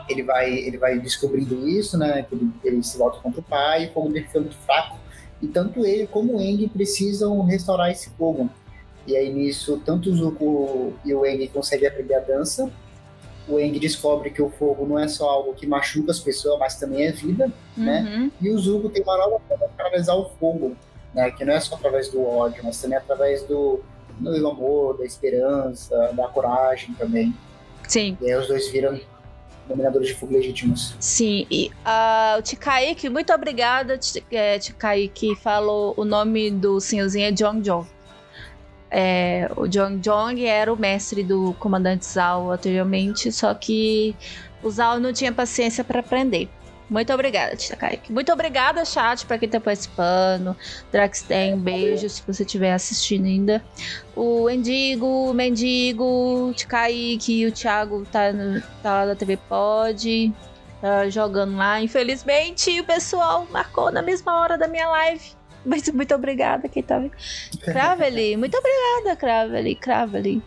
ele 0.08 0.22
vai, 0.22 0.52
ele 0.52 0.78
vai 0.78 0.98
descobrindo 0.98 1.68
isso, 1.68 1.98
né? 1.98 2.22
Que 2.22 2.34
ele, 2.34 2.50
ele 2.64 2.82
se 2.82 2.96
volta 2.96 3.18
contra 3.20 3.40
o 3.40 3.42
pai, 3.42 3.86
o 3.86 3.92
fogo 3.92 4.08
dele 4.10 4.26
fica 4.26 4.40
muito 4.40 4.56
fraco. 4.56 4.97
E 5.40 5.46
tanto 5.46 5.86
ele 5.86 6.06
como 6.06 6.36
o 6.36 6.40
Eng 6.40 6.68
precisam 6.68 7.40
restaurar 7.42 7.90
esse 7.90 8.10
fogo. 8.10 8.50
E 9.06 9.16
aí 9.16 9.32
nisso, 9.32 9.80
tanto 9.84 10.10
o 10.10 10.14
Zuko 10.14 10.92
e 11.04 11.14
o 11.14 11.24
Eng 11.24 11.46
conseguem 11.48 11.88
aprender 11.88 12.14
a 12.14 12.20
dança. 12.20 12.70
O 13.48 13.58
Eng 13.58 13.78
descobre 13.78 14.30
que 14.30 14.42
o 14.42 14.50
fogo 14.50 14.86
não 14.86 14.98
é 14.98 15.08
só 15.08 15.28
algo 15.30 15.54
que 15.54 15.66
machuca 15.66 16.10
as 16.10 16.18
pessoas, 16.18 16.58
mas 16.58 16.76
também 16.76 17.06
é 17.06 17.12
vida, 17.12 17.50
né? 17.76 18.00
uhum. 18.00 18.24
né? 18.24 18.32
E 18.40 18.50
o 18.50 18.58
Zuko 18.58 18.90
tem 18.90 19.02
uma 19.02 19.16
nova 19.16 19.40
forma 19.48 19.66
de 19.66 19.72
atravessar 19.72 20.14
o 20.16 20.28
fogo, 20.38 20.76
né? 21.14 21.30
Que 21.30 21.44
não 21.44 21.54
é 21.54 21.60
só 21.60 21.76
através 21.76 22.08
do 22.10 22.22
ódio, 22.22 22.62
mas 22.62 22.80
também 22.80 22.98
através 22.98 23.42
do, 23.44 23.80
do 24.18 24.48
amor, 24.48 24.98
da 24.98 25.06
esperança, 25.06 26.12
da 26.12 26.28
coragem 26.28 26.94
também. 26.94 27.34
Sim. 27.86 28.18
E 28.20 28.30
aí 28.30 28.38
os 28.38 28.48
dois 28.48 28.68
viram 28.68 29.00
dominadores 29.68 30.08
de 30.08 30.14
fogo 30.14 30.32
legítimos. 30.32 30.96
Sim, 30.98 31.46
e 31.50 31.70
uh, 31.84 32.38
o 32.38 32.42
Tikaik, 32.42 33.08
muito 33.08 33.32
obrigada, 33.32 33.98
é, 34.30 34.58
Tikaik, 34.58 35.36
falou 35.36 35.94
o 35.96 36.04
nome 36.04 36.50
do 36.50 36.80
senhorzinho 36.80 37.26
é 37.26 37.32
Jong 37.32 37.60
Jong. 37.60 37.86
É, 38.90 39.50
o 39.54 39.68
Jong 39.68 39.98
Jong 39.98 40.44
era 40.46 40.72
o 40.72 40.76
mestre 40.76 41.22
do 41.22 41.54
comandante 41.58 42.06
Zhao 42.06 42.50
anteriormente, 42.50 43.30
só 43.30 43.52
que 43.52 44.16
o 44.62 44.70
Zhao 44.70 44.98
não 44.98 45.12
tinha 45.12 45.30
paciência 45.30 45.84
para 45.84 46.00
aprender. 46.00 46.48
Muito 46.88 47.12
obrigada, 47.12 47.54
Tia 47.54 47.76
Kaique. 47.76 48.10
Muito 48.10 48.32
obrigada, 48.32 48.84
chat, 48.84 49.26
para 49.26 49.38
quem 49.38 49.48
tá 49.48 49.60
participando. 49.60 50.56
Draxten, 50.90 51.54
um 51.54 51.58
beijo 51.58 52.08
se 52.08 52.22
você 52.26 52.44
estiver 52.44 52.72
assistindo 52.72 53.26
ainda. 53.26 53.62
O 54.16 54.48
Endigo, 54.48 55.30
o 55.30 55.34
Mendigo, 55.34 56.04
o 56.04 56.54
Kaique, 56.66 57.46
o 57.46 57.52
Thiago 57.52 58.06
tá, 58.10 58.32
no, 58.32 58.60
tá 58.82 59.00
lá 59.00 59.06
da 59.06 59.14
TV 59.14 59.36
Pod. 59.36 60.32
Tá 60.80 61.08
jogando 61.10 61.56
lá. 61.56 61.80
Infelizmente, 61.80 62.80
o 62.80 62.84
pessoal 62.84 63.46
marcou 63.50 63.90
na 63.90 64.00
mesma 64.00 64.40
hora 64.40 64.56
da 64.56 64.66
minha 64.66 64.88
live. 64.88 65.36
Mas 65.66 65.88
muito 65.90 66.14
obrigada 66.14 66.68
quem 66.68 66.82
tá 66.82 66.98
vendo. 66.98 67.12
Cravely, 67.60 68.36
muito 68.36 68.56
obrigada, 68.56 69.16
Cravely, 69.16 69.74
Cravely. 69.74 70.42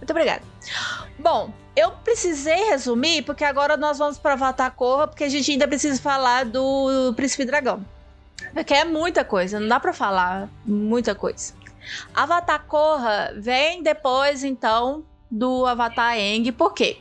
Muito 0.00 0.10
obrigada. 0.10 0.42
Bom, 1.18 1.52
eu 1.76 1.90
precisei 2.02 2.70
resumir, 2.70 3.22
porque 3.22 3.44
agora 3.44 3.76
nós 3.76 3.98
vamos 3.98 4.18
para 4.18 4.32
Avatar 4.32 4.72
Korra, 4.72 5.06
porque 5.06 5.24
a 5.24 5.28
gente 5.28 5.52
ainda 5.52 5.68
precisa 5.68 6.00
falar 6.00 6.46
do 6.46 7.12
Príncipe 7.14 7.44
Dragão. 7.44 7.84
Porque 8.54 8.74
é 8.74 8.84
muita 8.84 9.24
coisa, 9.24 9.60
não 9.60 9.68
dá 9.68 9.78
para 9.78 9.92
falar 9.92 10.48
muita 10.64 11.14
coisa. 11.14 11.52
Avatar 12.14 12.64
Korra 12.66 13.32
vem 13.36 13.82
depois, 13.82 14.42
então, 14.42 15.04
do 15.30 15.66
Avatar 15.66 16.14
Aang, 16.14 16.50
por 16.52 16.72
quê? 16.72 16.98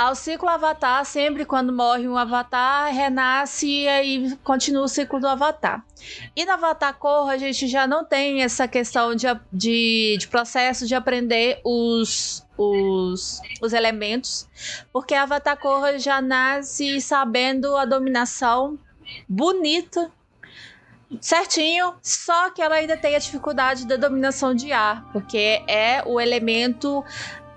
Ao 0.00 0.14
ciclo 0.14 0.48
Avatar, 0.48 1.04
sempre 1.04 1.44
quando 1.44 1.74
morre 1.74 2.08
um 2.08 2.16
Avatar, 2.16 2.90
renasce 2.90 3.66
e 3.66 3.86
aí 3.86 4.34
continua 4.42 4.84
o 4.84 4.88
ciclo 4.88 5.20
do 5.20 5.28
Avatar. 5.28 5.84
E 6.34 6.42
no 6.46 6.52
Avatar 6.52 6.94
Korra, 6.94 7.34
a 7.34 7.36
gente 7.36 7.68
já 7.68 7.86
não 7.86 8.02
tem 8.02 8.42
essa 8.42 8.66
questão 8.66 9.14
de, 9.14 9.26
de, 9.52 10.16
de 10.18 10.26
processo 10.28 10.86
de 10.86 10.94
aprender 10.94 11.60
os, 11.62 12.46
os, 12.56 13.42
os 13.60 13.72
elementos, 13.74 14.48
porque 14.90 15.12
Avatar 15.12 15.58
Korra 15.58 15.98
já 15.98 16.22
nasce 16.22 16.98
sabendo 17.02 17.76
a 17.76 17.84
dominação 17.84 18.78
bonita 19.28 20.10
certinho, 21.20 21.94
só 22.02 22.50
que 22.50 22.62
ela 22.62 22.76
ainda 22.76 22.96
tem 22.96 23.16
a 23.16 23.18
dificuldade 23.18 23.86
da 23.86 23.96
dominação 23.96 24.54
de 24.54 24.70
ar, 24.70 25.10
porque 25.12 25.62
é 25.66 26.02
o 26.06 26.20
elemento, 26.20 27.04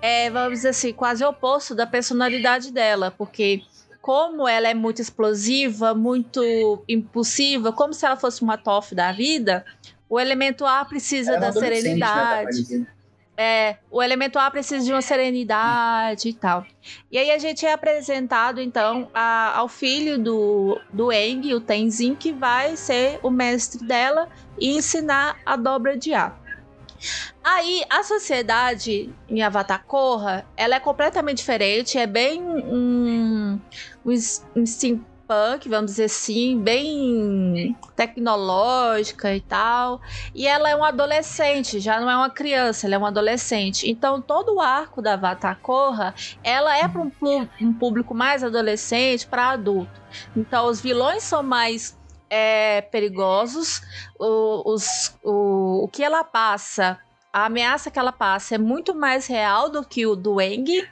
é, 0.04 0.28
vamos 0.28 0.58
dizer 0.58 0.68
assim, 0.68 0.92
quase 0.92 1.24
oposto 1.24 1.74
da 1.74 1.86
personalidade 1.86 2.70
dela, 2.70 3.10
porque 3.10 3.62
como 4.02 4.46
ela 4.46 4.68
é 4.68 4.74
muito 4.74 5.00
explosiva, 5.00 5.94
muito 5.94 6.84
impulsiva, 6.86 7.72
como 7.72 7.94
se 7.94 8.04
ela 8.04 8.14
fosse 8.14 8.42
uma 8.42 8.58
TOF 8.58 8.94
da 8.94 9.10
vida, 9.12 9.64
o 10.06 10.20
elemento 10.20 10.66
ar 10.66 10.86
precisa 10.86 11.38
da 11.38 11.50
né, 11.50 11.52
serenidade. 11.52 12.76
Né, 12.76 12.86
é, 13.34 13.76
o 13.90 14.02
elemento 14.02 14.38
ar 14.38 14.50
precisa 14.50 14.84
de 14.84 14.92
uma 14.92 15.00
serenidade 15.00 16.28
e 16.28 16.34
tal. 16.34 16.66
E 17.10 17.16
aí 17.16 17.30
a 17.30 17.38
gente 17.38 17.64
é 17.64 17.72
apresentado, 17.72 18.60
então, 18.60 19.08
a, 19.14 19.56
ao 19.56 19.68
filho 19.68 20.18
do, 20.18 20.78
do 20.92 21.10
Eng, 21.10 21.54
o 21.54 21.60
Tenzin, 21.62 22.14
que 22.14 22.30
vai 22.30 22.76
ser 22.76 23.18
o 23.22 23.30
mestre 23.30 23.86
dela 23.86 24.28
e 24.60 24.76
ensinar 24.76 25.38
a 25.46 25.56
dobra 25.56 25.96
de 25.96 26.12
ar. 26.12 26.43
Aí, 27.42 27.84
a 27.90 28.02
sociedade 28.02 29.12
em 29.28 29.42
Avatar 29.42 29.84
Korra, 29.84 30.46
ela 30.56 30.76
é 30.76 30.80
completamente 30.80 31.38
diferente, 31.38 31.98
é 31.98 32.06
bem 32.06 32.42
um, 32.42 33.60
um, 34.04 34.12
um 34.56 34.64
punk, 35.26 35.68
vamos 35.68 35.92
dizer 35.92 36.04
assim, 36.04 36.58
bem 36.58 37.76
tecnológica 37.96 39.34
e 39.34 39.40
tal. 39.40 40.00
E 40.34 40.46
ela 40.46 40.68
é 40.68 40.76
uma 40.76 40.88
adolescente, 40.88 41.80
já 41.80 42.00
não 42.00 42.10
é 42.10 42.16
uma 42.16 42.30
criança, 42.30 42.86
ela 42.86 42.94
é 42.94 42.98
uma 42.98 43.08
adolescente. 43.08 43.90
Então 43.90 44.20
todo 44.20 44.56
o 44.56 44.60
arco 44.60 45.02
da 45.02 45.14
Avatar 45.14 45.58
Korra, 45.60 46.14
ela 46.42 46.76
é 46.76 46.86
para 46.86 47.00
um, 47.00 47.10
um, 47.60 47.72
público 47.72 48.14
mais 48.14 48.44
adolescente, 48.44 49.26
para 49.26 49.50
adulto. 49.50 50.00
Então 50.36 50.66
os 50.66 50.80
vilões 50.80 51.22
são 51.22 51.42
mais 51.42 51.96
é, 52.36 52.80
perigosos, 52.80 53.80
o, 54.18 54.72
os, 54.72 55.16
o, 55.22 55.84
o 55.84 55.88
que 55.88 56.02
ela 56.02 56.24
passa, 56.24 56.98
a 57.32 57.44
ameaça 57.44 57.92
que 57.92 57.98
ela 57.98 58.10
passa 58.10 58.56
é 58.56 58.58
muito 58.58 58.92
mais 58.92 59.28
real 59.28 59.70
do 59.70 59.84
que 59.84 60.04
o 60.04 60.16
do 60.16 60.40
Eng. 60.40 60.84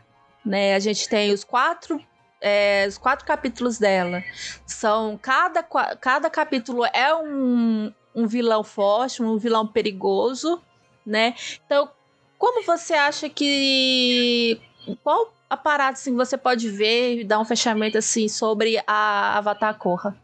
Né? 0.47 0.77
A 0.77 0.79
gente 0.79 1.09
tem 1.09 1.33
os 1.33 1.43
quatro 1.43 2.01
é, 2.41 2.87
os 2.89 2.99
quatro 2.99 3.25
capítulos 3.25 3.79
dela 3.79 4.23
são. 4.67 5.17
Cada, 5.17 5.63
cada 5.63 6.29
capítulo 6.29 6.85
é 6.93 7.15
um, 7.15 7.93
um 8.15 8.27
vilão 8.27 8.65
forte, 8.65 9.23
um 9.23 9.37
vilão 9.39 9.65
perigoso, 9.67 10.61
né? 11.07 11.37
Então, 11.65 11.89
como 12.37 12.65
você 12.65 12.95
acha 12.95 13.29
que. 13.29 14.61
Qual 15.05 15.33
aparato 15.49 15.93
assim, 15.93 16.17
você 16.17 16.37
pode 16.37 16.69
ver 16.69 17.21
e 17.21 17.25
dar 17.25 17.39
um 17.39 17.45
fechamento 17.45 17.97
assim 17.97 18.29
sobre 18.29 18.83
a 18.89 19.39
Avatar 19.39 19.79
Korra? 19.79 20.17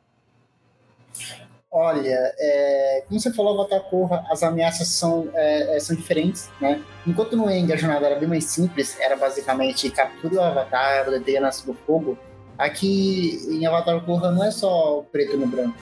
Olha, 1.70 2.32
é, 2.38 3.04
como 3.06 3.20
você 3.20 3.32
falou, 3.32 3.60
Avatar 3.60 3.82
Korra, 3.90 4.24
as 4.30 4.42
ameaças 4.42 4.88
são, 4.88 5.28
é, 5.34 5.76
é, 5.76 5.80
são 5.80 5.94
diferentes, 5.94 6.48
né? 6.60 6.82
Enquanto 7.06 7.36
no 7.36 7.50
Eng 7.50 7.70
a 7.70 7.76
jornada 7.76 8.06
era 8.06 8.18
bem 8.18 8.28
mais 8.28 8.44
simples, 8.44 8.98
era 8.98 9.16
basicamente 9.16 9.90
captura 9.90 10.34
o 10.36 10.40
Avatar, 10.40 11.06
aldeia 11.06 11.40
nasce 11.40 11.66
do 11.66 11.74
fogo, 11.74 12.18
aqui 12.56 13.38
em 13.50 13.66
Avatar 13.66 14.02
Korra 14.04 14.30
não 14.30 14.42
é 14.42 14.50
só 14.50 15.00
o 15.00 15.04
preto 15.04 15.36
no 15.36 15.46
branco. 15.46 15.76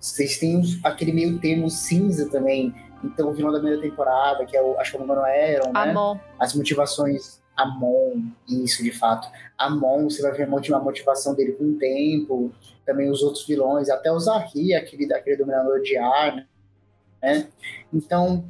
Vocês 0.00 0.38
têm 0.38 0.60
aquele 0.82 1.12
meio 1.12 1.38
termo 1.38 1.70
cinza 1.70 2.28
também. 2.28 2.74
Então, 3.04 3.28
o 3.28 3.32
vilão 3.32 3.52
da 3.52 3.58
primeira 3.58 3.80
temporada, 3.80 4.44
que 4.44 4.56
é 4.56 4.62
o, 4.62 4.78
acho 4.78 4.90
que 4.90 4.96
é 4.96 5.00
o 5.00 5.06
Mano 5.06 5.22
Aaron, 5.22 5.72
né? 5.72 6.20
As 6.38 6.54
motivações 6.54 7.39
Amon, 7.62 8.22
isso 8.48 8.82
de 8.82 8.92
fato. 8.92 9.28
Amon, 9.56 10.04
você 10.04 10.22
vai 10.22 10.32
ver 10.32 10.44
a 10.44 10.78
motivação 10.78 11.34
dele 11.34 11.52
com 11.52 11.64
o 11.64 11.78
tempo 11.78 12.52
também 12.90 13.08
os 13.08 13.22
outros 13.22 13.46
vilões, 13.46 13.88
até 13.88 14.10
o 14.10 14.18
Zahri, 14.18 14.74
aquele, 14.74 15.12
aquele 15.14 15.36
dominador 15.36 15.80
de 15.80 15.96
ar, 15.96 16.46
né? 17.22 17.48
Então, 17.92 18.44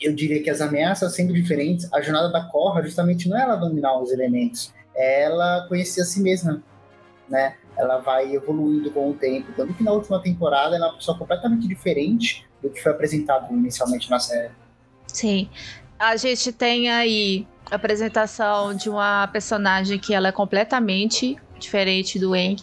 eu 0.00 0.14
diria 0.14 0.42
que 0.42 0.48
as 0.48 0.60
ameaças 0.60 1.12
sendo 1.14 1.32
diferentes, 1.32 1.92
a 1.92 2.00
jornada 2.00 2.30
da 2.30 2.44
Korra 2.44 2.82
justamente 2.82 3.28
não 3.28 3.36
é 3.36 3.42
ela 3.42 3.56
dominar 3.56 4.00
os 4.00 4.12
elementos, 4.12 4.72
é 4.94 5.24
ela 5.24 5.66
conhecer 5.68 6.02
a 6.02 6.04
si 6.04 6.20
mesma, 6.20 6.62
né? 7.28 7.56
Ela 7.76 7.98
vai 7.98 8.32
evoluindo 8.32 8.90
com 8.90 9.10
o 9.10 9.14
tempo. 9.14 9.52
Tanto 9.56 9.74
que 9.74 9.82
na 9.82 9.92
última 9.92 10.22
temporada 10.22 10.76
ela 10.76 10.86
é 10.86 10.88
uma 10.90 10.96
pessoa 10.96 11.16
completamente 11.16 11.66
diferente 11.66 12.46
do 12.62 12.68
que 12.70 12.80
foi 12.80 12.92
apresentado 12.92 13.52
inicialmente 13.52 14.10
na 14.10 14.20
série. 14.20 14.52
Sim. 15.06 15.48
A 16.00 16.16
gente 16.16 16.50
tem 16.50 16.88
aí 16.88 17.46
a 17.70 17.74
apresentação 17.74 18.74
de 18.74 18.88
uma 18.88 19.28
personagem 19.28 19.98
que 19.98 20.14
ela 20.14 20.28
é 20.28 20.32
completamente 20.32 21.36
diferente 21.58 22.18
do 22.18 22.34
Eng. 22.34 22.56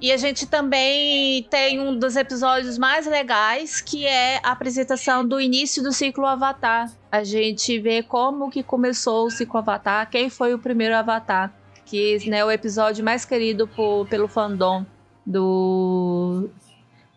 E 0.00 0.10
a 0.10 0.16
gente 0.16 0.46
também 0.46 1.42
tem 1.50 1.78
um 1.78 1.94
dos 1.94 2.16
episódios 2.16 2.78
mais 2.78 3.06
legais, 3.06 3.82
que 3.82 4.06
é 4.06 4.40
a 4.42 4.52
apresentação 4.52 5.26
do 5.26 5.38
início 5.38 5.82
do 5.82 5.92
ciclo 5.92 6.24
Avatar. 6.24 6.90
A 7.12 7.22
gente 7.22 7.78
vê 7.78 8.02
como 8.02 8.50
que 8.50 8.62
começou 8.62 9.26
o 9.26 9.30
ciclo 9.30 9.58
Avatar, 9.58 10.08
quem 10.08 10.30
foi 10.30 10.54
o 10.54 10.58
primeiro 10.58 10.96
Avatar, 10.96 11.52
que 11.84 12.16
é 12.16 12.30
né, 12.30 12.42
o 12.42 12.50
episódio 12.50 13.04
mais 13.04 13.26
querido 13.26 13.68
por, 13.68 14.06
pelo 14.08 14.26
fandom 14.26 14.86
do, 15.26 16.48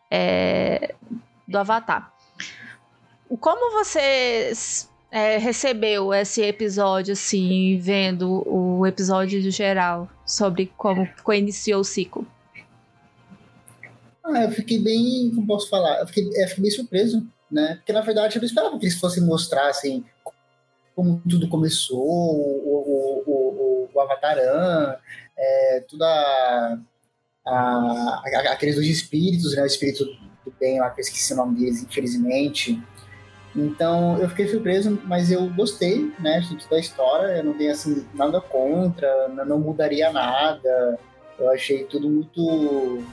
é, 0.09 0.93
do 1.47 1.57
Avatar. 1.57 2.11
Como 3.39 3.71
você 3.71 4.51
é, 5.11 5.37
recebeu 5.37 6.13
esse 6.13 6.41
episódio, 6.41 7.11
assim, 7.11 7.77
vendo 7.77 8.47
o 8.47 8.87
episódio 8.87 9.41
geral 9.51 10.09
sobre 10.25 10.71
como 10.77 11.07
iniciou 11.33 11.81
o 11.81 11.83
ciclo? 11.83 12.25
Ah, 14.23 14.43
eu 14.43 14.51
fiquei 14.51 14.79
bem, 14.79 15.31
como 15.35 15.45
posso 15.45 15.69
falar, 15.69 15.99
eu 15.99 16.07
fiquei, 16.07 16.23
eu 16.23 16.47
fiquei 16.47 16.61
bem 16.61 16.71
surpreso, 16.71 17.27
né? 17.51 17.75
Porque 17.75 17.91
na 17.91 18.01
verdade 18.01 18.37
eu 18.37 18.41
não 18.41 18.47
esperava 18.47 18.79
que 18.79 18.85
eles 18.85 18.99
fossem 18.99 19.23
mostrar 19.23 19.67
assim 19.67 20.05
como 20.95 21.21
tudo 21.27 21.49
começou, 21.49 21.99
o, 21.99 23.23
o, 23.25 23.87
o, 23.87 23.89
o 23.93 23.99
Avataran, 23.99 24.95
é, 25.37 25.83
toda 25.89 26.05
a, 26.05 26.77
a, 27.45 28.23
aqueles 28.51 28.75
dois 28.75 28.87
espíritos, 28.87 29.55
né? 29.55 29.63
O 29.63 29.65
espírito 29.65 30.05
do 30.05 30.53
bem 30.59 30.79
lá, 30.79 30.89
que 30.89 31.01
eu 31.01 31.03
esqueci 31.03 31.33
o 31.33 31.37
nome 31.37 31.59
deles, 31.59 31.83
infelizmente. 31.83 32.81
Então 33.55 34.17
eu 34.19 34.29
fiquei 34.29 34.47
surpreso, 34.47 35.01
mas 35.05 35.31
eu 35.31 35.47
gostei, 35.49 36.11
né, 36.19 36.39
de 36.39 36.57
toda 36.57 36.77
a 36.77 36.79
história. 36.79 37.37
Eu 37.37 37.43
não 37.43 37.53
tenho 37.53 37.71
assim 37.71 38.05
nada 38.13 38.39
contra, 38.39 39.27
não 39.45 39.59
mudaria 39.59 40.11
nada. 40.11 40.99
Eu 41.37 41.49
achei 41.49 41.83
tudo 41.85 42.09
muito 42.09 43.03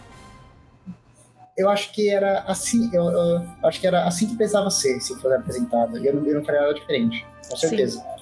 eu 1.59 1.69
acho 1.69 1.93
que 1.93 2.09
era 2.09 2.43
assim, 2.43 2.89
eu, 2.93 3.03
eu, 3.11 3.43
acho 3.65 3.81
que 3.81 3.87
era 3.87 4.07
assim 4.07 4.29
que 4.29 4.37
precisava 4.37 4.71
ser, 4.71 5.01
se 5.01 5.21
for 5.21 5.33
apresentado. 5.33 5.99
Eu 5.99 6.15
não, 6.15 6.25
eu 6.25 6.37
não 6.37 6.45
faria 6.45 6.61
nada 6.61 6.75
diferente, 6.75 7.27
com 7.51 7.57
certeza. 7.57 7.99
Sim. 7.99 8.19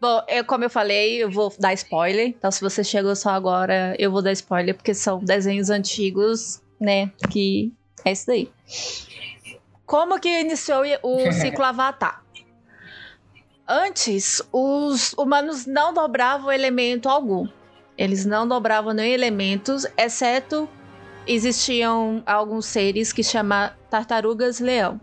Bom, 0.00 0.22
eu, 0.26 0.42
como 0.46 0.64
eu 0.64 0.70
falei, 0.70 1.22
eu 1.22 1.30
vou 1.30 1.52
dar 1.58 1.74
spoiler. 1.74 2.28
Então, 2.28 2.50
se 2.50 2.62
você 2.62 2.82
chegou 2.82 3.14
só 3.14 3.28
agora, 3.28 3.94
eu 3.98 4.10
vou 4.10 4.22
dar 4.22 4.32
spoiler, 4.32 4.74
porque 4.74 4.94
são 4.94 5.18
desenhos 5.18 5.68
antigos, 5.68 6.62
né? 6.80 7.12
Que 7.30 7.70
é 8.06 8.12
isso 8.12 8.26
daí. 8.26 8.50
Como 9.92 10.18
que 10.18 10.40
iniciou 10.40 10.84
o 11.02 11.30
ciclo 11.36 11.66
Avatar? 11.66 12.24
Antes, 13.68 14.40
os 14.50 15.12
humanos 15.18 15.66
não 15.66 15.92
dobravam 15.92 16.50
elemento 16.50 17.10
algum. 17.10 17.46
Eles 17.98 18.24
não 18.24 18.48
dobravam 18.48 18.94
nem 18.94 19.12
elementos, 19.12 19.86
exceto 19.98 20.66
existiam 21.26 22.22
alguns 22.24 22.64
seres 22.64 23.12
que 23.12 23.22
chama 23.22 23.76
tartarugas 23.90 24.60
leão. 24.60 24.98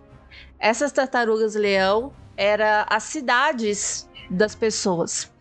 Essas 0.58 0.92
tartarugas 0.92 1.54
leão 1.54 2.12
eram 2.36 2.84
as 2.90 3.04
cidades 3.04 4.10
das 4.28 4.56
pessoas. 4.56 5.32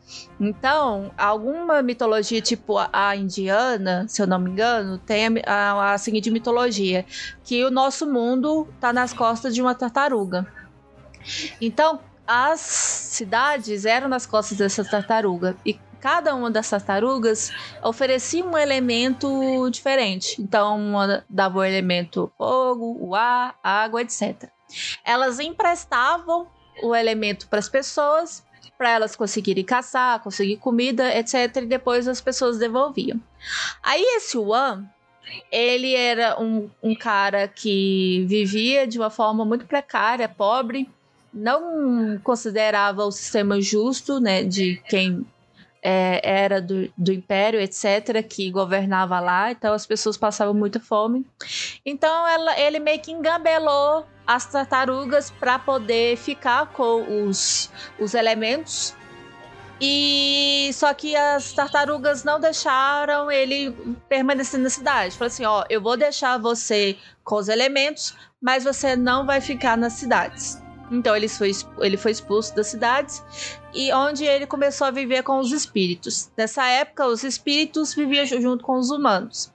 Então, 0.41 1.11
alguma 1.17 1.83
mitologia, 1.83 2.41
tipo 2.41 2.77
a 2.93 3.17
indiana, 3.17 4.07
se 4.09 4.23
eu 4.23 4.27
não 4.27 4.39
me 4.39 4.51
engano, 4.51 4.99
tem 4.99 5.27
a, 5.27 5.33
a, 5.47 5.93
a 5.95 5.99
seguinte 5.99 6.31
mitologia: 6.31 7.05
que 7.45 7.65
o 7.65 7.71
nosso 7.71 8.07
mundo 8.07 8.69
está 8.75 8.93
nas 8.93 9.13
costas 9.13 9.55
de 9.55 9.61
uma 9.61 9.75
tartaruga. 9.75 10.47
Então, 11.61 12.01
as 12.27 12.61
cidades 12.61 13.85
eram 13.85 14.09
nas 14.09 14.27
costas 14.27 14.59
dessa 14.59 14.85
tartaruga. 14.85 15.57
E 15.65 15.79
cada 16.01 16.35
uma 16.35 16.51
das 16.51 16.69
tartarugas 16.69 17.51
oferecia 17.83 18.45
um 18.45 18.57
elemento 18.57 19.69
diferente. 19.71 20.41
Então, 20.41 20.79
uma 20.79 21.25
dava 21.29 21.59
o 21.59 21.65
elemento 21.65 22.31
fogo, 22.37 22.97
o 23.01 23.15
ar, 23.15 23.59
a 23.63 23.83
água, 23.83 24.03
etc. 24.03 24.51
Elas 25.05 25.39
emprestavam 25.41 26.47
o 26.83 26.95
elemento 26.95 27.49
para 27.49 27.59
as 27.59 27.69
pessoas, 27.69 28.45
para 28.79 28.91
elas 28.91 29.17
conseguirem 29.17 29.65
caçar, 29.65 30.23
conseguir 30.23 30.57
comida, 30.59 31.13
etc. 31.19 31.57
E 31.57 31.67
depois 31.67 32.07
as 32.07 32.21
pessoas 32.21 32.59
devolviam. 32.59 33.21
Aí 33.83 34.03
esse 34.17 34.39
Wan, 34.39 34.85
ele 35.51 35.95
era 35.95 36.41
um, 36.41 36.71
um 36.81 36.95
cara 36.95 37.49
que 37.49 38.25
vivia 38.29 38.87
de 38.87 38.97
uma 38.99 39.11
forma 39.11 39.45
muito 39.45 39.67
precária, 39.67 40.29
pobre, 40.29 40.89
não 41.35 42.19
considerava 42.23 43.05
o 43.05 43.11
sistema 43.11 43.61
justo, 43.61 44.21
né, 44.21 44.45
de 44.45 44.81
quem 44.89 45.27
é, 45.83 46.21
era 46.23 46.61
do, 46.61 46.91
do 46.97 47.13
império, 47.13 47.61
etc., 47.61 48.23
que 48.29 48.51
governava 48.51 49.21
lá, 49.21 49.51
então 49.51 49.73
as 49.73 49.87
pessoas 49.87 50.17
passavam 50.17 50.55
muita 50.55 50.81
fome. 50.81 51.27
Então 51.85 52.27
ela, 52.27 52.59
ele 52.59 52.79
meio 52.79 53.01
que 53.01 53.13
engabelou 53.13 54.07
as 54.27 54.47
tartarugas 54.47 55.31
para 55.31 55.59
poder 55.59 56.17
ficar 56.17 56.67
com 56.73 57.27
os, 57.27 57.71
os 57.99 58.15
elementos. 58.15 58.95
E 59.81 60.71
só 60.75 60.93
que 60.93 61.15
as 61.15 61.53
tartarugas 61.53 62.25
não 62.25 62.41
deixaram 62.41 63.31
ele 63.31 63.71
permanecer 64.09 64.59
na 64.59 64.69
cidade. 64.69 65.17
Falou 65.17 65.29
assim: 65.29 65.45
ó, 65.45 65.65
eu 65.71 65.81
vou 65.81 65.97
deixar 65.97 66.37
você 66.37 66.99
com 67.23 67.37
os 67.37 67.49
elementos, 67.49 68.15
mas 68.43 68.65
você 68.65 68.97
não 68.97 69.25
vai 69.25 69.41
ficar 69.41 69.77
nas 69.77 69.93
cidades. 69.93 70.61
Então 70.91 71.15
ele 71.15 71.29
foi, 71.29 71.53
ele 71.81 71.97
foi 71.97 72.13
expulso 72.13 72.55
das 72.55 72.69
cidades 72.69 73.23
e 73.75 73.93
onde 73.93 74.25
ele 74.25 74.47
começou 74.47 74.87
a 74.87 74.91
viver 74.91 75.23
com 75.23 75.39
os 75.39 75.53
espíritos. 75.53 76.31
Nessa 76.37 76.67
época, 76.67 77.07
os 77.07 77.23
espíritos 77.23 77.95
viviam 77.95 78.25
junto 78.27 78.65
com 78.65 78.79
os 78.79 78.91
humanos. 78.91 79.53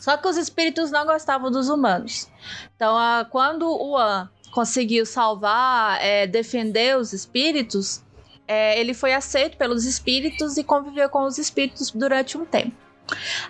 Só 0.00 0.16
que 0.16 0.26
os 0.26 0.36
espíritos 0.36 0.90
não 0.90 1.04
gostavam 1.04 1.50
dos 1.50 1.68
humanos. 1.68 2.28
Então, 2.74 2.96
a, 2.96 3.26
quando 3.28 3.68
o 3.70 3.96
An 3.96 4.28
conseguiu 4.50 5.06
salvar, 5.06 6.02
é, 6.02 6.26
defender 6.26 6.96
os 6.96 7.12
espíritos, 7.12 8.02
é, 8.48 8.80
ele 8.80 8.94
foi 8.94 9.12
aceito 9.12 9.56
pelos 9.56 9.84
espíritos 9.84 10.56
e 10.56 10.64
conviveu 10.64 11.08
com 11.08 11.24
os 11.24 11.38
espíritos 11.38 11.90
durante 11.92 12.36
um 12.36 12.44
tempo. 12.44 12.74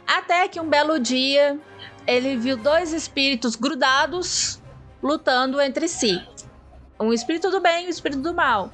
Até 0.06 0.48
que 0.48 0.60
um 0.60 0.68
belo 0.68 0.98
dia 0.98 1.58
ele 2.06 2.36
viu 2.36 2.56
dois 2.56 2.92
espíritos 2.92 3.56
grudados 3.56 4.60
lutando 5.02 5.60
entre 5.60 5.88
si 5.88 6.20
um 7.00 7.12
espírito 7.12 7.50
do 7.50 7.60
bem 7.60 7.84
e 7.84 7.86
um 7.86 7.90
espírito 7.90 8.22
do 8.22 8.34
mal. 8.34 8.70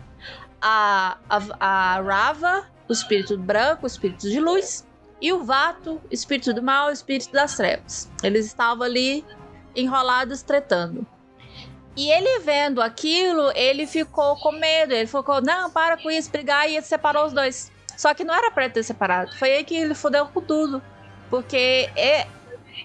A, 0.61 1.17
a, 1.29 1.41
a 1.61 2.01
Rava, 2.01 2.67
o 2.89 2.93
espírito 2.93 3.39
branco, 3.39 3.85
o 3.85 3.87
espírito 3.87 4.29
de 4.29 4.41
luz, 4.41 4.87
e 5.21 5.33
o 5.33 5.45
Vato, 5.45 6.01
espírito 6.11 6.53
do 6.53 6.63
mal, 6.63 6.89
o 6.89 6.93
espírito 6.93 7.33
das 7.33 7.57
trevas. 7.57 8.11
Eles 8.23 8.47
estavam 8.47 8.85
ali 8.85 9.25
enrolados, 9.75 10.43
tretando. 10.43 11.07
E 11.97 12.11
ele 12.11 12.41
vendo 12.41 12.83
aquilo, 12.83 13.51
ele 13.55 13.87
ficou 13.87 14.37
com 14.37 14.53
medo. 14.53 14.93
Ele 14.93 15.07
ficou, 15.07 15.41
não, 15.41 15.71
para 15.71 15.97
com 15.97 16.11
isso, 16.11 16.31
brigar, 16.31 16.69
e 16.69 16.77
ele 16.77 16.85
separou 16.85 17.25
os 17.25 17.33
dois. 17.33 17.73
Só 17.97 18.13
que 18.13 18.25
não 18.25 18.35
era 18.35 18.51
pra 18.51 18.69
ter 18.69 18.83
separado. 18.83 19.35
Foi 19.39 19.53
aí 19.53 19.65
que 19.65 19.75
ele 19.75 19.95
fodeu 19.95 20.27
com 20.27 20.43
tudo. 20.43 20.83
Porque 21.31 21.91
é, 21.97 22.27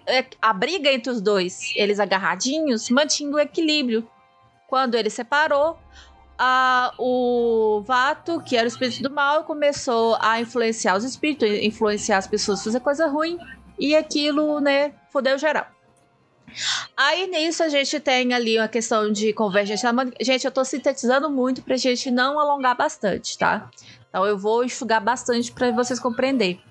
é, 0.07 0.25
a 0.41 0.53
briga 0.53 0.91
entre 0.91 1.11
os 1.11 1.19
dois, 1.19 1.73
eles 1.75 1.99
agarradinhos, 1.99 2.89
mantinha 2.89 3.31
o 3.31 3.39
equilíbrio. 3.39 4.07
Quando 4.71 4.95
ele 4.95 5.09
separou, 5.09 5.77
a, 6.39 6.93
o 6.97 7.83
Vato, 7.85 8.39
que 8.39 8.55
era 8.55 8.63
o 8.63 8.69
espírito 8.69 9.03
do 9.03 9.11
mal, 9.11 9.43
começou 9.43 10.17
a 10.21 10.39
influenciar 10.39 10.95
os 10.95 11.03
espíritos, 11.03 11.49
influenciar 11.61 12.19
as 12.19 12.25
pessoas 12.25 12.61
a 12.61 12.63
fazer 12.63 12.79
coisa 12.79 13.07
ruim, 13.07 13.37
e 13.77 13.93
aquilo, 13.93 14.61
né, 14.61 14.93
fodeu 15.11 15.37
geral. 15.37 15.67
Aí 16.95 17.27
nisso 17.27 17.61
a 17.61 17.67
gente 17.67 17.99
tem 17.99 18.33
ali 18.33 18.57
uma 18.57 18.69
questão 18.69 19.11
de 19.11 19.33
convergência 19.33 19.91
Gente, 20.21 20.45
eu 20.45 20.51
tô 20.51 20.63
sintetizando 20.63 21.29
muito 21.29 21.61
pra 21.61 21.75
gente 21.75 22.09
não 22.09 22.39
alongar 22.39 22.77
bastante, 22.77 23.37
tá? 23.37 23.69
Então 24.07 24.25
eu 24.25 24.37
vou 24.37 24.63
enxugar 24.63 25.01
bastante 25.03 25.51
para 25.51 25.69
vocês 25.71 25.99
compreenderem. 25.99 26.63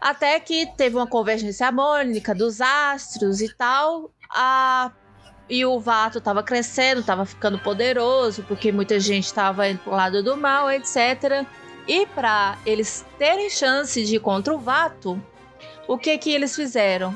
Até 0.00 0.38
que 0.38 0.64
teve 0.76 0.94
uma 0.94 1.08
convergência 1.08 1.66
harmônica 1.66 2.32
dos 2.36 2.60
astros 2.60 3.40
e 3.40 3.52
tal. 3.52 4.12
A 4.32 4.92
e 5.50 5.66
o 5.66 5.80
Vato 5.80 6.18
estava 6.18 6.44
crescendo, 6.44 7.00
estava 7.00 7.26
ficando 7.26 7.58
poderoso, 7.58 8.44
porque 8.44 8.70
muita 8.70 9.00
gente 9.00 9.24
estava 9.24 9.68
indo 9.68 9.80
pro 9.80 9.90
lado 9.90 10.22
do 10.22 10.36
mal, 10.36 10.70
etc. 10.70 11.44
E 11.88 12.06
para 12.06 12.56
eles 12.64 13.04
terem 13.18 13.50
chance 13.50 14.04
de 14.04 14.16
ir 14.16 14.20
contra 14.20 14.54
o 14.54 14.58
Vato, 14.58 15.20
o 15.88 15.98
que 15.98 16.16
que 16.18 16.30
eles 16.30 16.54
fizeram? 16.54 17.12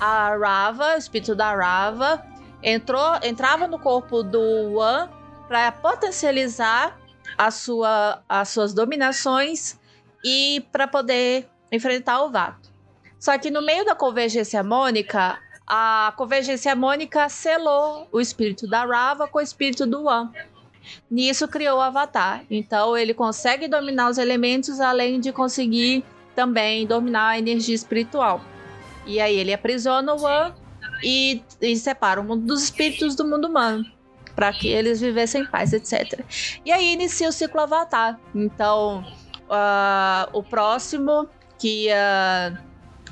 A 0.00 0.36
Rava, 0.36 0.96
o 0.96 0.98
espírito 0.98 1.36
da 1.36 1.54
Rava, 1.54 2.26
entrou, 2.60 3.16
entrava 3.22 3.68
no 3.68 3.78
corpo 3.78 4.24
do 4.24 4.72
Wan 4.72 5.08
para 5.46 5.70
potencializar 5.70 6.98
a 7.36 7.52
sua, 7.52 8.24
as 8.28 8.48
suas 8.48 8.74
dominações 8.74 9.78
e 10.24 10.66
para 10.72 10.88
poder 10.88 11.48
enfrentar 11.70 12.22
o 12.24 12.30
Vato. 12.30 12.72
Só 13.20 13.38
que 13.38 13.52
no 13.52 13.62
meio 13.62 13.84
da 13.84 13.94
convergência 13.94 14.58
harmônica, 14.58 15.38
a 15.68 16.14
convergência 16.16 16.72
harmônica 16.72 17.28
selou 17.28 18.08
o 18.10 18.20
espírito 18.20 18.66
da 18.66 18.86
Rava 18.86 19.28
com 19.28 19.38
o 19.38 19.42
espírito 19.42 19.86
do 19.86 20.04
Wan. 20.04 20.32
Nisso 21.10 21.46
criou 21.46 21.76
o 21.76 21.82
Avatar. 21.82 22.42
Então 22.50 22.96
ele 22.96 23.12
consegue 23.12 23.68
dominar 23.68 24.08
os 24.08 24.16
elementos 24.16 24.80
além 24.80 25.20
de 25.20 25.30
conseguir 25.30 26.02
também 26.34 26.86
dominar 26.86 27.28
a 27.28 27.38
energia 27.38 27.74
espiritual. 27.74 28.40
E 29.04 29.20
aí 29.20 29.36
ele 29.36 29.52
aprisiona 29.52 30.14
o 30.14 30.22
Wan 30.22 30.54
e, 31.02 31.42
e 31.60 31.76
separa 31.76 32.18
o 32.18 32.24
mundo 32.24 32.46
dos 32.46 32.62
espíritos 32.62 33.14
do 33.14 33.26
mundo 33.26 33.46
humano 33.46 33.84
para 34.34 34.52
que 34.52 34.68
eles 34.68 35.00
vivessem 35.00 35.42
em 35.42 35.46
paz, 35.46 35.72
etc. 35.74 36.24
E 36.64 36.72
aí 36.72 36.94
inicia 36.94 37.28
o 37.28 37.32
ciclo 37.32 37.60
Avatar. 37.60 38.18
Então 38.34 39.04
uh, 39.50 40.30
o 40.32 40.42
próximo 40.42 41.28
que 41.58 41.86
ia 41.86 42.58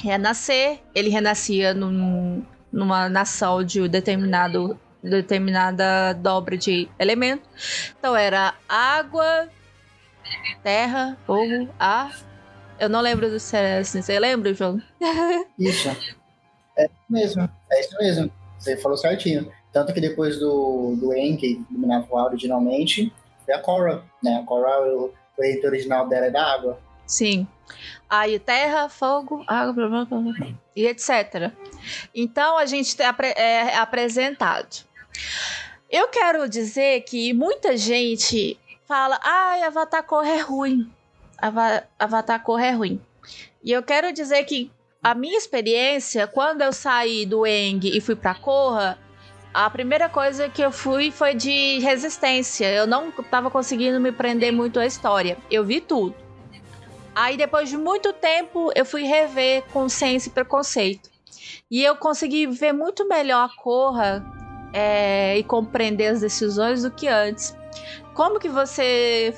renascer. 0.06 0.80
Ele 0.94 1.10
renascia 1.10 1.74
num, 1.74 2.42
numa 2.72 3.08
nação 3.08 3.62
de 3.62 3.86
determinado 3.88 4.78
determinada 5.02 6.12
dobra 6.14 6.56
de 6.56 6.88
elemento. 6.98 7.48
Então 7.96 8.16
era 8.16 8.54
água, 8.68 9.48
terra, 10.62 11.16
fogo, 11.26 11.68
ar. 11.78 12.16
Eu 12.78 12.88
não 12.88 13.00
lembro 13.00 13.30
do 13.30 13.36
assim, 13.36 14.02
você 14.02 14.18
lembra, 14.18 14.52
João? 14.52 14.82
Isso. 15.58 15.88
É 16.76 16.84
isso 16.84 16.92
mesmo. 17.08 17.48
É 17.70 17.80
isso 17.80 17.96
mesmo. 17.98 18.32
Você 18.58 18.76
falou 18.76 18.98
certinho. 18.98 19.50
Tanto 19.72 19.94
que 19.94 20.00
depois 20.00 20.38
do, 20.38 20.96
do 20.96 21.14
En, 21.14 21.36
que 21.36 21.64
o 22.10 22.18
ar 22.18 22.26
originalmente, 22.26 23.12
foi 23.44 23.54
a 23.54 23.58
Cora, 23.60 24.02
né? 24.22 24.36
A 24.36 24.42
Cora, 24.44 24.86
o, 24.94 25.12
o 25.38 25.66
original 25.66 26.06
dela 26.08 26.26
é 26.26 26.30
da 26.30 26.42
água. 26.42 26.78
Sim. 27.06 27.46
Aí 28.08 28.38
terra, 28.38 28.88
fogo, 28.88 29.44
água, 29.46 29.72
blá, 29.72 30.04
blá, 30.04 30.04
blá, 30.04 30.32
e 30.74 30.86
etc. 30.86 31.52
Então 32.14 32.56
a 32.56 32.66
gente 32.66 32.96
é 33.00 33.76
apresentado. 33.76 34.84
Eu 35.90 36.08
quero 36.08 36.48
dizer 36.48 37.02
que 37.02 37.32
muita 37.32 37.76
gente 37.76 38.58
fala: 38.86 39.18
ai, 39.22 39.62
Avatar 39.62 40.02
Cor 40.04 40.26
é 40.26 40.38
ruim. 40.38 40.90
Avatar 41.98 42.42
Cor 42.42 42.60
é 42.60 42.70
ruim. 42.70 43.00
E 43.62 43.72
eu 43.72 43.82
quero 43.82 44.12
dizer 44.12 44.44
que 44.44 44.70
a 45.02 45.14
minha 45.14 45.38
experiência, 45.38 46.26
quando 46.26 46.62
eu 46.62 46.72
saí 46.72 47.24
do 47.26 47.46
Eng 47.46 47.80
e 47.84 48.00
fui 48.00 48.16
pra 48.16 48.34
Korra, 48.34 48.98
a 49.52 49.70
primeira 49.70 50.08
coisa 50.08 50.48
que 50.48 50.62
eu 50.62 50.70
fui 50.70 51.10
foi 51.10 51.34
de 51.34 51.78
resistência. 51.78 52.70
Eu 52.72 52.86
não 52.86 53.08
estava 53.08 53.50
conseguindo 53.50 53.98
me 54.00 54.12
prender 54.12 54.52
muito 54.52 54.78
à 54.78 54.86
história. 54.86 55.38
Eu 55.50 55.64
vi 55.64 55.80
tudo. 55.80 56.25
Aí 57.16 57.34
depois 57.38 57.70
de 57.70 57.78
muito 57.78 58.12
tempo 58.12 58.70
eu 58.76 58.84
fui 58.84 59.04
rever 59.04 59.64
Consciência 59.72 60.28
e 60.28 60.32
Preconceito. 60.32 61.08
E 61.70 61.82
eu 61.82 61.96
consegui 61.96 62.46
ver 62.46 62.74
muito 62.74 63.08
melhor 63.08 63.48
a 63.48 63.62
Corra 63.62 64.22
é, 64.70 65.38
e 65.38 65.42
compreender 65.42 66.08
as 66.08 66.20
decisões 66.20 66.82
do 66.82 66.90
que 66.90 67.08
antes. 67.08 67.56
Como 68.12 68.38
que 68.38 68.50
você. 68.50 69.34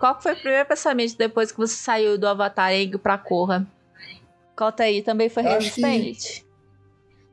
Qual 0.00 0.20
foi 0.20 0.32
o 0.32 0.36
primeiro 0.36 0.66
pensamento 0.66 1.16
depois 1.16 1.52
que 1.52 1.58
você 1.58 1.76
saiu 1.76 2.18
do 2.18 2.26
Avatar 2.26 2.72
Eng 2.72 2.98
pra 2.98 3.16
Corra? 3.16 3.64
Conta 4.56 4.82
aí, 4.82 5.00
também 5.00 5.28
foi 5.28 5.44
resistente? 5.44 6.44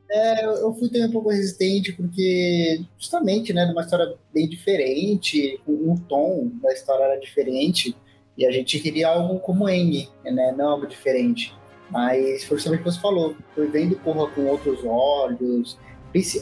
É, 0.08 0.44
eu 0.44 0.72
fui 0.74 0.88
também 0.88 1.08
um 1.08 1.12
pouco 1.12 1.30
resistente 1.30 1.92
porque 1.94 2.80
justamente, 2.96 3.52
né, 3.52 3.66
numa 3.66 3.82
história 3.82 4.14
bem 4.32 4.48
diferente, 4.48 5.60
um 5.66 5.96
tom 5.96 6.48
da 6.62 6.72
história 6.72 7.04
era 7.04 7.18
diferente. 7.18 7.96
E 8.40 8.46
a 8.46 8.50
gente 8.50 8.80
queria 8.80 9.08
algo 9.08 9.38
como 9.38 9.68
N, 9.68 10.08
né? 10.24 10.54
Não 10.56 10.70
algo 10.70 10.86
diferente. 10.86 11.54
Mas 11.90 12.42
foi 12.44 12.56
o 12.56 12.60
que 12.78 12.84
você 12.84 12.98
falou. 12.98 13.36
Foi 13.54 13.66
vendo 13.66 13.96
Corra 13.96 14.30
com 14.30 14.46
outros 14.46 14.80
olhos, 14.82 15.78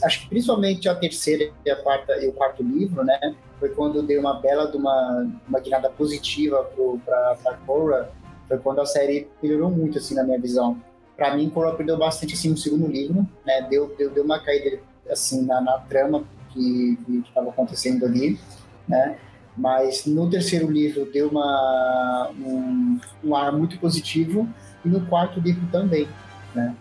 acho 0.04 0.22
que 0.22 0.28
principalmente 0.28 0.88
a 0.88 0.94
terceira 0.94 1.52
e 1.66 1.70
a 1.70 1.74
quarta 1.74 2.12
e 2.24 2.28
o 2.28 2.32
quarto 2.32 2.62
livro, 2.62 3.02
né? 3.02 3.34
Foi 3.58 3.70
quando 3.70 4.00
dei 4.00 4.16
uma 4.16 4.40
bela 4.40 4.70
de 4.70 4.76
uma, 4.76 5.28
uma 5.48 5.58
guinada 5.58 5.90
positiva 5.90 6.70
para 7.04 7.58
Korra. 7.66 8.12
Foi 8.46 8.58
quando 8.58 8.80
a 8.80 8.86
série 8.86 9.26
melhorou 9.42 9.68
muito, 9.68 9.98
assim, 9.98 10.14
na 10.14 10.22
minha 10.22 10.38
visão. 10.38 10.80
Para 11.16 11.34
mim, 11.36 11.50
Korra 11.50 11.74
perdeu 11.74 11.98
bastante, 11.98 12.34
assim, 12.34 12.50
no 12.50 12.56
segundo 12.56 12.86
livro, 12.86 13.26
né? 13.44 13.66
Deu, 13.68 13.92
deu, 13.98 14.08
deu 14.08 14.22
uma 14.22 14.38
caída, 14.38 14.78
assim, 15.10 15.44
na, 15.44 15.60
na 15.60 15.78
trama 15.80 16.22
que 16.52 16.96
estava 17.26 17.50
acontecendo 17.50 18.06
ali, 18.06 18.38
né? 18.86 19.18
Mas 19.58 20.06
no 20.06 20.30
terceiro 20.30 20.70
livro 20.70 21.04
deu 21.12 21.28
uma, 21.28 22.30
um, 22.38 23.00
um 23.24 23.34
ar 23.34 23.52
muito 23.52 23.78
positivo 23.78 24.48
e 24.84 24.88
no 24.88 25.04
quarto 25.06 25.40
livro 25.40 25.66
também, 25.72 26.08
né? 26.54 26.76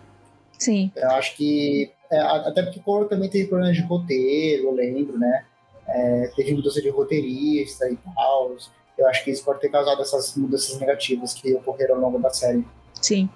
Sim. 0.56 0.92
Eu 0.94 1.10
acho 1.10 1.36
que 1.36 1.90
é, 2.10 2.20
até 2.20 2.62
porque 2.62 2.80
Coro 2.80 3.06
também 3.06 3.28
teve 3.28 3.48
problemas 3.48 3.76
de 3.76 3.82
roteiro, 3.82 4.64
eu 4.64 4.72
lembro, 4.72 5.18
né? 5.18 5.44
É, 5.86 6.30
teve 6.36 6.54
mudança 6.54 6.80
de 6.80 6.88
roteirista 6.88 7.90
e 7.90 7.96
tal. 7.96 8.56
Eu 8.96 9.08
acho 9.08 9.24
que 9.24 9.30
isso 9.30 9.44
pode 9.44 9.60
ter 9.60 9.68
causado 9.68 10.00
essas 10.00 10.34
mudanças 10.36 10.78
negativas 10.78 11.34
que 11.34 11.52
ocorreram 11.54 11.96
ao 11.96 12.00
longo 12.02 12.18
da 12.18 12.30
série. 12.30 12.64
Sim. 13.00 13.28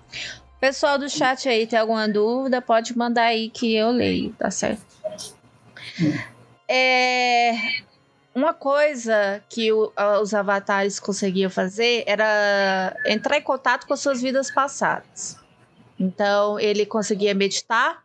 Pessoal 0.60 0.98
do 0.98 1.08
chat 1.08 1.48
aí, 1.48 1.66
tem 1.66 1.78
alguma 1.78 2.08
dúvida? 2.08 2.62
Pode 2.62 2.96
mandar 2.96 3.24
aí 3.24 3.50
que 3.50 3.74
eu 3.74 3.90
leio, 3.90 4.32
tá 4.38 4.50
certo? 4.50 4.84
Hum. 6.00 6.12
É, 6.68 7.52
uma 8.34 8.54
coisa 8.54 9.42
que 9.48 9.72
o, 9.72 9.92
os 10.20 10.32
avatares 10.32 10.98
conseguiam 10.98 11.50
fazer 11.50 12.04
era 12.06 12.96
entrar 13.06 13.38
em 13.38 13.42
contato 13.42 13.86
com 13.86 13.96
suas 13.96 14.22
vidas 14.22 14.50
passadas. 14.50 15.36
Então, 15.98 16.58
ele 16.58 16.86
conseguia 16.86 17.34
meditar 17.34 18.02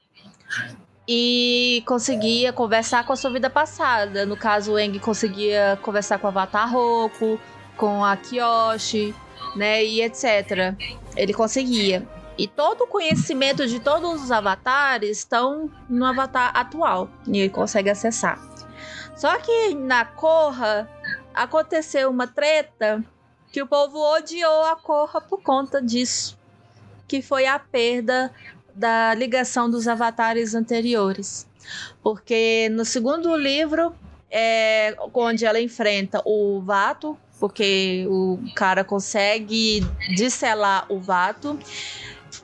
e 1.07 1.81
conseguia 1.87 2.51
conversar 2.51 3.05
com 3.05 3.13
a 3.13 3.15
sua 3.15 3.31
vida 3.31 3.49
passada. 3.49 4.25
No 4.25 4.35
caso, 4.35 4.73
o 4.73 4.79
Eng 4.79 4.99
conseguia 4.99 5.79
conversar 5.81 6.19
com 6.19 6.27
o 6.27 6.29
Avatar 6.29 6.71
Roku, 6.71 7.39
com 7.77 8.03
a 8.03 8.17
Kyoshi, 8.17 9.15
né, 9.55 9.83
e 9.83 10.01
etc. 10.01 10.75
Ele 11.15 11.33
conseguia. 11.33 12.05
E 12.37 12.47
todo 12.47 12.83
o 12.83 12.87
conhecimento 12.87 13.65
de 13.65 13.79
todos 13.79 14.21
os 14.21 14.31
avatares 14.31 15.17
estão 15.17 15.71
no 15.89 16.05
avatar 16.05 16.51
atual 16.53 17.09
e 17.25 17.39
ele 17.39 17.49
consegue 17.49 17.89
acessar. 17.89 18.46
Só 19.17 19.35
que 19.39 19.73
na 19.73 20.05
Korra 20.05 20.87
aconteceu 21.33 22.09
uma 22.09 22.27
treta 22.27 23.03
que 23.51 23.61
o 23.61 23.67
povo 23.67 23.97
odiou 24.15 24.63
a 24.65 24.75
Korra 24.75 25.19
por 25.19 25.41
conta 25.41 25.81
disso, 25.81 26.37
que 27.07 27.19
foi 27.19 27.47
a 27.47 27.57
perda 27.57 28.31
da 28.75 29.15
ligação 29.15 29.69
dos 29.69 29.87
avatares 29.87 30.53
anteriores. 30.53 31.47
Porque 32.03 32.69
no 32.71 32.85
segundo 32.85 33.35
livro, 33.35 33.91
é 34.29 34.95
onde 35.11 35.45
ela 35.45 35.59
enfrenta 35.59 36.21
o 36.23 36.61
Vato, 36.61 37.17
porque 37.39 38.05
o 38.09 38.37
cara 38.55 38.83
consegue 38.83 39.79
disselar 40.15 40.85
o 40.89 40.99
Vato. 40.99 41.57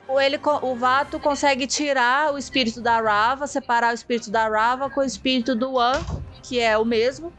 Ele, 0.08 0.40
o 0.62 0.74
Vato 0.74 1.20
consegue 1.20 1.68
tirar 1.68 2.34
o 2.34 2.38
espírito 2.38 2.80
da 2.80 3.00
Rava, 3.00 3.46
separar 3.46 3.92
o 3.92 3.94
espírito 3.94 4.28
da 4.28 4.48
Rava 4.48 4.90
com 4.90 5.00
o 5.00 5.04
espírito 5.04 5.54
do 5.54 5.78
An, 5.78 6.04
que 6.44 6.60
é 6.60 6.76
o 6.76 6.84
mesmo, 6.84 7.32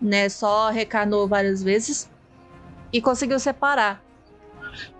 né? 0.00 0.28
Só 0.28 0.70
recarnou 0.70 1.26
várias 1.26 1.62
vezes 1.62 2.08
e 2.92 3.02
conseguiu 3.02 3.38
separar. 3.40 4.02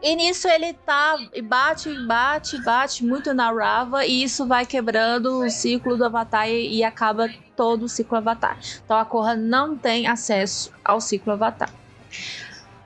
E 0.03 0.15
nisso 0.15 0.49
ele 0.49 0.73
tá 0.73 1.17
e 1.33 1.41
bate, 1.41 1.93
bate, 2.07 2.63
bate 2.63 3.05
muito 3.05 3.33
na 3.33 3.51
Rava 3.51 4.05
e 4.05 4.23
isso 4.23 4.47
vai 4.47 4.67
quebrando 4.67 5.45
o 5.45 5.51
ciclo 5.51 5.97
do 5.97 6.05
Avatar 6.05 6.49
e, 6.49 6.77
e 6.77 6.85
acaba 6.85 7.29
todo 7.57 7.85
o 7.85 7.89
ciclo 7.89 8.19
Avatar. 8.19 8.59
Então 8.85 8.97
a 8.97 9.05
Korra 9.05 9.35
não 9.35 9.77
tem 9.77 10.07
acesso 10.07 10.73
ao 10.85 11.01
ciclo 11.01 11.33
Avatar. 11.33 11.71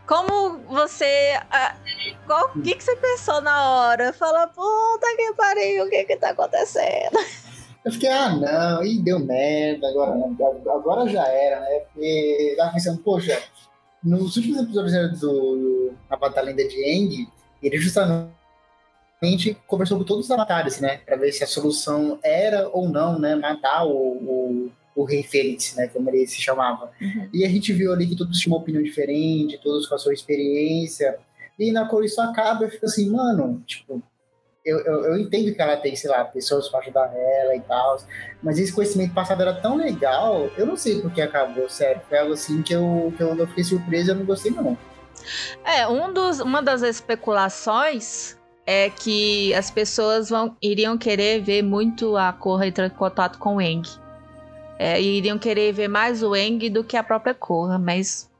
Como 0.07 0.59
você. 0.61 1.39
O 2.55 2.62
que, 2.62 2.75
que 2.75 2.83
você 2.83 2.97
pensou 2.97 3.43
na 3.43 3.71
hora? 3.71 4.12
Fala, 4.14 4.47
puta 4.47 5.16
que 5.16 5.35
pariu, 5.35 5.85
o 5.85 5.91
que 5.91 6.05
que 6.05 6.16
tá 6.16 6.31
acontecendo? 6.31 7.19
Eu 7.89 7.93
fiquei, 7.93 8.11
ah, 8.11 8.36
não, 8.36 8.84
e 8.84 8.99
deu 8.99 9.18
merda, 9.18 9.89
agora, 9.89 10.12
agora 10.74 11.09
já 11.09 11.26
era, 11.26 11.61
né? 11.61 11.80
Porque 11.91 12.51
eu 12.51 12.57
tava 12.59 12.74
pensando, 12.74 12.99
poxa, 12.99 13.43
nos 14.05 14.36
últimos 14.36 14.61
episódios 14.61 15.20
do 15.20 15.95
A 16.11 16.14
Batalha 16.14 16.53
de 16.53 16.84
Eng, 16.84 17.26
ele 17.62 17.78
justamente 17.78 18.28
conversou 19.66 19.97
com 19.97 20.05
todos 20.05 20.26
os 20.26 20.30
avatares, 20.30 20.80
né? 20.80 20.99
Pra 20.99 21.16
ver 21.16 21.32
se 21.32 21.43
a 21.43 21.47
solução 21.47 22.18
era 22.22 22.68
ou 22.68 22.91
não, 22.91 23.18
né? 23.18 23.34
Matar 23.34 23.86
o, 23.86 23.91
o, 23.91 24.70
o 24.95 25.05
Rei 25.05 25.22
Fênix, 25.22 25.74
né? 25.74 25.89
Como 25.89 26.11
ele 26.11 26.26
se 26.26 26.43
chamava. 26.43 26.93
Uhum. 27.01 27.30
E 27.32 27.43
a 27.43 27.49
gente 27.49 27.72
viu 27.72 27.91
ali 27.91 28.07
que 28.07 28.16
todos 28.16 28.39
tinham 28.39 28.55
uma 28.55 28.61
opinião 28.61 28.82
diferente, 28.82 29.59
todos 29.62 29.86
com 29.86 29.95
a 29.95 29.99
sua 29.99 30.12
experiência. 30.12 31.18
E 31.59 31.72
na 31.72 31.89
cor 31.89 32.05
isso 32.05 32.20
acaba 32.20 32.66
e 32.66 32.70
fica 32.70 32.84
assim, 32.84 33.09
mano, 33.09 33.62
tipo, 33.66 34.03
eu, 34.69 34.81
eu, 34.81 35.05
eu, 35.05 35.19
entendo 35.19 35.55
que 35.55 35.62
ela 35.62 35.77
tem, 35.77 35.97
sei 35.97 36.11
lá, 36.11 36.25
pessoas 36.25 36.69
para 36.69 36.81
ajudar 36.81 37.11
ela 37.14 37.57
e 37.57 37.61
tal, 37.61 37.99
mas 38.43 38.59
esse 38.59 38.73
conhecimento 38.73 39.14
passado 39.14 39.41
era 39.41 39.55
tão 39.55 39.77
legal, 39.77 40.51
eu 40.57 40.66
não 40.66 40.77
sei 40.77 41.01
por 41.01 41.11
que 41.11 41.23
acabou, 41.23 41.69
sério. 41.69 42.03
Foi 42.09 42.19
algo 42.19 42.35
assim 42.35 42.62
que 42.62 42.75
eu, 42.75 43.12
que 43.16 43.23
eu, 43.23 43.35
eu 43.35 43.47
fiquei 43.49 43.64
surpreso 43.64 44.11
e 44.11 44.12
eu 44.12 44.16
não 44.16 44.25
gostei, 44.25 44.53
não. 44.53 44.77
É, 45.64 45.87
um 45.89 46.12
dos, 46.12 46.41
uma 46.41 46.62
das 46.62 46.83
especulações 46.83 48.37
é 48.66 48.91
que 48.91 49.55
as 49.55 49.71
pessoas 49.71 50.29
vão, 50.29 50.55
iriam 50.61 50.99
querer 50.99 51.41
ver 51.41 51.62
muito 51.62 52.16
a 52.16 52.33
Korra 52.33 52.66
entrar 52.66 52.87
em 52.87 52.91
contato 52.91 53.39
com 53.39 53.57
o 53.57 53.61
Eng. 53.61 53.83
É, 54.79 55.01
iriam 55.01 55.39
querer 55.39 55.73
ver 55.73 55.89
mais 55.89 56.23
o 56.23 56.37
Eng 56.37 56.69
do 56.71 56.85
que 56.85 56.97
a 56.97 57.03
própria 57.03 57.35
Korra, 57.35 57.79
mas 57.79 58.31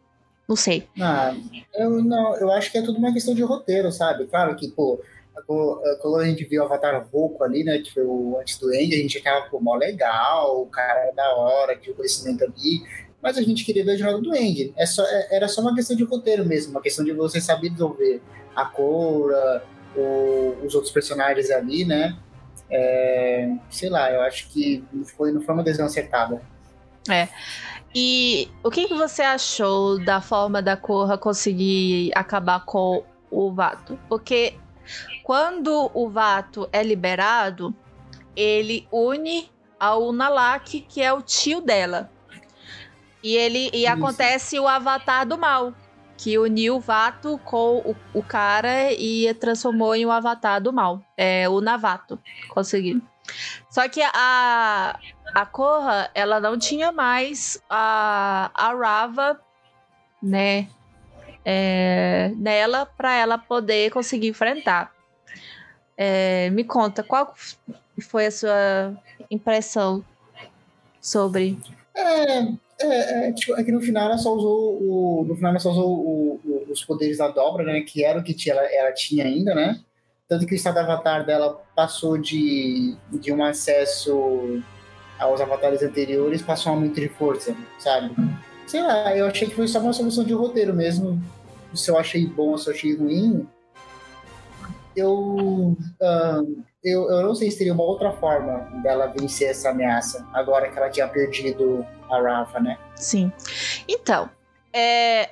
não 0.49 0.57
sei. 0.57 0.89
Ah, 1.01 1.35
eu, 1.75 2.03
não, 2.03 2.37
eu 2.37 2.51
acho 2.53 2.71
que 2.71 2.79
é 2.79 2.83
tudo 2.83 2.99
uma 2.99 3.13
questão 3.13 3.35
de 3.35 3.43
roteiro, 3.43 3.91
sabe? 3.91 4.27
Claro 4.27 4.55
que, 4.57 4.69
pô, 4.69 5.01
quando 5.47 6.17
a 6.17 6.25
gente 6.25 6.45
viu 6.45 6.63
o 6.63 6.65
Avatar 6.65 7.07
Roku 7.13 7.43
ali, 7.45 7.65
né, 7.65 7.79
que 7.79 7.93
foi 7.93 8.05
o 8.05 8.39
antes 8.41 8.59
do 8.59 8.73
End, 8.73 8.95
a 8.95 8.99
gente 8.99 9.23
tava, 9.23 9.47
pô, 9.49 9.61
mó 9.61 9.75
legal, 9.75 10.63
o 10.63 10.67
cara 10.67 11.01
é 11.09 11.13
da 11.13 11.35
hora, 11.35 11.77
tinha 11.77 11.93
o 11.93 11.97
conhecimento 11.97 12.45
ali, 12.45 12.83
mas 13.23 13.37
a 13.37 13.43
gente 13.43 13.65
queria 13.65 13.85
ver 13.85 13.93
a 13.93 13.97
jornada 13.97 14.23
do 14.23 14.35
End. 14.35 14.73
É 14.77 14.87
só, 14.87 15.03
é, 15.05 15.37
era 15.37 15.49
só 15.49 15.61
uma 15.61 15.75
questão 15.75 15.97
de 15.97 16.05
roteiro 16.05 16.45
mesmo, 16.45 16.73
uma 16.73 16.83
questão 16.83 17.05
de 17.05 17.13
você 17.13 17.41
saber 17.41 17.71
desenvolver 17.71 18.23
a 18.55 18.65
Cora, 18.65 19.63
os 20.65 20.75
outros 20.75 20.93
personagens 20.93 21.51
ali, 21.51 21.85
né? 21.85 22.17
É, 22.71 23.51
sei 23.71 23.89
lá, 23.89 24.13
eu 24.13 24.21
acho 24.23 24.49
que 24.51 24.85
não 24.93 25.05
foi, 25.05 25.33
não 25.33 25.41
foi 25.41 25.55
uma 25.55 25.63
decisão 25.63 25.87
acertada. 25.87 26.41
É. 27.09 27.29
E 27.95 28.49
o 28.63 28.71
que, 28.71 28.87
que 28.87 28.95
você 28.95 29.23
achou 29.23 29.99
da 29.99 30.21
forma 30.21 30.61
da 30.61 30.77
Korra 30.77 31.17
conseguir 31.17 32.13
acabar 32.15 32.65
com 32.65 33.03
o 33.31 33.53
Vato? 33.53 33.99
Porque 34.09 34.55
quando 35.23 35.91
o 35.95 36.09
Vato 36.09 36.69
é 36.73 36.83
liberado, 36.83 37.75
ele 38.35 38.87
une 38.93 39.51
ao 39.79 40.13
Nalak, 40.13 40.81
que 40.81 41.03
é 41.03 41.13
o 41.13 41.23
tio 41.23 41.61
dela. 41.61 42.11
E 43.23 43.37
ele 43.37 43.71
e 43.73 43.87
acontece 43.87 44.59
o 44.59 44.69
Avatar 44.69 45.27
do 45.27 45.37
Mal, 45.37 45.75
que 46.17 46.39
uniu 46.39 46.77
o 46.77 46.81
Vato 46.81 47.39
com 47.45 47.79
o, 47.79 47.97
o 48.15 48.23
cara 48.23 48.93
e 48.93 49.33
transformou 49.35 49.95
em 49.95 50.07
o 50.07 50.11
Avatar 50.11 50.61
do 50.61 50.73
Mal. 50.73 51.03
É 51.17 51.49
o 51.49 51.61
Navato. 51.61 52.19
Conseguiu. 52.49 53.03
Só 53.69 53.89
que 53.89 54.01
a, 54.03 54.99
a 55.35 55.47
Korra, 55.47 56.11
ela 56.15 56.41
não 56.41 56.59
tinha 56.59 56.91
mais 56.91 57.63
a, 57.69 58.51
a 58.55 58.75
Rava, 58.75 59.41
né? 60.23 60.69
É, 61.51 62.31
nela 62.37 62.85
para 62.85 63.15
ela 63.15 63.39
poder 63.39 63.91
conseguir 63.91 64.29
enfrentar. 64.29 64.93
É, 65.97 66.51
me 66.51 66.63
conta, 66.63 67.03
qual 67.03 67.35
foi 68.03 68.27
a 68.27 68.31
sua 68.31 68.95
impressão 69.31 70.05
sobre. 71.01 71.59
É, 71.97 72.41
é, 72.81 73.29
é, 73.29 73.33
tipo, 73.33 73.59
é 73.59 73.65
que 73.65 73.73
no 73.73 73.81
final 73.81 74.05
ela 74.05 74.19
só 74.19 74.35
usou 74.35 74.79
o. 74.79 75.25
No 75.27 75.35
final 75.37 75.53
ela 75.53 75.59
só 75.59 75.71
usou 75.71 75.89
o, 75.89 76.41
o, 76.45 76.67
os 76.71 76.85
poderes 76.85 77.17
da 77.17 77.29
dobra, 77.29 77.65
né? 77.65 77.81
Que 77.81 78.05
era 78.05 78.19
o 78.19 78.23
que 78.23 78.51
ela, 78.51 78.63
ela 78.63 78.93
tinha 78.93 79.25
ainda, 79.25 79.55
né? 79.55 79.81
Tanto 80.29 80.45
que 80.45 80.53
o 80.53 80.55
estado 80.55 80.77
avatar 80.77 81.25
dela 81.25 81.63
passou 81.75 82.19
de, 82.19 82.95
de 83.11 83.33
um 83.33 83.43
acesso 83.43 84.63
aos 85.19 85.41
avatares 85.41 85.83
anteriores, 85.83 86.43
passou 86.43 86.73
um 86.73 86.75
aumento 86.77 87.01
de 87.01 87.09
força, 87.09 87.57
sabe? 87.79 88.15
Sei 88.67 88.83
lá, 88.83 89.17
eu 89.17 89.27
achei 89.27 89.49
que 89.49 89.55
foi 89.55 89.67
só 89.67 89.81
uma 89.81 89.95
solução 89.95 90.25
de 90.25 90.35
roteiro 90.35 90.75
mesmo. 90.75 91.19
Se 91.75 91.91
eu 91.91 91.99
achei 91.99 92.27
bom 92.27 92.51
ou 92.51 92.59
se 92.59 92.71
eu 92.71 92.75
achei 92.75 92.97
ruim, 92.97 93.47
eu, 94.97 95.77
uh, 96.01 96.65
eu, 96.83 97.11
eu 97.11 97.23
não 97.23 97.35
sei 97.35 97.51
se 97.51 97.59
teria 97.59 97.73
uma 97.73 97.85
outra 97.85 98.13
forma 98.13 98.59
dela 98.83 99.07
vencer 99.07 99.51
essa 99.51 99.71
ameaça, 99.71 100.27
agora 100.33 100.69
que 100.71 100.79
ela 100.79 100.91
tinha 100.91 101.07
perdido 101.09 101.87
a 102.11 102.21
Rafa, 102.21 102.61
né? 102.61 102.79
Sim. 102.97 103.33
Então, 103.87 104.29
é, 104.73 105.31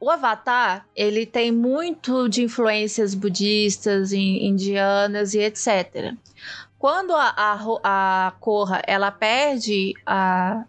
o 0.00 0.10
Avatar, 0.10 0.86
ele 0.94 1.26
tem 1.26 1.52
muito 1.52 2.28
de 2.28 2.42
influências 2.42 3.14
budistas, 3.14 4.12
indianas 4.12 5.34
e 5.34 5.40
etc. 5.40 6.14
quando 6.78 7.14
a, 7.14 7.34
a, 7.36 8.26
a 8.28 8.30
Korra 8.40 8.82
ela 8.86 9.10
perde 9.10 9.94
a, 10.06 10.64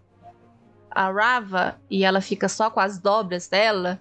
a 0.89 1.11
Rava 1.11 1.79
e 1.89 2.03
ela 2.03 2.21
fica 2.21 2.49
só 2.49 2.69
com 2.69 2.79
as 2.79 2.99
dobras 2.99 3.47
dela, 3.47 3.99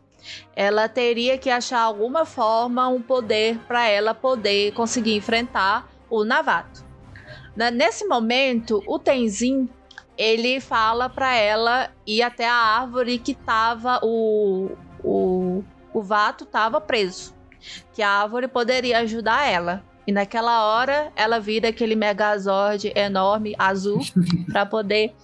ela 0.54 0.88
teria 0.88 1.38
que 1.38 1.50
achar 1.50 1.80
alguma 1.80 2.24
forma, 2.24 2.88
um 2.88 3.00
poder 3.00 3.58
para 3.66 3.86
ela 3.86 4.14
poder 4.14 4.72
conseguir 4.72 5.14
enfrentar 5.16 5.88
o 6.10 6.24
Navato. 6.24 6.84
Nesse 7.72 8.06
momento, 8.06 8.82
o 8.86 8.98
Tenzin 8.98 9.68
ele 10.16 10.60
fala 10.60 11.08
para 11.08 11.34
ela 11.34 11.90
ir 12.06 12.22
até 12.22 12.48
a 12.48 12.54
árvore 12.54 13.18
que 13.18 13.34
tava 13.34 14.00
o, 14.02 14.76
o, 15.02 15.62
o 15.92 16.02
Vato 16.02 16.44
tava 16.44 16.80
preso, 16.80 17.34
que 17.92 18.02
a 18.02 18.10
árvore 18.10 18.48
poderia 18.48 18.98
ajudar 18.98 19.48
ela. 19.48 19.84
E 20.06 20.12
naquela 20.12 20.64
hora 20.64 21.12
ela 21.14 21.38
vira 21.38 21.68
aquele 21.68 21.94
Megazord 21.94 22.92
enorme, 22.96 23.54
azul, 23.58 24.00
para 24.50 24.66
poder 24.66 25.14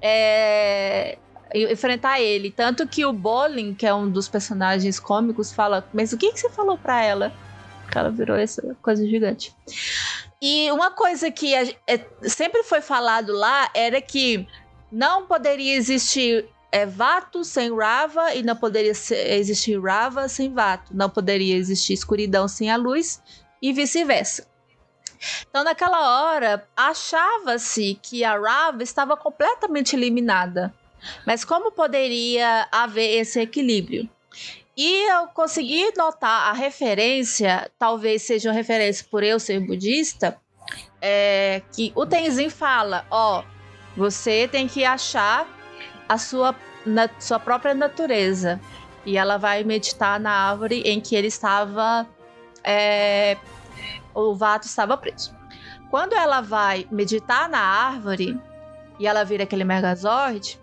é, 0.00 1.18
enfrentar 1.54 2.20
ele. 2.20 2.50
Tanto 2.50 2.86
que 2.86 3.04
o 3.04 3.12
Bolin, 3.12 3.74
que 3.74 3.86
é 3.86 3.94
um 3.94 4.10
dos 4.10 4.28
personagens 4.28 4.98
cômicos, 4.98 5.52
fala: 5.52 5.86
Mas 5.92 6.12
o 6.12 6.18
que, 6.18 6.32
que 6.32 6.40
você 6.40 6.50
falou 6.50 6.78
pra 6.78 7.02
ela? 7.02 7.32
Ela 7.94 8.10
virou 8.10 8.36
essa 8.36 8.74
coisa 8.80 9.06
gigante. 9.06 9.54
E 10.40 10.70
uma 10.72 10.90
coisa 10.90 11.30
que 11.30 11.54
é, 11.54 11.74
sempre 12.22 12.62
foi 12.62 12.80
falado 12.80 13.32
lá 13.32 13.70
era 13.74 14.00
que 14.00 14.46
não 14.90 15.26
poderia 15.26 15.76
existir 15.76 16.48
é, 16.72 16.86
Vato 16.86 17.44
sem 17.44 17.74
Rava 17.76 18.34
e 18.34 18.42
não 18.42 18.56
poderia 18.56 18.90
existir 18.90 19.78
Rava 19.78 20.28
sem 20.28 20.52
Vato. 20.52 20.96
Não 20.96 21.10
poderia 21.10 21.56
existir 21.56 21.92
escuridão 21.92 22.48
sem 22.48 22.70
a 22.70 22.76
luz 22.76 23.22
e 23.60 23.72
vice-versa. 23.72 24.46
Então, 25.48 25.62
naquela 25.62 26.32
hora, 26.32 26.66
achava-se 26.76 27.98
que 28.02 28.24
a 28.24 28.36
Rava 28.38 28.82
estava 28.82 29.16
completamente 29.16 29.94
eliminada. 29.94 30.74
Mas 31.26 31.44
como 31.44 31.72
poderia 31.72 32.68
haver 32.70 33.18
esse 33.20 33.40
equilíbrio? 33.40 34.08
E 34.76 35.10
eu 35.10 35.26
consegui 35.28 35.92
notar 35.96 36.50
a 36.50 36.52
referência, 36.52 37.70
talvez 37.78 38.22
seja 38.22 38.48
uma 38.48 38.54
referência 38.54 39.06
por 39.10 39.22
eu 39.22 39.38
ser 39.38 39.60
budista, 39.60 40.40
é, 41.00 41.62
que 41.74 41.92
o 41.94 42.06
Tenzin 42.06 42.48
fala: 42.48 43.04
ó, 43.10 43.44
você 43.96 44.48
tem 44.48 44.66
que 44.66 44.84
achar 44.84 45.46
a 46.08 46.16
sua, 46.16 46.54
na, 46.86 47.08
sua 47.18 47.38
própria 47.38 47.74
natureza. 47.74 48.60
E 49.04 49.18
ela 49.18 49.36
vai 49.36 49.64
meditar 49.64 50.20
na 50.20 50.30
árvore 50.30 50.82
em 50.86 51.00
que 51.00 51.16
ele 51.16 51.26
estava 51.26 52.08
é, 52.62 53.36
o 54.14 54.34
Vato 54.34 54.66
estava 54.66 54.96
preso. 54.96 55.34
Quando 55.90 56.14
ela 56.14 56.40
vai 56.40 56.86
meditar 56.90 57.48
na 57.48 57.58
árvore 57.58 58.40
e 58.98 59.06
ela 59.06 59.24
vira 59.24 59.44
aquele 59.44 59.64
Megazord, 59.64 60.58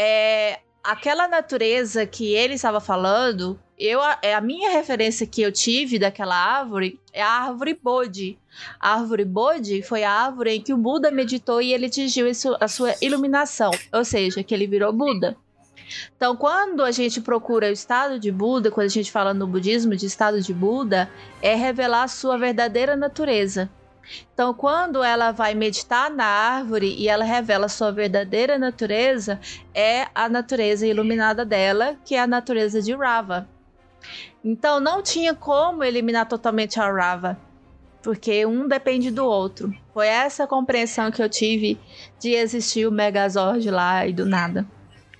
é, 0.00 0.60
aquela 0.84 1.26
natureza 1.26 2.06
que 2.06 2.32
ele 2.32 2.54
estava 2.54 2.80
falando, 2.80 3.58
eu 3.76 4.00
é 4.22 4.32
a 4.32 4.40
minha 4.40 4.70
referência 4.70 5.26
que 5.26 5.42
eu 5.42 5.50
tive 5.50 5.98
daquela 5.98 6.36
árvore 6.36 7.00
é 7.12 7.20
a 7.20 7.28
árvore 7.28 7.74
Bodhi. 7.82 8.38
A 8.78 8.94
árvore 8.94 9.24
Bodhi 9.24 9.82
foi 9.82 10.04
a 10.04 10.12
árvore 10.12 10.54
em 10.54 10.62
que 10.62 10.72
o 10.72 10.76
Buda 10.76 11.10
meditou 11.10 11.60
e 11.60 11.72
ele 11.72 11.86
atingiu 11.86 12.26
a 12.60 12.68
sua 12.68 12.94
iluminação, 13.02 13.72
ou 13.92 14.04
seja, 14.04 14.44
que 14.44 14.54
ele 14.54 14.68
virou 14.68 14.92
Buda. 14.92 15.36
Então, 16.16 16.36
quando 16.36 16.84
a 16.84 16.92
gente 16.92 17.20
procura 17.20 17.68
o 17.68 17.72
estado 17.72 18.20
de 18.20 18.30
Buda, 18.30 18.70
quando 18.70 18.86
a 18.86 18.90
gente 18.90 19.10
fala 19.10 19.34
no 19.34 19.48
budismo 19.48 19.96
de 19.96 20.06
estado 20.06 20.40
de 20.40 20.54
Buda, 20.54 21.10
é 21.42 21.56
revelar 21.56 22.04
a 22.04 22.08
sua 22.08 22.38
verdadeira 22.38 22.94
natureza. 22.94 23.68
Então, 24.32 24.54
quando 24.54 25.02
ela 25.02 25.32
vai 25.32 25.54
meditar 25.54 26.10
na 26.10 26.24
árvore 26.24 26.94
e 26.98 27.08
ela 27.08 27.24
revela 27.24 27.68
sua 27.68 27.90
verdadeira 27.92 28.58
natureza, 28.58 29.40
é 29.74 30.06
a 30.14 30.28
natureza 30.28 30.86
iluminada 30.86 31.44
dela, 31.44 31.96
que 32.04 32.14
é 32.14 32.20
a 32.20 32.26
natureza 32.26 32.80
de 32.80 32.94
Rava. 32.94 33.48
Então, 34.44 34.80
não 34.80 35.02
tinha 35.02 35.34
como 35.34 35.84
eliminar 35.84 36.26
totalmente 36.26 36.80
a 36.80 36.90
Rava, 36.90 37.38
porque 38.02 38.46
um 38.46 38.66
depende 38.66 39.10
do 39.10 39.24
outro. 39.24 39.74
Foi 39.92 40.06
essa 40.06 40.46
compreensão 40.46 41.10
que 41.10 41.22
eu 41.22 41.28
tive 41.28 41.78
de 42.18 42.30
existir 42.30 42.86
o 42.86 42.92
Megazord 42.92 43.68
lá 43.70 44.06
e 44.06 44.12
do 44.12 44.24
nada. 44.24 44.66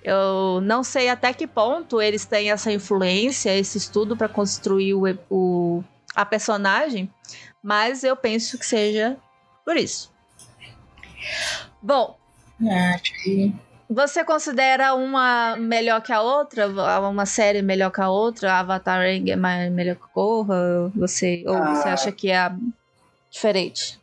Eu 0.03 0.61
não 0.61 0.81
sei 0.81 1.09
até 1.09 1.33
que 1.33 1.45
ponto 1.45 2.01
eles 2.01 2.25
têm 2.25 2.51
essa 2.51 2.71
influência, 2.71 3.55
esse 3.55 3.77
estudo 3.77 4.15
para 4.15 4.29
construir 4.29 4.93
o, 4.93 5.03
o, 5.29 5.83
a 6.15 6.25
personagem, 6.25 7.11
mas 7.63 8.03
eu 8.03 8.15
penso 8.15 8.57
que 8.57 8.65
seja 8.65 9.17
por 9.65 9.75
isso. 9.75 10.11
Bom, 11.81 12.17
você 13.89 14.23
considera 14.23 14.93
uma 14.93 15.55
melhor 15.57 16.01
que 16.01 16.11
a 16.11 16.21
outra? 16.21 16.67
Uma 16.67 17.25
série 17.25 17.61
melhor 17.61 17.91
que 17.91 18.01
a 18.01 18.09
outra? 18.09 18.59
Avatar 18.59 19.01
é 19.03 19.69
melhor 19.69 19.95
que 19.95 20.07
Korra? 20.13 20.89
Você, 20.95 21.43
ou 21.47 21.55
ah, 21.55 21.75
você 21.75 21.89
acha 21.89 22.11
que 22.11 22.31
é 22.31 22.51
diferente? 23.29 23.99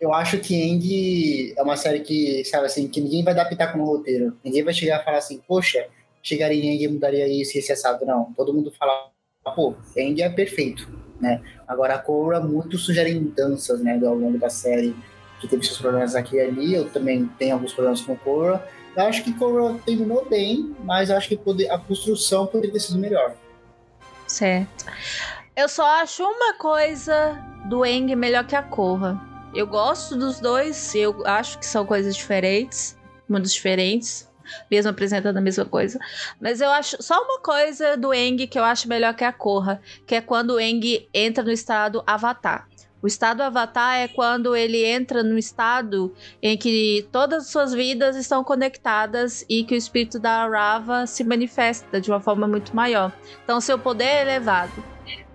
eu 0.00 0.14
acho 0.14 0.38
que 0.38 0.54
Eng 0.54 1.52
é 1.56 1.62
uma 1.62 1.76
série 1.76 2.00
que, 2.00 2.42
sabe 2.44 2.66
assim, 2.66 2.88
que 2.88 3.00
ninguém 3.00 3.22
vai 3.22 3.34
dar 3.34 3.44
pitaco 3.44 3.76
no 3.76 3.84
roteiro. 3.84 4.36
Ninguém 4.42 4.62
vai 4.62 4.72
chegar 4.72 5.00
e 5.00 5.04
falar 5.04 5.18
assim, 5.18 5.42
poxa, 5.46 5.86
chegaria 6.22 6.64
em 6.64 6.74
Eng 6.74 6.84
e 6.84 6.88
mudaria 6.88 7.28
isso 7.28 7.56
e 7.56 7.58
esse 7.58 7.70
assado. 7.70 8.06
Não, 8.06 8.32
todo 8.34 8.54
mundo 8.54 8.72
fala, 8.78 9.10
pô, 9.54 9.74
Eng 9.96 10.22
é 10.22 10.30
perfeito, 10.30 10.88
né? 11.20 11.40
Agora 11.66 11.94
a 11.94 11.98
Korra 11.98 12.40
muito 12.40 12.78
sugere 12.78 13.18
mudanças, 13.18 13.80
né, 13.80 14.00
ao 14.04 14.14
longo 14.14 14.38
da 14.38 14.48
série, 14.48 14.96
que 15.40 15.48
teve 15.48 15.64
seus 15.64 15.78
problemas 15.78 16.14
aqui 16.14 16.36
e 16.36 16.40
ali. 16.40 16.74
Eu 16.74 16.88
também 16.90 17.26
tenho 17.38 17.54
alguns 17.54 17.72
problemas 17.72 18.00
com 18.00 18.16
Korra. 18.16 18.64
Eu 18.96 19.02
acho 19.04 19.22
que 19.22 19.32
Korra 19.32 19.78
terminou 19.84 20.26
bem, 20.28 20.74
mas 20.84 21.10
acho 21.10 21.28
que 21.28 21.36
poder, 21.36 21.70
a 21.70 21.78
construção 21.78 22.46
poderia 22.46 22.72
ter 22.72 22.80
sido 22.80 22.98
melhor. 22.98 23.34
Certo. 24.26 24.86
Eu 25.56 25.68
só 25.68 25.84
acho 26.02 26.22
uma 26.22 26.54
coisa 26.54 27.38
do 27.68 27.84
Eng 27.84 28.14
melhor 28.14 28.46
que 28.46 28.56
a 28.56 28.62
Korra 28.62 29.30
eu 29.52 29.66
gosto 29.66 30.16
dos 30.16 30.38
dois, 30.38 30.94
eu 30.94 31.26
acho 31.26 31.58
que 31.58 31.66
são 31.66 31.84
coisas 31.84 32.14
diferentes, 32.14 32.96
mundos 33.28 33.52
diferentes, 33.52 34.28
mesmo 34.70 34.90
apresentando 34.90 35.36
a 35.36 35.40
mesma 35.40 35.64
coisa. 35.64 35.98
Mas 36.40 36.60
eu 36.60 36.70
acho 36.70 37.02
só 37.02 37.22
uma 37.22 37.40
coisa 37.40 37.96
do 37.96 38.12
Eng 38.12 38.46
que 38.46 38.58
eu 38.58 38.64
acho 38.64 38.88
melhor 38.88 39.14
que 39.14 39.24
a 39.24 39.32
Korra, 39.32 39.80
que 40.06 40.14
é 40.14 40.20
quando 40.20 40.50
o 40.50 40.60
Eng 40.60 41.08
entra 41.12 41.42
no 41.44 41.50
estado 41.50 42.02
Avatar. 42.06 42.68
O 43.02 43.06
estado 43.06 43.42
Avatar 43.42 43.96
é 43.96 44.08
quando 44.08 44.54
ele 44.54 44.84
entra 44.84 45.22
no 45.22 45.38
estado 45.38 46.14
em 46.42 46.56
que 46.56 47.08
todas 47.10 47.44
as 47.44 47.50
suas 47.50 47.72
vidas 47.72 48.14
estão 48.14 48.44
conectadas 48.44 49.44
e 49.48 49.64
que 49.64 49.74
o 49.74 49.76
espírito 49.76 50.18
da 50.18 50.46
Rava 50.46 51.06
se 51.06 51.24
manifesta 51.24 51.98
de 51.98 52.10
uma 52.10 52.20
forma 52.20 52.46
muito 52.46 52.76
maior. 52.76 53.10
Então, 53.42 53.58
seu 53.60 53.78
poder 53.78 54.04
é 54.04 54.20
elevado. 54.22 54.84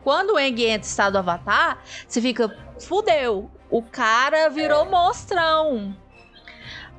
Quando 0.03 0.34
o 0.34 0.39
Eng 0.39 0.61
entra 0.61 0.78
no 0.78 0.84
estado 0.84 1.18
Avatar, 1.18 1.80
você 2.07 2.22
fica, 2.22 2.55
fudeu, 2.80 3.49
o 3.72 3.82
cara 3.82 4.47
virou 4.49 4.86
monstrão. 4.86 5.97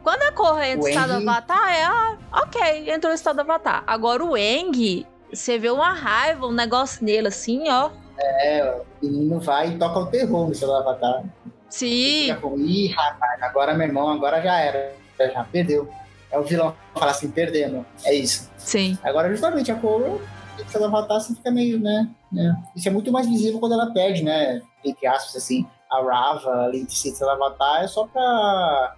Quando 0.07 0.23
a 0.23 0.31
Korra 0.31 0.69
entra 0.69 0.83
no 0.83 0.89
estado 0.89 1.13
Eng... 1.15 1.29
Avatar, 1.29 1.75
é 1.75 1.83
ah, 1.83 2.17
ok, 2.31 2.93
entrou 2.93 3.11
no 3.11 3.17
estado 3.17 3.41
Avatar. 3.41 3.83
Agora 3.89 4.25
o 4.25 4.37
Eng, 4.37 5.05
você 5.33 5.59
vê 5.59 5.69
uma 5.69 5.93
raiva, 5.93 6.47
um 6.47 6.53
negócio 6.53 7.05
nele 7.05 7.27
assim, 7.27 7.69
ó. 7.69 7.91
É, 8.17 8.83
o 9.03 9.05
menino 9.05 9.41
vai 9.41 9.71
e 9.71 9.79
toca 9.79 9.99
o 9.99 10.07
terror 10.07 10.47
no 10.47 10.53
estado 10.53 10.75
Avatar. 10.75 11.25
Sim. 11.69 12.37
Com, 12.41 12.57
Ih, 12.57 12.87
rapaz, 12.93 13.43
agora 13.43 13.75
meu 13.75 13.89
irmão, 13.89 14.09
agora 14.09 14.41
já 14.41 14.57
era. 14.61 14.95
Já 15.19 15.43
perdeu. 15.43 15.89
É 16.31 16.39
o 16.39 16.45
vilão 16.45 16.73
fala 16.95 17.11
assim, 17.11 17.29
perdendo. 17.29 17.85
É 18.05 18.15
isso. 18.15 18.49
Sim. 18.57 18.97
Agora, 19.03 19.29
justamente, 19.29 19.73
a 19.73 19.75
Korra, 19.75 20.07
no 20.07 20.65
estado 20.65 20.85
Avatar, 20.85 21.21
você 21.21 21.35
fica 21.35 21.51
meio, 21.51 21.81
né, 21.81 22.09
né? 22.31 22.57
Isso 22.77 22.87
é 22.87 22.93
muito 22.93 23.11
mais 23.11 23.27
visível 23.27 23.59
quando 23.59 23.73
ela 23.73 23.93
perde, 23.93 24.23
né? 24.23 24.63
Entre 24.85 25.05
aspas, 25.05 25.35
assim 25.35 25.67
a 25.91 26.03
Rava, 26.03 26.51
a 26.51 26.67
Lady 26.67 26.95
City 26.95 27.23
Avatar, 27.25 27.83
é 27.83 27.89
só 27.89 28.07
pra. 28.07 28.97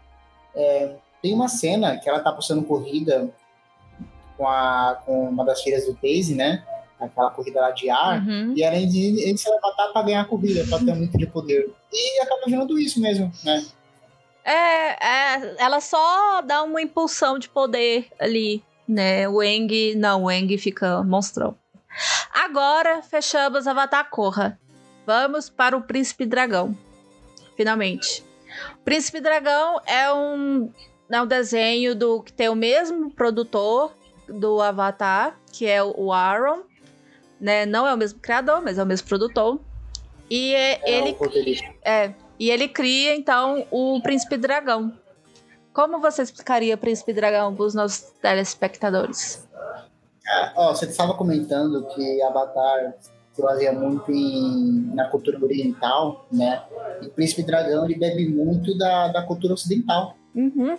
É, 0.59 0.97
tem 1.23 1.33
uma 1.33 1.49
cena 1.49 1.97
que 1.97 2.09
ela 2.09 2.19
tá 2.19 2.33
postando 2.33 2.65
corrida 2.65 3.33
com, 4.37 4.47
a, 4.47 5.01
com 5.07 5.29
uma 5.29 5.45
das 5.45 5.63
filhas 5.63 5.87
do 5.87 5.97
Daisy, 6.03 6.35
né? 6.35 6.65
Aquela 7.01 7.31
corrida 7.31 7.61
lá 7.61 7.71
de 7.71 7.89
ar, 7.89 8.21
uhum. 8.27 8.55
e 8.57 8.63
ela 8.63 8.77
de 8.85 9.39
se 9.39 9.49
Avatar 9.49 9.93
pra 9.93 10.03
ganhar 10.03 10.23
a 10.23 10.25
corrida, 10.25 10.67
pra 10.69 10.79
ter 10.79 10.93
muito 10.95 11.17
de 11.17 11.27
poder. 11.29 11.73
E 11.93 12.21
acaba 12.21 12.43
virando 12.45 12.77
isso 12.77 13.01
mesmo, 13.01 13.33
né? 13.45 13.65
É, 14.45 15.07
é, 15.07 15.55
ela 15.59 15.81
só 15.81 16.43
dá 16.43 16.65
uma 16.65 16.83
impulsão 16.83 17.39
de 17.39 17.49
poder 17.49 18.09
ali, 18.19 18.65
né? 18.89 19.29
O 19.29 19.41
Eng, 19.41 19.95
não, 19.95 20.25
o 20.25 20.31
Eng 20.31 20.59
fica 20.59 21.05
monstrão. 21.05 21.57
Agora 22.33 23.01
fechamos 23.03 23.69
Avatar 23.69 24.11
Corra. 24.11 24.59
Vamos 25.07 25.49
para 25.49 25.77
o 25.77 25.83
Príncipe 25.83 26.27
Dragão. 26.27 26.77
Finalmente. 27.57 28.28
O 28.89 28.91
Príncipe 28.91 29.21
Dragão 29.21 29.83
é 29.85 30.11
um, 30.11 30.73
é 31.11 31.21
um 31.21 31.27
desenho 31.27 31.95
do 31.95 32.23
que 32.23 32.33
tem 32.33 32.49
o 32.49 32.55
mesmo 32.55 33.11
produtor 33.11 33.93
do 34.27 34.63
Avatar, 34.63 35.39
que 35.53 35.67
é 35.67 35.85
o 35.85 36.11
Aaron. 36.11 36.63
Né? 37.39 37.67
Não 37.67 37.87
é 37.87 37.93
o 37.93 37.99
mesmo 37.99 38.19
criador, 38.19 38.63
mas 38.63 38.79
é 38.79 38.83
o 38.83 38.87
mesmo 38.87 39.07
produtor. 39.07 39.61
E 40.31 40.55
é, 40.55 40.81
é 40.83 40.91
ele. 40.91 41.61
É, 41.85 42.15
E 42.39 42.51
ele 42.51 42.67
cria, 42.67 43.15
então, 43.15 43.67
o 43.71 44.01
Príncipe 44.01 44.39
Dragão. 44.39 44.91
Como 45.75 46.01
você 46.01 46.23
explicaria 46.23 46.75
Príncipe 46.75 47.13
Dragão 47.13 47.55
para 47.55 47.67
os 47.67 47.75
nossos 47.75 48.11
telespectadores? 48.23 49.47
Ó, 50.57 50.75
você 50.75 50.87
estava 50.87 51.13
comentando 51.13 51.87
que 51.89 52.23
Avatar 52.23 52.95
se 53.39 53.43
baseia 53.43 53.73
muito 53.73 54.11
em, 54.11 54.91
na 54.95 55.09
cultura 55.09 55.43
oriental, 55.43 56.27
né? 56.33 56.61
E 57.01 57.07
o 57.07 57.11
Príncipe 57.11 57.45
Dragão 57.45 57.85
ele 57.85 57.95
bebe 57.95 58.29
muito 58.29 58.77
da, 58.77 59.09
da 59.09 59.23
cultura 59.23 59.55
ocidental. 59.55 60.17
Uhum. 60.35 60.77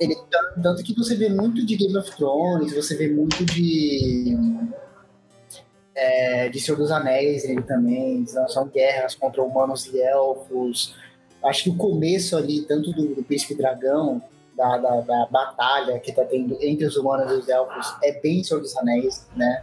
Ele, 0.00 0.16
tanto 0.62 0.82
que 0.82 0.94
você 0.94 1.14
vê 1.14 1.28
muito 1.28 1.64
de 1.64 1.76
Game 1.76 1.96
of 1.96 2.10
Thrones, 2.16 2.74
você 2.74 2.96
vê 2.96 3.08
muito 3.08 3.44
de 3.44 4.36
é, 5.94 6.48
de 6.48 6.58
Senhor 6.58 6.78
dos 6.78 6.90
Anéis 6.90 7.44
ele 7.44 7.62
também, 7.62 8.24
são 8.26 8.66
guerras 8.68 9.14
contra 9.14 9.42
humanos 9.42 9.86
e 9.86 10.00
elfos. 10.00 10.94
Acho 11.44 11.64
que 11.64 11.70
o 11.70 11.76
começo 11.76 12.36
ali, 12.36 12.62
tanto 12.62 12.90
do, 12.92 13.14
do 13.14 13.22
Príncipe 13.22 13.54
Dragão, 13.54 14.22
da, 14.56 14.78
da, 14.78 15.00
da 15.02 15.26
batalha 15.30 15.98
que 15.98 16.10
está 16.10 16.24
tendo 16.24 16.56
entre 16.62 16.86
os 16.86 16.96
humanos 16.96 17.30
e 17.32 17.34
os 17.34 17.48
elfos, 17.48 17.94
é 18.02 18.18
bem 18.18 18.42
Senhor 18.42 18.60
dos 18.60 18.76
Anéis, 18.78 19.26
né? 19.36 19.62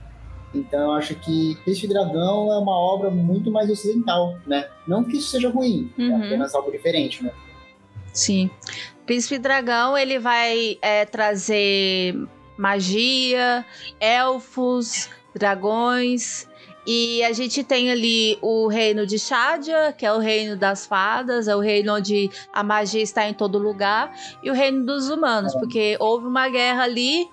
Então 0.54 0.80
eu 0.82 0.92
acho 0.94 1.16
que 1.16 1.58
Príncipe 1.64 1.88
Dragão 1.88 2.52
é 2.52 2.58
uma 2.58 2.78
obra 2.78 3.10
muito 3.10 3.52
mais 3.52 3.70
ocidental, 3.70 4.38
né? 4.48 4.68
Não 4.88 5.04
que 5.04 5.18
isso 5.18 5.30
seja 5.30 5.50
ruim, 5.50 5.92
é 5.98 6.02
uhum. 6.02 6.24
é 6.24 6.28
apenas 6.28 6.56
algo 6.56 6.72
diferente, 6.72 7.24
né? 7.24 7.32
Sim. 8.12 8.50
Príncipe 9.06 9.38
Dragão, 9.38 9.98
ele 9.98 10.20
vai 10.20 10.78
é, 10.82 11.06
trazer 11.06 12.16
magia, 12.58 13.66
elfos, 14.00 15.10
dragões. 15.34 16.48
E 16.86 17.24
a 17.24 17.32
gente 17.34 17.64
tem 17.64 17.92
ali 17.92 18.38
o 18.42 18.68
reino 18.68 19.06
de 19.06 19.20
Shadia, 19.20 19.94
que 19.96 20.06
é 20.06 20.12
o 20.12 20.18
reino 20.18 20.58
das 20.58 20.88
fadas, 20.88 21.48
é 21.48 21.56
o 21.56 21.60
reino 21.60 21.94
onde 21.94 22.32
a 22.52 22.64
magia 22.64 23.02
está 23.02 23.30
em 23.30 23.34
todo 23.34 23.60
lugar, 23.60 24.12
e 24.42 24.50
o 24.50 24.54
reino 24.54 24.86
dos 24.86 25.10
humanos, 25.10 25.54
porque 25.54 25.98
houve 26.00 26.26
uma 26.26 26.50
guerra 26.50 26.84
ali 26.84 27.30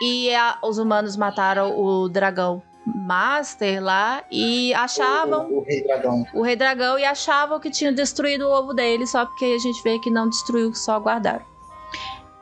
e 0.00 0.34
a, 0.34 0.58
os 0.62 0.78
humanos 0.78 1.16
mataram 1.16 1.78
o 1.78 2.08
dragão 2.08 2.62
Master 2.86 3.82
lá 3.82 4.24
e 4.30 4.72
achavam. 4.74 5.46
O, 5.46 5.54
o, 5.54 5.58
o, 5.58 5.64
Rei 5.64 5.82
Dragão. 5.82 6.26
O 6.34 6.42
Rei 6.42 6.56
Dragão 6.56 6.98
e 6.98 7.04
achavam 7.04 7.60
que 7.60 7.70
tinham 7.70 7.92
destruído 7.92 8.46
o 8.46 8.50
ovo 8.50 8.72
dele, 8.72 9.06
só 9.06 9.26
porque 9.26 9.44
a 9.44 9.58
gente 9.58 9.82
vê 9.82 9.98
que 9.98 10.10
não 10.10 10.28
destruiu, 10.28 10.74
só 10.74 10.98
guardaram. 10.98 11.44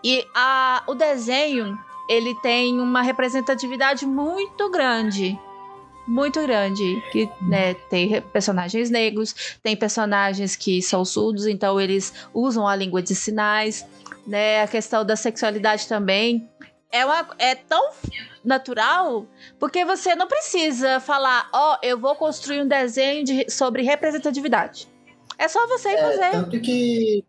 E 0.02 0.24
a, 0.34 0.82
o 0.86 0.94
desenho 0.94 1.76
ele 2.08 2.34
tem 2.36 2.80
uma 2.80 3.02
representatividade 3.02 4.06
muito 4.06 4.70
grande. 4.70 5.38
Muito 6.06 6.40
grande. 6.40 7.02
Que 7.12 7.28
né, 7.42 7.74
tem 7.74 8.22
personagens 8.22 8.88
negros, 8.88 9.58
tem 9.62 9.76
personagens 9.76 10.56
que 10.56 10.80
são 10.80 11.04
surdos, 11.04 11.46
então 11.46 11.78
eles 11.78 12.14
usam 12.32 12.66
a 12.66 12.74
língua 12.74 13.02
de 13.02 13.14
sinais. 13.14 13.84
Né, 14.26 14.62
a 14.62 14.68
questão 14.68 15.04
da 15.04 15.16
sexualidade 15.16 15.88
também. 15.88 16.48
É, 16.90 17.04
uma, 17.04 17.28
é 17.38 17.54
tão 17.54 17.90
natural 18.44 19.26
porque 19.58 19.84
você 19.84 20.14
não 20.14 20.26
precisa 20.26 21.00
falar, 21.00 21.48
ó, 21.52 21.74
oh, 21.74 21.86
eu 21.86 21.98
vou 21.98 22.14
construir 22.14 22.62
um 22.62 22.68
desenho 22.68 23.24
de, 23.24 23.50
sobre 23.50 23.82
representatividade. 23.82 24.88
É 25.36 25.46
só 25.48 25.66
você 25.68 25.90
é, 25.90 25.98
fazer. 25.98 26.30
Tanto 26.30 26.60
que 26.60 27.24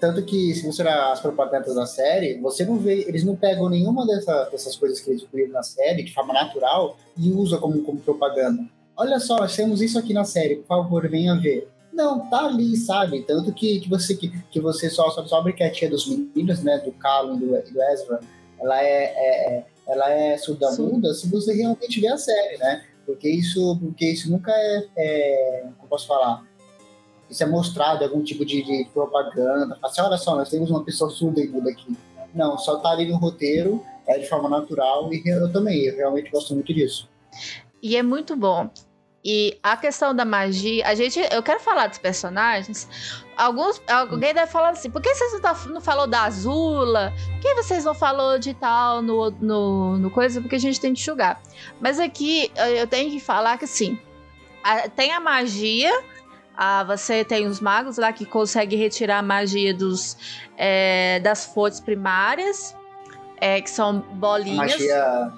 tanto 0.00 0.22
que, 0.22 0.54
se 0.54 0.66
você 0.66 0.82
olhar 0.82 1.12
as 1.12 1.20
propagandas 1.20 1.74
da 1.74 1.86
série, 1.86 2.38
você 2.38 2.64
não 2.64 2.76
vê, 2.76 3.04
eles 3.08 3.24
não 3.24 3.34
pegam 3.34 3.68
nenhuma 3.68 4.06
dessa, 4.06 4.44
dessas 4.44 4.76
coisas 4.76 5.00
que 5.00 5.10
eles 5.10 5.22
incluíram 5.22 5.52
na 5.52 5.62
série 5.62 6.02
de 6.02 6.12
forma 6.12 6.34
natural 6.34 6.98
e 7.16 7.32
usa 7.32 7.56
como, 7.56 7.82
como 7.82 7.98
propaganda. 8.00 8.62
Olha 8.94 9.18
só, 9.18 9.38
nós 9.38 9.56
temos 9.56 9.80
isso 9.80 9.98
aqui 9.98 10.12
na 10.12 10.24
série, 10.24 10.56
por 10.56 10.66
favor, 10.66 11.08
venha 11.08 11.34
ver. 11.34 11.68
Não, 11.92 12.28
tá 12.28 12.44
ali, 12.44 12.76
sabe? 12.76 13.22
Tanto 13.22 13.54
que, 13.54 13.80
que 13.80 13.88
você 13.88 14.14
que, 14.14 14.30
que 14.50 14.60
você 14.60 14.90
só, 14.90 15.08
só 15.10 15.22
descobre 15.22 15.54
que 15.54 15.62
a 15.62 15.70
tia 15.70 15.88
dos 15.88 16.06
meninos, 16.06 16.62
né, 16.62 16.78
do 16.78 16.92
Callum 16.92 17.36
e 17.36 17.40
do, 17.40 17.46
do 17.46 17.82
Ezra, 17.82 18.20
ela 18.60 18.82
é, 18.82 19.04
é, 19.04 19.56
é 19.58 19.66
ela 19.86 20.10
é 20.10 20.36
surda-muda 20.36 21.14
se 21.14 21.28
você 21.28 21.54
realmente 21.54 22.00
vê 22.00 22.08
a 22.08 22.18
série, 22.18 22.58
né? 22.58 22.84
Porque 23.04 23.28
isso, 23.28 23.78
porque 23.80 24.04
isso 24.04 24.30
nunca 24.30 24.50
é, 24.52 24.88
é 24.96 25.68
como 25.76 25.88
posso 25.88 26.08
falar, 26.08 26.44
isso 27.30 27.42
é 27.42 27.46
mostrado 27.46 28.02
algum 28.02 28.22
tipo 28.22 28.44
de, 28.44 28.62
de 28.62 28.88
propaganda. 28.92 29.78
Assim, 29.82 30.00
olha 30.00 30.16
só, 30.16 30.34
nós 30.34 30.50
temos 30.50 30.70
uma 30.70 30.84
pessoa 30.84 31.08
surda 31.10 31.40
e 31.40 31.48
muda 31.48 31.70
aqui. 31.70 31.96
Não, 32.34 32.58
só 32.58 32.78
tá 32.78 32.90
ali 32.90 33.06
no 33.06 33.16
roteiro, 33.16 33.82
é 34.06 34.18
de 34.18 34.28
forma 34.28 34.48
natural 34.48 35.12
e 35.12 35.22
eu 35.24 35.52
também, 35.52 35.84
eu 35.84 35.96
realmente 35.96 36.30
gosto 36.30 36.52
muito 36.54 36.74
disso. 36.74 37.08
E 37.80 37.96
é 37.96 38.02
muito 38.02 38.34
bom. 38.36 38.68
E 39.24 39.58
a 39.62 39.76
questão 39.76 40.14
da 40.14 40.24
magia, 40.24 40.86
a 40.86 40.94
gente, 40.94 41.18
eu 41.32 41.42
quero 41.42 41.60
falar 41.60 41.88
dos 41.88 41.98
personagens. 41.98 42.88
Alguns, 43.36 43.82
alguém 43.88 44.32
deve 44.32 44.50
falar 44.50 44.70
assim: 44.70 44.90
por 44.90 45.02
que 45.02 45.14
vocês 45.14 45.32
não, 45.32 45.40
tá, 45.40 45.54
não 45.66 45.80
falou 45.80 46.06
da 46.06 46.22
Azula? 46.22 47.12
Por 47.32 47.40
que 47.40 47.54
vocês 47.54 47.84
não 47.84 47.94
falou 47.94 48.38
de 48.38 48.54
tal 48.54 49.02
no, 49.02 49.30
no, 49.30 49.98
no 49.98 50.10
coisa? 50.10 50.40
Porque 50.40 50.56
a 50.56 50.60
gente 50.60 50.80
tem 50.80 50.94
que 50.94 51.02
julgar. 51.02 51.40
Mas 51.80 52.00
aqui 52.00 52.50
eu 52.76 52.86
tenho 52.86 53.10
que 53.10 53.20
falar 53.20 53.58
que 53.58 53.64
assim, 53.64 53.98
a, 54.64 54.88
tem 54.88 55.12
a 55.12 55.20
magia 55.20 55.92
ah, 56.56 56.82
você 56.84 57.22
tem 57.22 57.46
os 57.46 57.60
magos 57.60 57.98
lá 57.98 58.12
que 58.12 58.24
conseguem 58.24 58.78
retirar 58.78 59.18
a 59.18 59.22
magia 59.22 59.74
dos, 59.74 60.16
é, 60.56 61.20
das 61.20 61.44
fontes 61.44 61.80
primárias, 61.80 62.74
é, 63.38 63.60
que 63.60 63.68
são 63.68 63.98
bolinhas. 63.98 64.58
A 64.58 64.62
magia, 64.62 65.32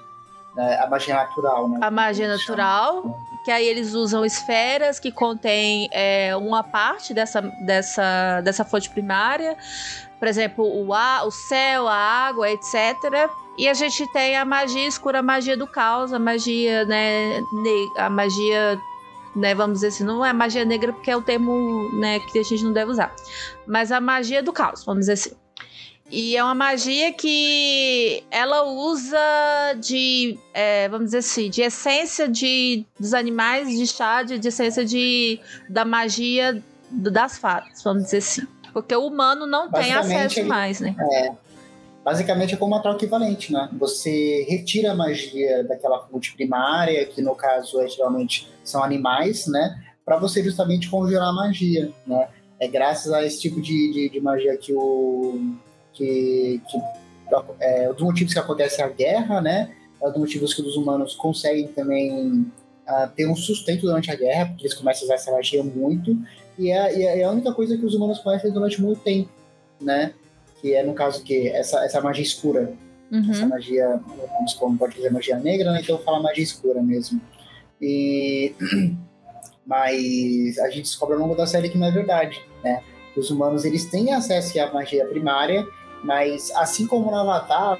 né, 0.55 0.79
a 0.79 0.87
magia 0.87 1.15
natural, 1.15 1.67
né? 1.67 1.79
A 1.81 1.91
magia 1.91 2.27
natural, 2.29 3.19
que 3.43 3.51
aí 3.51 3.65
eles 3.65 3.93
usam 3.93 4.25
esferas 4.25 4.99
que 4.99 5.11
contêm 5.11 5.89
é, 5.91 6.35
uma 6.35 6.63
parte 6.63 7.13
dessa, 7.13 7.41
dessa, 7.41 8.41
dessa 8.41 8.65
fonte 8.65 8.89
primária. 8.89 9.57
Por 10.17 10.27
exemplo, 10.27 10.65
o 10.65 10.93
ar, 10.93 11.25
o 11.25 11.31
céu, 11.31 11.87
a 11.87 11.95
água, 11.95 12.49
etc. 12.49 13.29
E 13.57 13.67
a 13.67 13.73
gente 13.73 14.05
tem 14.11 14.35
a 14.35 14.43
magia 14.43 14.87
escura, 14.87 15.19
a 15.19 15.23
magia 15.23 15.55
do 15.55 15.67
caos, 15.67 16.13
a 16.13 16.19
magia, 16.19 16.85
né, 16.85 17.41
a 17.97 18.09
magia 18.09 18.79
né, 19.35 19.53
vamos 19.55 19.75
dizer 19.75 19.87
assim, 19.87 20.03
não 20.03 20.25
é 20.25 20.33
magia 20.33 20.65
negra 20.65 20.91
porque 20.91 21.11
é 21.11 21.15
o 21.15 21.21
termo, 21.21 21.89
né, 21.93 22.19
que 22.19 22.39
a 22.39 22.43
gente 22.43 22.63
não 22.63 22.73
deve 22.73 22.91
usar. 22.91 23.13
Mas 23.67 23.91
a 23.91 24.01
magia 24.01 24.43
do 24.43 24.51
caos, 24.51 24.83
vamos 24.83 25.01
dizer 25.01 25.13
assim. 25.13 25.31
E 26.11 26.35
é 26.35 26.43
uma 26.43 26.55
magia 26.55 27.13
que 27.13 28.23
ela 28.31 28.63
usa 28.63 29.19
de, 29.79 30.37
é, 30.53 30.89
vamos 30.89 31.05
dizer 31.07 31.19
assim, 31.19 31.49
de 31.49 31.61
essência 31.61 32.27
de, 32.27 32.85
dos 32.99 33.13
animais, 33.13 33.69
de 33.69 33.85
chá, 33.85 34.23
de, 34.23 34.39
de 34.39 34.47
essência 34.47 34.83
de, 34.83 35.39
da 35.69 35.85
magia 35.85 36.63
das 36.89 37.37
fadas, 37.37 37.83
vamos 37.83 38.05
dizer 38.05 38.17
assim. 38.17 38.47
Porque 38.73 38.95
o 38.95 39.05
humano 39.05 39.45
não 39.45 39.69
tem 39.69 39.93
acesso 39.93 40.43
mais, 40.45 40.79
né? 40.79 40.95
É, 41.11 41.31
basicamente 42.03 42.55
é 42.55 42.57
como 42.57 42.73
uma 42.73 42.81
troca 42.81 42.97
equivalente, 42.97 43.53
né? 43.53 43.69
Você 43.73 44.45
retira 44.49 44.91
a 44.91 44.95
magia 44.95 45.63
daquela 45.63 45.99
fonte 46.07 46.33
primária, 46.33 47.05
que 47.05 47.21
no 47.21 47.35
caso 47.35 47.79
é, 47.81 47.87
geralmente 47.87 48.51
são 48.63 48.83
animais, 48.83 49.45
né? 49.45 49.79
Para 50.03 50.17
você 50.17 50.43
justamente 50.43 50.89
conjurar 50.89 51.29
a 51.29 51.33
magia, 51.33 51.91
né? 52.05 52.29
É 52.59 52.67
graças 52.67 53.13
a 53.13 53.23
esse 53.23 53.39
tipo 53.39 53.61
de, 53.61 53.91
de, 53.93 54.09
de 54.09 54.19
magia 54.19 54.57
que 54.57 54.73
o 54.73 55.39
que, 55.99 56.61
que 56.69 56.77
é 57.59 57.91
dos 57.91 58.01
motivos 58.01 58.33
que 58.33 58.39
acontece 58.39 58.81
a 58.81 58.87
guerra, 58.87 59.41
né? 59.41 59.71
É 60.01 60.07
um 60.07 60.11
dos 60.11 60.19
motivos 60.19 60.53
que 60.53 60.61
os 60.61 60.75
humanos 60.77 61.13
conseguem 61.15 61.67
também 61.67 62.51
uh, 62.87 63.09
ter 63.15 63.27
um 63.27 63.35
sustento 63.35 63.81
durante 63.81 64.09
a 64.09 64.15
guerra, 64.15 64.47
porque 64.47 64.63
eles 64.63 64.73
começam 64.73 65.03
a 65.03 65.05
usar 65.05 65.15
essa 65.15 65.31
magia 65.31 65.63
muito, 65.63 66.17
e 66.57 66.71
é, 66.71 66.97
e 66.97 67.03
é 67.03 67.23
a 67.23 67.31
única 67.31 67.53
coisa 67.53 67.77
que 67.77 67.85
os 67.85 67.93
humanos 67.93 68.19
conhecem 68.19 68.51
durante 68.51 68.81
muito 68.81 69.01
tempo, 69.01 69.29
né? 69.79 70.13
que 70.61 70.73
é 70.73 70.83
no 70.83 70.93
caso 70.93 71.23
que 71.23 71.47
essa, 71.49 71.83
essa 71.85 72.01
magia 72.01 72.23
escura. 72.23 72.73
Uhum. 73.11 73.31
Essa 73.31 73.47
magia, 73.47 73.99
como 74.59 74.77
pode 74.77 74.95
dizer 74.95 75.11
magia 75.11 75.37
negra, 75.39 75.71
né? 75.71 75.79
então 75.81 75.97
fala 75.99 76.21
magia 76.21 76.43
escura 76.43 76.81
mesmo. 76.81 77.19
E 77.81 78.53
mas 79.65 80.57
a 80.59 80.69
gente 80.69 80.83
descobre 80.83 81.15
ao 81.15 81.21
longo 81.21 81.35
da 81.35 81.47
série 81.47 81.69
que 81.69 81.77
não 81.77 81.87
é 81.87 81.91
verdade, 81.91 82.41
né? 82.63 82.81
Os 83.15 83.29
humanos 83.29 83.65
eles 83.65 83.85
têm 83.85 84.13
acesso 84.13 84.59
à 84.59 84.71
magia 84.71 85.05
primária, 85.05 85.65
mas 86.03 86.51
assim 86.51 86.87
como 86.87 87.11
no 87.11 87.17
Avatar, 87.17 87.79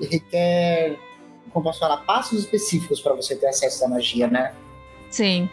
requer, 0.00 0.98
como 1.52 1.64
posso 1.64 1.78
falar, 1.78 1.98
passos 1.98 2.40
específicos 2.40 3.00
para 3.00 3.14
você 3.14 3.36
ter 3.36 3.46
acesso 3.46 3.84
à 3.84 3.88
magia, 3.88 4.26
né? 4.26 4.54
Sim. 5.10 5.48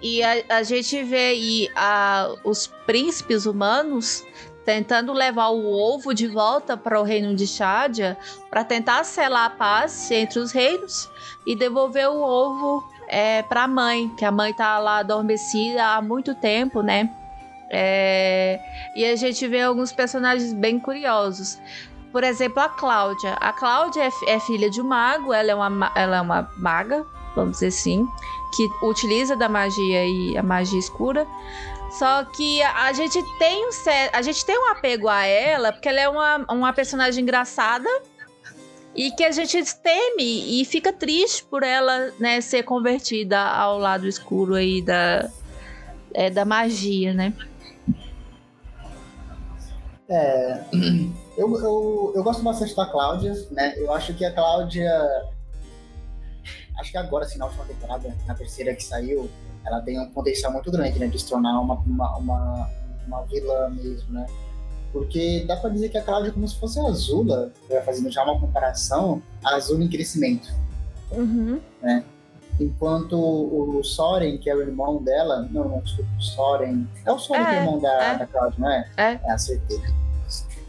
E 0.00 0.22
a, 0.22 0.42
a 0.48 0.62
gente 0.62 1.02
vê 1.02 1.28
aí 1.28 1.68
a, 1.74 2.34
os 2.44 2.66
príncipes 2.86 3.46
humanos 3.46 4.24
tentando 4.64 5.12
levar 5.12 5.48
o 5.48 5.72
ovo 5.72 6.14
de 6.14 6.26
volta 6.26 6.76
para 6.76 7.00
o 7.00 7.02
reino 7.02 7.34
de 7.34 7.46
Shadia 7.46 8.16
para 8.48 8.64
tentar 8.64 9.04
selar 9.04 9.46
a 9.46 9.50
paz 9.50 10.10
entre 10.10 10.38
os 10.38 10.52
reinos 10.52 11.10
e 11.46 11.56
devolver 11.56 12.08
o 12.08 12.20
ovo 12.20 12.88
é, 13.08 13.42
para 13.42 13.64
a 13.64 13.68
mãe, 13.68 14.08
que 14.16 14.24
a 14.24 14.30
mãe 14.30 14.52
tá 14.52 14.78
lá 14.78 14.98
adormecida 14.98 15.84
há 15.84 16.02
muito 16.02 16.34
tempo, 16.34 16.82
né? 16.82 17.10
É, 17.74 18.60
e 18.94 19.02
a 19.02 19.16
gente 19.16 19.48
vê 19.48 19.62
alguns 19.62 19.90
personagens 19.92 20.52
bem 20.52 20.78
curiosos. 20.78 21.58
Por 22.12 22.22
exemplo, 22.22 22.60
a 22.60 22.68
Cláudia. 22.68 23.32
A 23.40 23.50
Cláudia 23.50 24.02
é, 24.02 24.34
é 24.34 24.38
filha 24.38 24.68
de 24.68 24.82
um 24.82 24.84
mago, 24.84 25.32
ela 25.32 25.50
é, 25.50 25.54
uma, 25.54 25.90
ela 25.94 26.16
é 26.18 26.20
uma 26.20 26.52
maga, 26.58 27.06
vamos 27.34 27.52
dizer 27.52 27.68
assim, 27.68 28.06
que 28.54 28.68
utiliza 28.82 29.34
da 29.34 29.48
magia 29.48 30.04
e 30.04 30.36
a 30.36 30.42
magia 30.42 30.78
escura. 30.78 31.26
Só 31.90 32.24
que 32.24 32.62
a 32.62 32.92
gente 32.92 33.18
tem 33.38 33.66
um 33.66 33.70
a 34.12 34.22
gente 34.22 34.44
tem 34.44 34.58
um 34.58 34.70
apego 34.70 35.08
a 35.08 35.24
ela, 35.24 35.72
porque 35.72 35.88
ela 35.88 36.00
é 36.00 36.08
uma, 36.08 36.44
uma 36.50 36.72
personagem 36.74 37.22
engraçada 37.22 37.88
e 38.94 39.10
que 39.10 39.24
a 39.24 39.30
gente 39.30 39.62
teme 39.76 40.60
e 40.60 40.64
fica 40.66 40.92
triste 40.92 41.44
por 41.44 41.62
ela, 41.62 42.12
né, 42.18 42.40
ser 42.42 42.62
convertida 42.62 43.40
ao 43.40 43.78
lado 43.78 44.06
escuro 44.06 44.54
aí 44.54 44.82
da, 44.82 45.30
é, 46.12 46.28
da 46.28 46.44
magia, 46.44 47.14
né? 47.14 47.32
É, 50.12 50.62
eu, 51.38 51.58
eu, 51.58 52.12
eu 52.14 52.22
gosto 52.22 52.42
bastante 52.42 52.76
da 52.76 52.84
Cláudia, 52.84 53.32
né? 53.50 53.72
Eu 53.78 53.90
acho 53.94 54.12
que 54.12 54.24
a 54.24 54.32
Cláudia. 54.32 54.92
Acho 56.78 56.90
que 56.90 56.98
agora, 56.98 57.24
assim, 57.24 57.38
na 57.38 57.46
última 57.46 57.64
temporada, 57.64 58.14
na 58.26 58.34
terceira 58.34 58.74
que 58.74 58.84
saiu, 58.84 59.30
ela 59.64 59.80
tem 59.80 59.98
um 59.98 60.10
potencial 60.10 60.52
muito 60.52 60.70
grande, 60.70 60.98
né? 60.98 61.06
De 61.06 61.18
se 61.18 61.26
tornar 61.26 61.58
uma, 61.58 61.74
uma, 61.74 62.16
uma, 62.18 62.70
uma 63.06 63.22
vilã 63.22 63.70
mesmo, 63.70 64.12
né? 64.12 64.26
Porque 64.92 65.44
dá 65.46 65.56
pra 65.56 65.70
dizer 65.70 65.88
que 65.88 65.96
a 65.96 66.02
Cláudia 66.02 66.28
é 66.28 66.32
como 66.32 66.46
se 66.46 66.58
fosse 66.60 66.78
a 66.78 66.84
Azula, 66.84 67.50
fazendo 67.82 68.10
já 68.10 68.22
uma 68.22 68.38
comparação, 68.38 69.22
a 69.42 69.54
Azula 69.54 69.82
em 69.82 69.88
crescimento. 69.88 70.52
Uhum. 71.10 71.58
Né? 71.80 72.04
Enquanto 72.60 73.18
o 73.18 73.82
Soren, 73.82 74.36
que 74.36 74.50
é 74.50 74.54
o 74.54 74.60
irmão 74.60 75.02
dela, 75.02 75.48
não, 75.50 75.66
não, 75.66 75.80
desculpa, 75.80 76.10
o 76.18 76.22
Soren. 76.22 76.86
É 77.06 77.10
o 77.10 77.18
Soren 77.18 77.40
é, 77.40 77.44
que 77.44 77.54
é 77.54 77.58
o 77.58 77.62
irmão 77.62 77.78
da, 77.80 78.02
é. 78.02 78.18
da 78.18 78.26
Cláudia, 78.26 78.58
não 78.58 78.70
é? 78.70 78.90
É. 78.98 79.12
É, 79.24 79.32
acertei. 79.32 79.80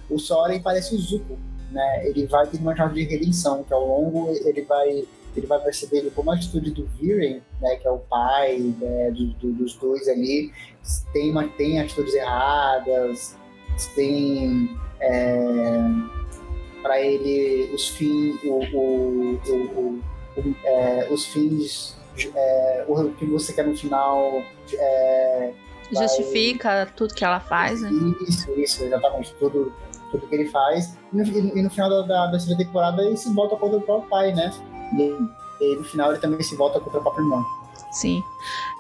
O 0.10 0.20
Soren 0.20 0.62
parece 0.62 0.96
o 0.96 0.98
Zuko, 0.98 1.38
né? 1.72 2.08
Ele 2.08 2.26
vai 2.28 2.46
ter 2.48 2.58
uma 2.58 2.76
jornada 2.76 2.94
de 2.94 3.06
redenção, 3.06 3.64
que 3.64 3.74
ao 3.74 3.86
longo 3.86 4.30
ele 4.46 4.62
vai 4.64 5.06
ele 5.36 5.48
vai 5.48 5.60
perceber 5.60 5.98
ele 5.98 6.12
como 6.12 6.32
a 6.32 6.36
atitude 6.36 6.70
do 6.70 6.86
Viren, 6.86 7.42
né, 7.60 7.76
que 7.78 7.88
é 7.88 7.90
o 7.90 7.98
pai 7.98 8.60
né, 8.80 9.10
do, 9.10 9.34
do, 9.34 9.52
dos 9.54 9.74
dois 9.74 10.08
ali, 10.08 10.52
tem, 11.12 11.32
uma, 11.32 11.48
tem 11.48 11.80
atitudes 11.80 12.14
erradas, 12.14 13.36
tem 13.96 14.70
é, 15.00 15.80
para 16.82 17.02
ele 17.02 17.72
os 17.74 17.88
fins, 17.90 18.36
o, 18.44 18.60
o, 18.78 19.40
o, 19.48 20.02
o 20.38 20.56
é, 20.66 21.08
os 21.12 21.26
fins, 21.26 21.98
é, 22.36 22.86
o 22.88 23.10
que 23.14 23.26
você 23.26 23.54
quer 23.54 23.66
no 23.66 23.76
final. 23.76 24.44
É, 24.74 25.52
Justifica 25.92 26.92
tudo 26.96 27.14
que 27.14 27.24
ela 27.24 27.40
faz, 27.40 27.82
né? 27.82 27.92
Isso, 28.28 28.52
isso, 28.60 28.84
exatamente. 28.84 29.34
Tudo, 29.36 29.74
tudo 30.14 30.28
que 30.28 30.36
ele 30.36 30.50
faz. 30.50 30.98
E 31.12 31.18
no, 31.18 31.24
e 31.58 31.62
no 31.62 31.70
final 31.70 31.90
da, 31.90 32.02
da, 32.02 32.28
da 32.28 32.56
temporada 32.56 33.04
ele 33.04 33.18
se 33.18 33.34
volta 33.34 33.56
contra 33.56 33.78
o 33.78 33.82
próprio 33.82 34.10
pai, 34.10 34.32
né? 34.34 34.52
E, 34.98 35.64
e 35.64 35.76
no 35.76 35.84
final 35.84 36.12
ele 36.12 36.20
também 36.20 36.42
se 36.42 36.56
volta 36.56 36.80
contra 36.80 37.00
o 37.00 37.04
próprio 37.04 37.26
irmão. 37.26 37.44
Sim. 37.92 38.24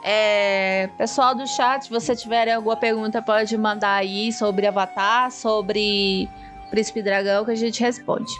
É, 0.03 0.89
pessoal 0.97 1.35
do 1.35 1.47
chat, 1.47 1.83
se 1.83 1.89
você 1.89 2.15
tiver 2.15 2.51
alguma 2.51 2.75
pergunta, 2.75 3.21
pode 3.21 3.55
mandar 3.57 3.95
aí 3.95 4.31
sobre 4.31 4.65
Avatar, 4.65 5.31
sobre 5.31 6.27
Príncipe 6.71 7.01
Dragão, 7.01 7.45
que 7.45 7.51
a 7.51 7.55
gente 7.55 7.79
responde. 7.81 8.33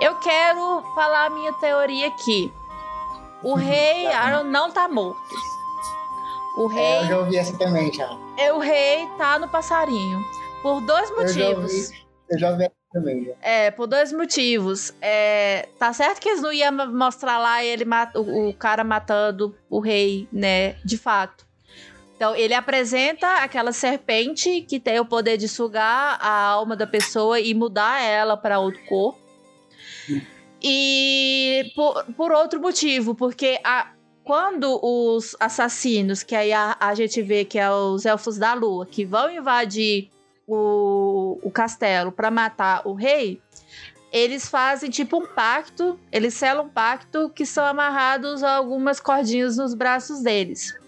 Eu 0.00 0.16
quero 0.16 0.82
falar 0.94 1.26
a 1.26 1.30
minha 1.30 1.52
teoria 1.54 2.08
aqui. 2.08 2.52
O 3.42 3.54
rei 3.56 4.06
Aaron 4.06 4.44
não 4.44 4.70
tá 4.70 4.88
morto. 4.88 5.20
O 6.56 6.66
rei. 6.66 6.82
É, 6.82 7.02
eu 7.02 7.06
já 7.06 7.18
ouvi 7.18 7.36
essa 7.36 7.56
também, 7.58 7.92
já. 7.92 8.08
É, 8.36 8.52
o 8.52 8.58
rei 8.58 9.06
tá 9.18 9.38
no 9.38 9.48
passarinho. 9.48 10.24
Por 10.62 10.80
dois 10.80 11.10
motivos. 11.10 11.92
Eu 12.28 12.38
já 12.38 12.50
ouvi 12.50 12.68
também. 12.92 13.32
É, 13.42 13.70
por 13.70 13.86
dois 13.86 14.12
motivos. 14.12 14.92
É, 15.00 15.68
tá 15.78 15.92
certo 15.92 16.20
que 16.20 16.28
eles 16.28 16.42
não 16.42 16.52
iam 16.52 16.72
mostrar 16.92 17.38
lá 17.38 17.64
ele 17.64 17.84
o, 18.14 18.48
o 18.48 18.54
cara 18.54 18.82
matando 18.82 19.54
o 19.70 19.80
rei, 19.80 20.28
né? 20.32 20.76
De 20.84 20.96
fato. 20.96 21.46
Então, 22.16 22.34
ele 22.34 22.54
apresenta 22.54 23.42
aquela 23.42 23.72
serpente 23.72 24.62
que 24.62 24.80
tem 24.80 24.98
o 24.98 25.04
poder 25.04 25.36
de 25.36 25.46
sugar 25.46 26.18
a 26.18 26.46
alma 26.46 26.74
da 26.74 26.86
pessoa 26.86 27.38
e 27.38 27.52
mudar 27.52 28.02
ela 28.02 28.38
para 28.38 28.58
outro 28.58 28.82
corpo. 28.86 29.20
E 30.62 31.70
por, 31.76 32.04
por 32.14 32.32
outro 32.32 32.58
motivo, 32.58 33.14
porque 33.14 33.60
a, 33.62 33.92
quando 34.24 34.80
os 34.82 35.36
assassinos, 35.38 36.22
que 36.22 36.34
aí 36.34 36.54
a, 36.54 36.74
a 36.80 36.94
gente 36.94 37.20
vê 37.20 37.44
que 37.44 37.58
é 37.58 37.70
os 37.70 38.06
elfos 38.06 38.38
da 38.38 38.54
lua, 38.54 38.86
que 38.86 39.04
vão 39.04 39.30
invadir 39.30 40.10
o, 40.46 41.38
o 41.42 41.50
castelo 41.50 42.12
para 42.12 42.30
matar 42.30 42.86
o 42.86 42.92
rei, 42.92 43.40
eles 44.12 44.48
fazem 44.48 44.88
tipo 44.88 45.18
um 45.18 45.26
pacto, 45.26 45.98
eles 46.10 46.34
selam 46.34 46.66
um 46.66 46.68
pacto 46.68 47.28
que 47.30 47.44
são 47.44 47.64
amarrados 47.64 48.42
a 48.42 48.56
algumas 48.56 49.00
cordinhas 49.00 49.56
nos 49.56 49.74
braços 49.74 50.22
deles. 50.22 50.78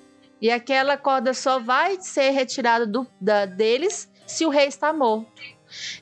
E 0.40 0.50
aquela 0.50 0.96
corda 0.96 1.34
só 1.34 1.58
vai 1.58 2.00
ser 2.00 2.30
retirada 2.30 2.86
do, 2.86 3.06
da, 3.20 3.44
deles 3.44 4.10
se 4.26 4.46
o 4.46 4.50
rei 4.50 4.68
está 4.68 4.92
morto. 4.92 5.42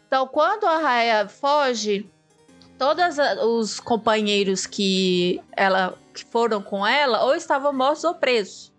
Então, 0.07 0.29
quando 0.29 0.65
a 0.67 0.79
raia 0.79 1.29
foge, 1.29 2.09
todos 2.79 3.17
os 3.43 3.81
companheiros 3.81 4.67
que 4.67 5.43
ela 5.53 5.99
que 6.13 6.25
foram 6.25 6.63
com 6.63 6.87
ela 6.87 7.25
ou 7.25 7.35
estavam 7.35 7.73
mortos 7.73 8.05
ou 8.05 8.15
presos. 8.15 8.73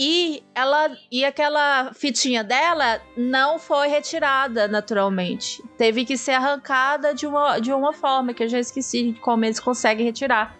E 0.00 0.44
ela 0.54 0.96
e 1.10 1.24
aquela 1.24 1.92
fitinha 1.92 2.44
dela 2.44 3.02
não 3.16 3.58
foi 3.58 3.88
retirada 3.88 4.68
naturalmente. 4.68 5.60
Teve 5.76 6.04
que 6.04 6.16
ser 6.16 6.32
arrancada 6.32 7.12
de 7.12 7.26
uma, 7.26 7.58
de 7.58 7.72
uma 7.72 7.92
forma 7.92 8.32
que 8.32 8.44
eu 8.44 8.48
já 8.48 8.60
esqueci 8.60 9.10
de 9.10 9.18
como 9.18 9.44
eles 9.44 9.58
conseguem 9.58 10.06
retirar. 10.06 10.56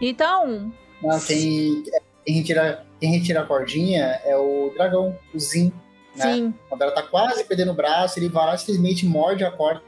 Então. 0.00 0.72
Não, 1.02 1.18
quem, 1.18 1.82
quem, 2.24 2.36
retira, 2.36 2.86
quem 3.00 3.10
retira 3.10 3.40
a 3.40 3.44
cordinha 3.44 4.20
é 4.24 4.36
o 4.36 4.72
dragão, 4.72 5.18
o 5.34 5.40
Zin. 5.40 5.72
Né? 6.14 6.34
Sim. 6.34 6.54
Quando 6.68 6.82
ela 6.82 6.92
tá 6.92 7.02
quase 7.02 7.42
perdendo 7.42 7.72
o 7.72 7.74
braço, 7.74 8.20
ele 8.20 8.28
vai 8.28 8.46
lá 8.46 8.56
simplesmente 8.56 9.04
morde 9.04 9.44
a 9.44 9.50
corda 9.50 9.82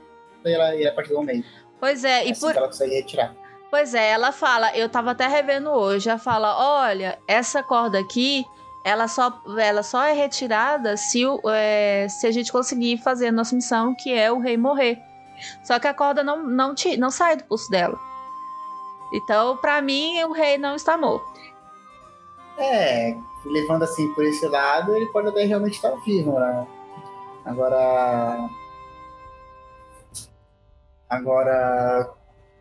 e 0.44 0.52
ela, 0.52 0.74
e 0.74 0.82
ela 0.82 0.92
partir 0.92 1.12
do 1.12 1.22
meio. 1.22 1.44
Pois 1.78 2.02
é, 2.02 2.26
e 2.26 2.32
assim 2.32 2.40
por. 2.40 2.56
ela 2.56 2.66
consegue 2.66 2.94
retirar. 2.96 3.36
Pois 3.70 3.94
é, 3.94 4.10
ela 4.10 4.32
fala, 4.32 4.76
eu 4.76 4.88
tava 4.88 5.12
até 5.12 5.28
revendo 5.28 5.70
hoje, 5.70 6.10
ela 6.10 6.18
fala: 6.18 6.82
olha, 6.82 7.16
essa 7.28 7.62
corda 7.62 8.00
aqui 8.00 8.44
ela 8.84 9.08
só, 9.08 9.42
ela 9.58 9.82
só 9.82 10.02
é 10.04 10.12
retirada 10.12 10.96
se, 10.96 11.22
é, 11.52 12.06
se 12.08 12.26
a 12.26 12.30
gente 12.30 12.50
conseguir 12.50 12.98
fazer 12.98 13.28
a 13.28 13.32
nossa 13.32 13.54
missão, 13.54 13.94
que 13.94 14.12
é 14.12 14.32
o 14.32 14.38
rei 14.38 14.56
morrer. 14.56 14.98
Só 15.62 15.78
que 15.78 15.86
a 15.86 15.94
corda 15.94 16.22
não, 16.22 16.42
não, 16.46 16.74
te, 16.74 16.96
não 16.96 17.10
sai 17.10 17.36
do 17.36 17.44
pulso 17.44 17.70
dela. 17.70 17.98
Então, 19.12 19.56
para 19.56 19.82
mim, 19.82 20.22
o 20.24 20.32
rei 20.32 20.56
não 20.56 20.76
está 20.76 20.96
morto. 20.96 21.28
É, 22.56 23.16
levando 23.44 23.82
assim 23.82 24.12
por 24.14 24.24
esse 24.24 24.46
lado, 24.46 24.94
ele 24.94 25.06
pode 25.06 25.28
até 25.28 25.44
realmente 25.44 25.74
estar 25.74 25.94
vivo, 26.04 26.38
né? 26.38 26.66
Agora. 27.44 28.48
Agora. 31.08 32.10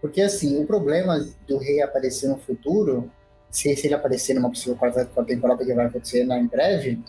Porque 0.02 0.22
assim, 0.22 0.62
o 0.62 0.66
problema 0.66 1.20
do 1.48 1.58
rei 1.58 1.82
aparecer 1.82 2.28
no 2.30 2.38
futuro 2.38 3.12
se, 3.50 3.76
se 3.76 3.88
ele 3.88 3.96
aparecer 3.96 4.34
numa 4.34 4.50
possível 4.50 4.76
quarta, 4.76 5.06
quarta 5.06 5.34
temporada 5.34 5.66
que 5.66 5.74
vai 5.74 5.86
acontecer 5.86 6.24
na, 6.24 6.38
em 6.38 6.48
breve, 6.48 7.00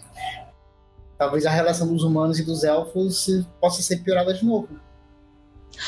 talvez 1.18 1.44
a 1.44 1.50
relação 1.50 1.86
dos 1.86 2.02
humanos 2.02 2.38
e 2.38 2.44
dos 2.44 2.64
elfos 2.64 3.46
possa 3.60 3.82
ser 3.82 3.98
piorada 3.98 4.32
de 4.32 4.44
novo. 4.44 4.68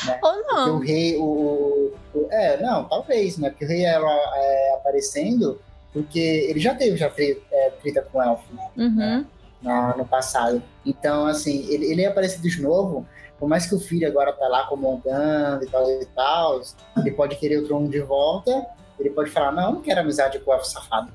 Né? 0.05 0.19
Ou 0.21 0.43
não. 0.43 0.45
Porque 0.45 0.69
o 0.69 0.79
rei, 0.79 1.17
o, 1.17 1.93
o, 2.13 2.27
É, 2.31 2.61
não, 2.61 2.85
talvez, 2.85 3.37
né? 3.37 3.49
Porque 3.49 3.65
o 3.65 3.67
rei 3.67 3.83
era 3.83 4.07
é, 4.07 4.75
aparecendo, 4.75 5.59
porque 5.91 6.19
ele 6.19 6.59
já 6.59 6.73
teve 6.75 6.97
já 6.97 7.09
treta, 7.09 7.41
é, 7.51 7.69
treta 7.81 8.07
com 8.11 8.19
o 8.19 8.21
elfo 8.21 8.43
uhum. 8.77 8.95
né? 8.95 9.25
no, 9.61 9.97
no, 9.97 10.05
passado. 10.05 10.61
Então, 10.85 11.25
assim, 11.25 11.65
ele, 11.69 11.85
ele 11.85 12.01
ia 12.01 12.09
aparecer 12.09 12.41
de 12.41 12.61
novo, 12.61 13.05
por 13.39 13.47
mais 13.47 13.65
que 13.65 13.75
o 13.75 13.79
filho 13.79 14.07
agora 14.07 14.33
tá 14.33 14.47
lá 14.47 14.67
comandando 14.67 15.63
e 15.63 15.67
tal 15.67 15.89
e 15.89 16.05
tal, 16.07 16.61
ele 16.97 17.11
pode 17.11 17.35
querer 17.37 17.57
o 17.57 17.65
trono 17.65 17.89
de 17.89 17.99
volta, 17.99 18.65
ele 18.99 19.09
pode 19.09 19.29
falar, 19.29 19.51
não, 19.51 19.65
eu 19.65 19.71
não 19.73 19.81
quero 19.81 20.01
amizade 20.01 20.39
com 20.39 20.51
o 20.51 20.53
elfo 20.53 20.65
safado. 20.65 21.11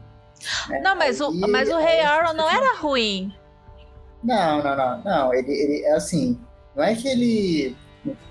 Né? 0.69 0.81
Não, 0.81 0.97
mas 0.97 1.21
o, 1.21 1.33
mas 1.33 1.69
o 1.69 1.79
Rei 1.79 2.01
Aaron 2.01 2.33
não 2.33 2.49
era 2.49 2.77
ruim. 2.77 3.33
Não, 4.23 4.63
não, 4.63 4.77
não, 4.77 5.03
não. 5.05 5.35
Ele, 5.35 5.53
ele 5.53 5.83
é 5.85 5.93
assim, 5.93 6.39
não 6.75 6.85
é 6.85 6.95
que 6.95 7.09
ele. 7.09 7.77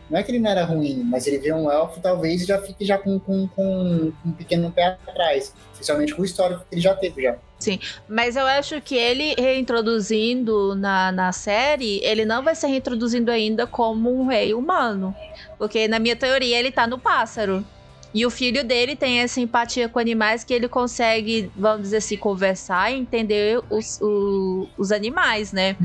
Não 0.09 0.17
é 0.17 0.23
que 0.23 0.31
ele 0.31 0.39
não 0.39 0.49
era 0.49 0.63
ruim, 0.63 1.03
mas 1.03 1.27
ele 1.27 1.37
vê 1.37 1.51
um 1.51 1.69
elfo, 1.69 1.99
talvez 1.99 2.45
já 2.45 2.61
fique 2.61 2.85
já 2.85 2.97
com, 2.97 3.19
com, 3.19 3.45
com, 3.49 4.11
com 4.23 4.29
um 4.29 4.31
pequeno 4.31 4.71
pé 4.71 4.97
atrás. 5.05 5.53
Especialmente 5.73 6.15
com 6.15 6.21
o 6.21 6.25
histórico 6.25 6.61
que 6.61 6.75
ele 6.75 6.81
já 6.81 6.95
teve 6.95 7.23
já. 7.23 7.35
Sim, 7.59 7.77
mas 8.07 8.37
eu 8.37 8.45
acho 8.45 8.79
que 8.79 8.95
ele 8.95 9.35
reintroduzindo 9.37 10.75
na, 10.75 11.11
na 11.11 11.31
série, 11.33 11.99
ele 12.03 12.23
não 12.23 12.41
vai 12.41 12.55
ser 12.55 12.67
reintroduzindo 12.67 13.29
ainda 13.29 13.67
como 13.67 14.17
um 14.17 14.27
rei 14.27 14.53
humano. 14.53 15.13
Porque 15.57 15.87
na 15.87 15.99
minha 15.99 16.15
teoria 16.15 16.57
ele 16.57 16.71
tá 16.71 16.87
no 16.87 16.97
pássaro. 16.97 17.65
E 18.13 18.25
o 18.25 18.29
filho 18.29 18.63
dele 18.63 18.95
tem 18.95 19.19
essa 19.19 19.39
empatia 19.39 19.89
com 19.89 19.99
animais 19.99 20.43
que 20.43 20.53
ele 20.53 20.67
consegue, 20.67 21.51
vamos 21.55 21.83
dizer 21.83 21.97
assim, 21.97 22.17
conversar 22.17 22.91
e 22.91 22.95
entender 22.97 23.61
os, 23.69 23.99
o, 24.01 24.67
os 24.77 24.91
animais, 24.91 25.51
né? 25.51 25.75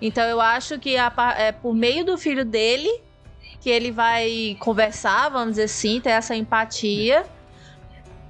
Então 0.00 0.24
eu 0.24 0.40
acho 0.40 0.78
que 0.78 0.96
a, 0.96 1.12
é 1.36 1.52
por 1.52 1.74
meio 1.74 2.04
do 2.04 2.16
filho 2.16 2.44
dele 2.44 2.88
que 3.60 3.68
ele 3.68 3.90
vai 3.90 4.56
conversar, 4.60 5.28
vamos 5.28 5.50
dizer 5.50 5.64
assim, 5.64 6.00
ter 6.00 6.10
essa 6.10 6.34
empatia. 6.34 7.24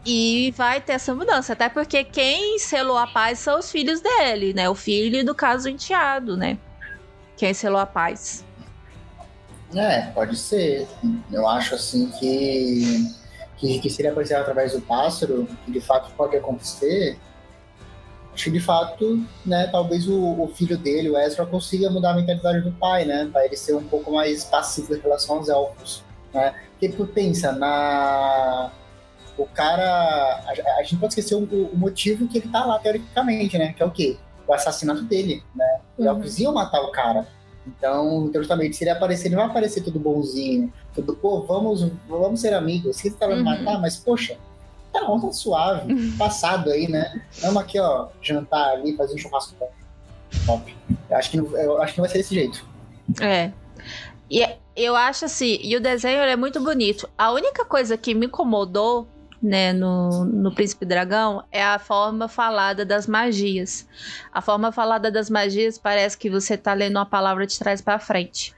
E 0.07 0.55
vai 0.57 0.81
ter 0.81 0.93
essa 0.93 1.15
mudança, 1.15 1.53
até 1.53 1.69
porque 1.69 2.03
quem 2.03 2.59
selou 2.59 2.97
a 2.97 3.07
paz 3.07 3.41
são 3.41 3.59
os 3.59 3.71
filhos 3.71 4.01
dele, 4.01 4.55
né? 4.55 4.69
O 4.71 4.75
filho 4.75 5.25
do 5.25 5.35
caso 5.35 5.69
enteado, 5.69 6.35
né? 6.35 6.57
Quem 7.37 7.53
selou 7.53 7.79
a 7.79 7.85
paz. 7.85 8.43
É, 9.75 10.03
pode 10.13 10.37
ser. 10.37 10.89
Eu 11.31 11.47
acho 11.47 11.75
assim 11.75 12.11
que, 12.19 13.07
que, 13.59 13.81
que 13.81 13.91
se 13.91 14.01
ele 14.01 14.09
aparecer 14.09 14.35
através 14.35 14.73
do 14.73 14.81
pássaro, 14.81 15.47
que 15.65 15.71
de 15.71 15.81
fato 15.81 16.11
pode 16.17 16.37
acontecer, 16.37 17.19
acho 18.33 18.45
que 18.45 18.51
de 18.51 18.61
fato, 18.61 19.25
né, 19.45 19.67
talvez 19.67 20.09
o, 20.09 20.43
o, 20.43 20.49
filho 20.55 20.79
dele, 20.79 21.11
o 21.11 21.19
Ezra, 21.19 21.45
consiga 21.45 21.91
mudar 21.91 22.13
a 22.13 22.15
mentalidade 22.15 22.61
do 22.61 22.71
pai, 22.73 23.05
né? 23.05 23.29
Para 23.33 23.45
ele 23.45 23.57
ser 23.57 23.75
um 23.75 23.83
pouco 23.83 24.13
mais 24.13 24.45
passivo 24.45 24.95
em 24.95 25.01
relação 25.01 25.39
aos 25.39 25.49
elfos, 25.49 26.05
né? 26.33 26.55
Porque 26.71 26.89
tu 26.91 27.05
pensa, 27.07 27.51
na... 27.53 28.71
O 29.37 29.47
cara... 29.47 29.85
A, 29.85 30.79
a 30.79 30.83
gente 30.83 30.97
pode 30.97 31.13
esquecer 31.13 31.35
o, 31.35 31.43
o, 31.43 31.77
motivo 31.77 32.29
que 32.29 32.39
ele 32.39 32.49
tá 32.49 32.65
lá, 32.65 32.79
teoricamente, 32.79 33.59
né? 33.59 33.73
Que 33.73 33.83
é 33.83 33.87
o 33.87 33.91
quê? 33.91 34.17
O 34.47 34.55
assassinato 34.55 35.03
dele, 35.03 35.43
né? 35.55 35.81
Os 35.97 36.07
uhum. 36.07 36.13
elfos 36.13 36.39
iam 36.39 36.53
matar 36.53 36.81
o 36.81 36.93
cara. 36.93 37.27
Então, 37.77 38.27
então, 38.27 38.41
justamente, 38.43 38.77
se 38.77 38.85
ele 38.85 38.91
aparecer, 38.91 39.27
ele 39.27 39.37
vai 39.37 39.47
aparecer 39.47 39.83
tudo 39.83 39.99
bonzinho, 39.99 40.73
tudo, 40.95 41.15
pô, 41.15 41.43
vamos, 41.43 41.91
vamos 42.09 42.41
ser 42.41 42.55
amigos. 42.55 42.97
Se 42.97 43.09
ele 43.09 43.17
tá 43.17 43.27
uhum. 43.27 43.37
me 43.37 43.43
matar, 43.43 43.81
mas, 43.81 43.97
poxa, 43.97 44.37
tá 44.93 45.05
bom, 45.05 45.21
tá 45.21 45.33
suave, 45.33 45.93
uhum. 45.93 46.17
passado 46.19 46.71
aí, 46.71 46.89
né? 46.89 47.23
Vamos 47.41 47.63
aqui, 47.63 47.79
ó, 47.79 48.09
jantar 48.23 48.71
ali, 48.71 48.97
fazer 48.97 49.15
um 49.15 49.19
churrasco 49.19 49.55
top. 50.47 50.75
Eu 51.11 51.17
acho 51.17 51.31
que, 51.31 51.39
eu 51.39 51.83
acho 51.83 51.95
que 51.95 52.01
vai 52.01 52.11
ser 52.11 52.19
desse 52.19 52.35
jeito. 52.35 52.67
É. 53.21 53.53
E 54.31 54.47
eu 54.77 54.95
acho 54.95 55.25
assim, 55.25 55.59
e 55.63 55.77
o 55.77 55.81
desenho 55.81 56.21
é 56.21 56.37
muito 56.37 56.61
bonito. 56.61 57.09
A 57.17 57.33
única 57.33 57.65
coisa 57.65 57.97
que 57.97 58.15
me 58.15 58.27
incomodou 58.27 59.09
né, 59.43 59.73
no, 59.73 60.25
no 60.25 60.55
Príncipe 60.55 60.85
Dragão 60.85 61.45
é 61.51 61.63
a 61.63 61.79
forma 61.79 62.29
falada 62.29 62.85
das 62.85 63.07
magias. 63.07 63.87
A 64.33 64.41
forma 64.41 64.73
falada 64.73 65.11
das 65.11 65.31
magias 65.31 65.79
parece 65.79 66.19
que 66.19 66.29
você 66.29 66.57
tá 66.57 66.73
lendo 66.75 66.97
uma 66.97 67.07
palavra 67.07 67.47
de 67.47 67.59
trás 67.59 67.81
para 67.81 67.99
frente. 67.99 68.55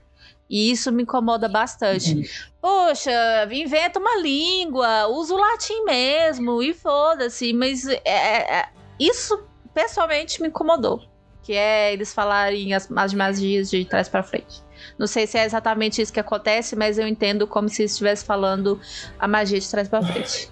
E 0.49 0.73
isso 0.73 0.91
me 0.91 1.05
incomoda 1.05 1.49
bastante. 1.49 2.29
Poxa, 2.61 3.13
inventa 3.53 4.01
uma 4.01 4.17
língua, 4.19 5.07
usa 5.07 5.33
o 5.33 5.39
latim 5.39 5.85
mesmo 5.85 6.61
e 6.61 6.75
foda-se. 6.75 7.53
Mas 7.53 7.87
é, 7.87 8.01
é, 8.05 8.59
é, 8.59 8.69
isso 8.99 9.45
pessoalmente 9.73 10.43
me 10.43 10.49
incomodou. 10.49 11.03
Que 11.43 11.53
é 11.53 11.93
eles 11.93 12.13
falarem 12.13 12.75
as, 12.75 12.91
as 12.91 13.15
magias 13.15 13.71
de 13.71 13.85
trás 13.85 14.09
para 14.09 14.25
frente. 14.25 14.63
Não 14.99 15.07
sei 15.07 15.27
se 15.27 15.39
é 15.39 15.45
exatamente 15.45 16.03
isso 16.03 16.13
que 16.13 16.21
acontece, 16.21 16.75
mas 16.75 16.99
eu 16.99 17.07
entendo 17.07 17.47
como 17.47 17.69
se 17.69 17.85
estivesse 17.85 18.25
falando 18.25 18.81
a 19.19 19.29
magia 19.29 19.59
de 19.59 19.71
trás 19.71 19.89
para 19.89 20.03
frente. 20.03 20.51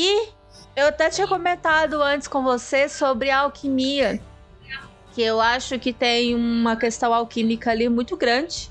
E 0.00 0.28
eu 0.76 0.86
até 0.86 1.10
tinha 1.10 1.26
comentado 1.26 2.00
antes 2.00 2.28
com 2.28 2.40
você 2.40 2.88
sobre 2.88 3.30
a 3.30 3.40
alquimia, 3.40 4.20
que 5.12 5.20
eu 5.20 5.40
acho 5.40 5.76
que 5.76 5.92
tem 5.92 6.36
uma 6.36 6.76
questão 6.76 7.12
alquímica 7.12 7.72
ali 7.72 7.88
muito 7.88 8.16
grande 8.16 8.70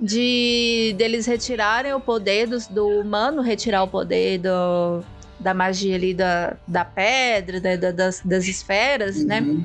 de 0.00 0.94
deles 0.96 1.26
retirarem 1.26 1.92
o 1.92 2.00
poder 2.00 2.46
do, 2.46 2.58
do 2.70 2.88
humano, 3.00 3.42
retirar 3.42 3.82
o 3.82 3.88
poder 3.88 4.38
do, 4.38 5.04
da 5.38 5.52
magia 5.52 5.96
ali 5.96 6.14
da, 6.14 6.56
da 6.66 6.82
pedra, 6.82 7.60
da, 7.60 7.92
das, 7.92 8.22
das 8.24 8.46
esferas, 8.46 9.22
né? 9.22 9.42
uhum. 9.42 9.58
né? 9.58 9.64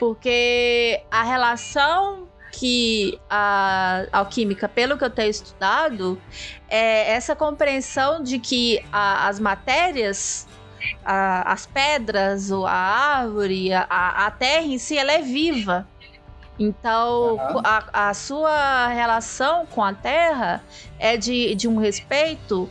Porque 0.00 1.02
a 1.08 1.22
relação 1.22 2.26
que 2.58 3.20
a 3.28 4.06
alquímica, 4.10 4.66
pelo 4.66 4.96
que 4.96 5.04
eu 5.04 5.10
tenho 5.10 5.30
estudado, 5.30 6.20
é 6.70 7.12
essa 7.12 7.36
compreensão 7.36 8.22
de 8.22 8.38
que 8.38 8.82
a, 8.90 9.28
as 9.28 9.38
matérias, 9.38 10.48
a, 11.04 11.52
as 11.52 11.66
pedras, 11.66 12.50
a 12.50 12.70
árvore, 12.70 13.74
a, 13.74 13.84
a 13.90 14.30
terra 14.30 14.64
em 14.64 14.78
si, 14.78 14.96
ela 14.96 15.12
é 15.12 15.20
viva. 15.20 15.86
Então, 16.58 17.34
uhum. 17.34 17.60
a, 17.62 18.08
a, 18.08 18.14
sua 18.14 18.86
relação 18.86 19.66
com 19.66 19.84
a 19.84 19.92
Terra 19.92 20.64
é 20.98 21.14
de, 21.18 21.54
de 21.54 21.68
um 21.68 21.76
respeito 21.76 22.70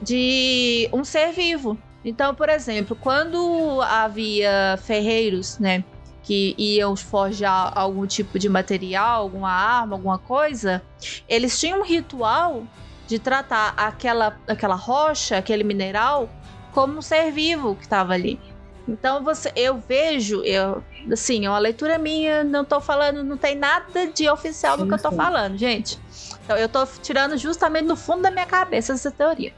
de 0.00 0.88
um 0.90 1.04
ser 1.04 1.32
vivo. 1.32 1.76
Então, 2.02 2.34
por 2.34 2.48
exemplo, 2.48 2.96
quando 2.98 3.82
havia 3.82 4.78
ferreiros, 4.82 5.58
né, 5.58 5.84
que 6.26 6.56
iam 6.58 6.96
forjar 6.96 7.72
algum 7.78 8.04
tipo 8.04 8.36
de 8.36 8.48
material, 8.48 9.22
alguma 9.22 9.48
arma, 9.48 9.94
alguma 9.94 10.18
coisa, 10.18 10.82
eles 11.28 11.58
tinham 11.58 11.78
um 11.78 11.84
ritual 11.84 12.64
de 13.06 13.20
tratar 13.20 13.74
aquela, 13.76 14.36
aquela 14.48 14.74
rocha, 14.74 15.38
aquele 15.38 15.62
mineral, 15.62 16.28
como 16.72 16.98
um 16.98 17.02
ser 17.02 17.30
vivo 17.30 17.76
que 17.76 17.84
estava 17.84 18.12
ali. 18.12 18.40
Então 18.88 19.22
você, 19.22 19.52
eu 19.54 19.78
vejo, 19.78 20.42
eu, 20.42 20.82
assim, 21.12 21.46
é 21.46 21.48
uma 21.48 21.60
leitura 21.60 21.96
minha, 21.96 22.42
não 22.42 22.62
estou 22.62 22.80
falando, 22.80 23.22
não 23.22 23.36
tem 23.36 23.54
nada 23.54 24.08
de 24.08 24.28
oficial 24.28 24.76
no 24.76 24.84
que 24.84 24.94
eu 24.94 24.96
estou 24.96 25.12
falando, 25.12 25.56
gente. 25.56 25.96
Então 26.44 26.56
eu 26.56 26.66
estou 26.66 26.84
tirando 27.00 27.38
justamente 27.38 27.84
no 27.84 27.94
fundo 27.94 28.22
da 28.22 28.32
minha 28.32 28.46
cabeça 28.46 28.92
essa 28.92 29.12
teoria. 29.12 29.52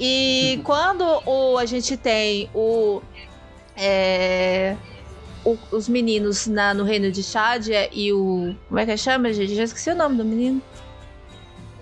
E 0.00 0.54
uhum. 0.56 0.62
quando 0.64 1.22
o, 1.26 1.58
a 1.58 1.66
gente 1.66 1.98
tem 1.98 2.48
o 2.54 3.02
é, 3.76 4.74
o, 5.44 5.58
os 5.70 5.88
meninos 5.88 6.46
na, 6.46 6.72
no 6.74 6.84
reino 6.84 7.10
de 7.10 7.22
Shadia 7.22 7.88
e 7.92 8.12
o. 8.12 8.54
Como 8.68 8.80
é 8.80 8.86
que 8.86 8.96
chama, 8.96 9.32
gente? 9.32 9.54
Já 9.54 9.64
esqueci 9.64 9.90
o 9.90 9.94
nome 9.94 10.16
do 10.16 10.24
menino. 10.24 10.62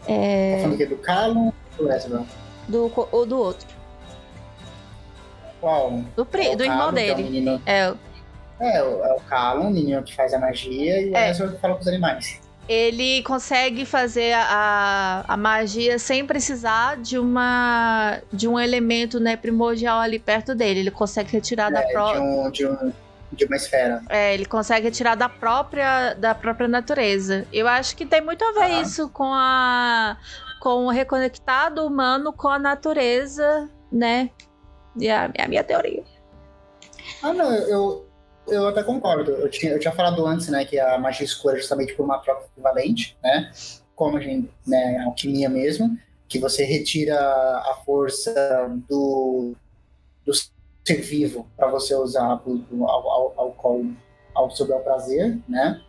É. 0.06 0.62
Tá 0.62 0.84
do 0.84 0.96
Calum 0.96 1.52
ou 1.78 1.86
do 1.86 1.92
Ezra? 1.92 2.24
Do, 2.68 2.92
ou 3.12 3.26
do 3.26 3.38
outro. 3.38 3.68
Qual? 5.61 6.02
Do, 6.16 6.24
pri, 6.24 6.48
é 6.48 6.56
do 6.56 6.64
irmão 6.64 6.92
Calum, 6.92 6.94
dele. 6.94 7.61
É, 7.66 7.90
o 7.90 7.98
é, 8.61 8.76
é, 8.76 8.82
o, 8.82 9.04
é 9.04 9.12
o 9.14 9.20
Calum, 9.20 9.68
o 9.68 9.70
menino 9.70 10.02
que 10.02 10.14
faz 10.14 10.32
a 10.32 10.38
magia, 10.38 11.00
e 11.02 11.11
o 11.11 11.16
é. 11.16 11.30
Ezra 11.30 11.48
que 11.48 11.58
fala 11.58 11.74
com 11.74 11.80
os 11.80 11.88
animais 11.88 12.40
ele 12.70 13.20
consegue 13.24 13.84
fazer 13.84 14.32
a, 14.32 15.24
a 15.26 15.36
magia 15.36 15.98
sem 15.98 16.24
precisar 16.24 16.98
de 16.98 17.18
uma 17.18 18.20
de 18.32 18.46
um 18.46 18.61
elemento 18.61 19.18
né, 19.18 19.36
primordial 19.36 19.98
ali 19.98 20.20
perto 20.20 20.54
dele. 20.54 20.78
Ele 20.78 20.90
consegue 20.92 21.32
retirar 21.32 21.68
é, 21.72 21.74
da 21.74 21.82
própria. 21.82 22.20
De, 22.20 22.26
um, 22.28 22.50
de, 22.52 22.66
um, 22.68 22.92
de 23.33 23.45
uma 23.45 23.57
esfera. 23.57 24.03
É, 24.09 24.35
ele 24.35 24.45
consegue 24.45 24.91
tirar 24.91 25.14
da 25.14 25.28
própria, 25.28 26.14
da 26.14 26.35
própria 26.35 26.68
natureza. 26.68 27.47
Eu 27.53 27.68
acho 27.68 27.97
que 27.97 28.05
tem 28.05 28.20
muito 28.20 28.45
a 28.45 28.53
ver 28.53 28.62
ah. 28.62 28.83
isso 28.83 29.09
com 29.09 29.33
a 29.33 30.16
com 30.61 30.87
o 30.87 30.91
reconectado 30.91 31.87
humano 31.87 32.35
com 32.35 32.49
a 32.49 32.59
natureza, 32.59 33.68
né? 33.91 34.31
E 34.95 35.09
a, 35.09 35.31
é 35.35 35.45
a 35.45 35.49
minha 35.49 35.64
teoria. 35.64 36.05
Ah, 37.22 37.33
não, 37.33 37.51
eu, 37.51 38.07
eu 38.47 38.68
até 38.68 38.83
concordo. 38.83 39.31
Eu 39.31 39.49
tinha, 39.49 39.72
eu 39.72 39.81
tinha 39.81 39.93
falado 39.93 40.26
antes, 40.26 40.49
né, 40.49 40.66
que 40.66 40.78
a 40.78 40.99
magia 40.99 41.24
escura 41.24 41.57
é 41.57 41.59
justamente 41.59 41.95
por 41.95 42.05
uma 42.05 42.18
troca 42.18 42.45
equivalente, 42.53 43.16
né? 43.22 43.51
Como 43.95 44.18
a 44.18 44.20
gente, 44.20 44.51
né, 44.66 45.03
alquimia 45.07 45.49
mesmo, 45.49 45.97
que 46.28 46.39
você 46.39 46.64
retira 46.64 47.18
a 47.18 47.83
força 47.85 48.33
do, 48.87 49.55
do 50.24 50.33
ser 50.91 51.03
vivo 51.03 51.47
para 51.57 51.68
você 51.68 51.95
usar 51.95 52.36
pro, 52.38 52.59
pro, 52.59 52.84
ao, 52.86 53.11
ao, 53.11 53.55
ao, 53.62 53.84
ao 54.34 54.51
seu 54.51 54.66
bel 54.66 54.80
prazer, 54.80 55.38
né? 55.49 55.80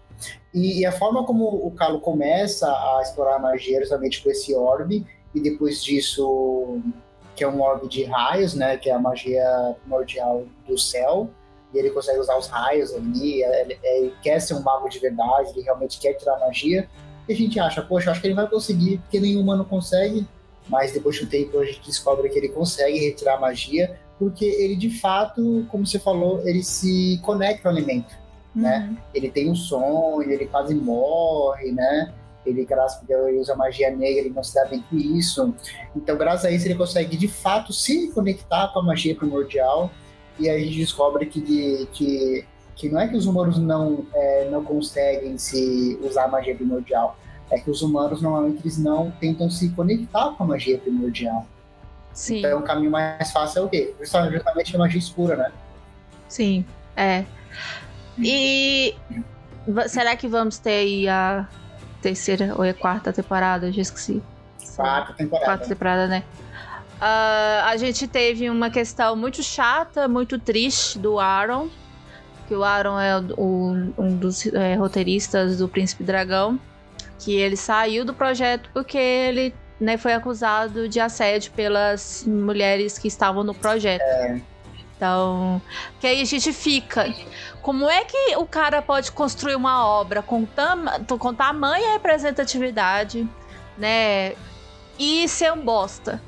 E, 0.54 0.82
e, 0.82 0.86
a 0.86 0.92
forma 0.92 1.26
como 1.26 1.46
o 1.46 1.72
Calo 1.72 2.00
começa 2.00 2.68
a 2.68 3.00
explorar 3.02 3.38
a 3.38 3.40
magia 3.40 3.78
é 3.78 3.82
justamente 3.82 4.22
com 4.22 4.30
esse 4.30 4.54
orbe, 4.54 5.06
e 5.34 5.40
depois 5.40 5.84
disso, 5.84 6.80
que 7.36 7.44
é 7.44 7.48
um 7.48 7.62
orbe 7.62 7.88
de 7.88 8.04
raios, 8.04 8.54
né? 8.54 8.78
Que 8.78 8.90
é 8.90 8.94
a 8.94 9.00
magia 9.00 9.76
primordial 9.82 10.46
do 10.68 10.78
céu, 10.78 11.30
e 11.74 11.78
ele 11.80 11.90
consegue 11.90 12.20
usar 12.20 12.38
os 12.38 12.48
raios 12.48 12.94
ali, 12.94 13.42
ele, 13.44 13.80
ele, 13.82 14.14
quer 14.22 14.40
ser 14.40 14.54
um 14.54 14.62
mago 14.62 14.90
de 14.90 15.00
verdade, 15.00 15.52
ele 15.52 15.62
realmente 15.62 16.00
quer 16.00 16.14
tirar 16.14 16.40
magia, 16.40 16.88
e 17.28 17.34
a 17.34 17.36
gente 17.36 17.60
acha, 17.60 17.82
poxa, 17.82 18.12
acho 18.12 18.22
que 18.22 18.28
ele 18.28 18.36
vai 18.36 18.48
conseguir, 18.48 18.98
porque 19.00 19.20
nenhum 19.20 19.42
humano 19.42 19.66
consegue, 19.66 20.28
mas 20.68 20.92
depois 20.92 21.16
de 21.16 21.24
um 21.24 21.28
tempo 21.28 21.58
a 21.60 21.66
gente 21.66 21.82
descobre 21.82 22.30
que 22.30 22.38
ele 22.38 22.50
consegue 22.50 23.00
retirar 23.00 23.40
magia, 23.40 23.98
porque 24.22 24.46
ele 24.46 24.76
de 24.76 24.92
fato, 24.92 25.66
como 25.70 25.84
você 25.84 25.98
falou, 25.98 26.48
ele 26.48 26.62
se 26.62 27.20
conecta 27.24 27.68
ao 27.68 27.74
alimento, 27.74 28.16
né? 28.54 28.86
uhum. 28.86 28.94
né? 28.94 28.98
Ele 29.16 29.32
tem 29.32 29.50
um 29.50 29.56
sonho, 29.56 30.32
ele 30.32 30.46
quase 30.46 30.76
morre, 30.76 31.72
né? 31.72 32.14
Ele, 32.46 32.64
graças 32.64 33.02
a 33.02 33.04
Deus, 33.04 33.30
ele 33.30 33.40
usa 33.40 33.56
magia 33.56 33.90
negra, 33.90 34.20
ele 34.20 34.30
não 34.30 34.44
se 34.44 34.54
dá 34.54 34.66
bem 34.66 34.84
com 34.88 34.96
isso. 34.96 35.56
Então, 35.96 36.16
graças 36.16 36.46
a 36.46 36.52
isso, 36.52 36.68
ele 36.68 36.76
consegue 36.76 37.18
de 37.18 37.28
fato 37.28 37.74
se 37.74 38.12
conectar 38.12 38.68
com 38.68 38.82
a 38.82 38.84
magia 38.84 39.16
primordial. 39.16 39.90
E 40.38 40.48
aí 40.48 40.62
a 40.62 40.66
gente 40.66 40.78
descobre 40.78 41.26
que, 41.26 41.88
que, 41.92 42.46
que 42.76 42.90
não 42.90 43.02
é 43.02 43.08
que 43.08 43.18
os 43.18 43.26
humanos 43.26 43.58
não, 43.58 44.06
é, 44.14 44.50
não 44.52 44.64
conseguem 44.64 45.36
se 45.40 45.98
usar 46.04 46.26
a 46.26 46.28
magia 46.28 46.54
primordial, 46.54 47.18
é 47.50 47.60
que 47.60 47.72
os 47.72 47.82
humanos 47.82 48.22
normalmente 48.22 48.60
eles 48.62 48.78
não 48.78 49.10
tentam 49.20 49.50
se 49.50 49.70
conectar 49.70 50.36
com 50.38 50.44
a 50.44 50.46
magia 50.46 50.78
primordial. 50.78 51.48
Sim. 52.14 52.40
Então, 52.40 52.60
o 52.60 52.64
caminho 52.64 52.92
mais 52.92 53.32
fácil 53.32 53.64
é 53.64 53.66
o 53.66 53.70
quê? 53.70 53.94
Justamente 54.00 54.76
a 54.76 54.80
magia 54.80 55.00
escura, 55.00 55.36
né? 55.36 55.52
Sim, 56.28 56.66
é. 56.96 57.26
E 58.18 58.96
será 59.88 60.16
que 60.16 60.28
vamos 60.28 60.58
ter 60.58 60.72
aí 60.72 61.10
a 61.10 61.48
terceira 62.02 62.54
ou 62.58 62.64
a 62.64 62.74
quarta 62.74 63.14
temporada? 63.14 63.72
Já 63.72 63.82
esqueci. 63.82 64.22
Quarta 64.76 65.14
temporada. 65.14 65.46
Quarta 65.46 65.68
temporada, 65.68 66.08
né? 66.08 66.24
Uh, 66.98 67.66
a 67.66 67.78
gente 67.78 68.08
teve 68.08 68.50
uma 68.50 68.70
questão 68.70 69.16
muito 69.16 69.42
chata, 69.42 70.08
muito 70.08 70.38
triste 70.38 71.00
do 71.00 71.20
Aaron. 71.20 71.70
Que 72.48 72.56
o 72.56 72.64
Aaron 72.64 73.00
é 73.00 73.18
o, 73.38 73.94
um 73.98 74.16
dos 74.16 74.46
é, 74.48 74.76
roteiristas 74.76 75.58
do 75.58 75.68
Príncipe 75.68 76.04
Dragão. 76.04 76.60
Que 77.20 77.36
ele 77.36 77.56
saiu 77.56 78.04
do 78.04 78.14
projeto 78.14 78.70
porque 78.74 78.98
ele 78.98 79.54
né, 79.82 79.98
foi 79.98 80.14
acusado 80.14 80.88
de 80.88 81.00
assédio 81.00 81.52
pelas 81.54 82.24
mulheres 82.26 83.00
que 83.00 83.08
estavam 83.08 83.44
no 83.44 83.54
projeto. 83.54 84.04
É. 84.04 84.40
Então, 84.96 85.60
que 86.00 86.06
aí 86.06 86.22
a 86.22 86.26
gente 86.26 86.54
fica. 86.54 87.12
Como 87.64 87.90
é 87.90 88.06
que 88.06 88.36
o 88.38 88.46
cara 88.46 88.84
pode 88.84 89.12
construir 89.12 89.56
uma 89.56 89.88
obra 89.88 90.22
com, 90.22 90.46
tam, 90.46 90.86
com 91.18 91.34
tamanha 91.34 91.94
representatividade, 91.94 93.28
né? 93.76 94.34
E 95.00 95.28
ser 95.28 95.52
um 95.52 95.66
bosta? 95.66 96.22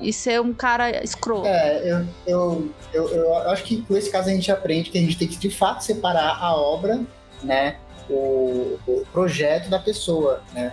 e 0.00 0.12
ser 0.12 0.40
um 0.40 0.54
cara 0.54 1.02
escroto. 1.02 1.48
É, 1.48 1.82
eu, 1.82 2.06
eu, 2.24 2.70
eu, 2.92 3.08
eu, 3.08 3.34
acho 3.50 3.64
que 3.64 3.82
com 3.82 3.96
esse 3.96 4.08
caso 4.08 4.28
a 4.28 4.32
gente 4.32 4.48
aprende 4.52 4.90
que 4.90 4.98
a 4.98 5.00
gente 5.00 5.18
tem 5.18 5.26
que 5.26 5.36
de 5.36 5.50
fato 5.50 5.82
separar 5.82 6.38
a 6.40 6.54
obra, 6.54 7.00
né? 7.42 7.78
O, 8.08 8.78
o 8.86 9.04
projeto 9.12 9.68
da 9.68 9.80
pessoa, 9.80 10.40
né? 10.52 10.72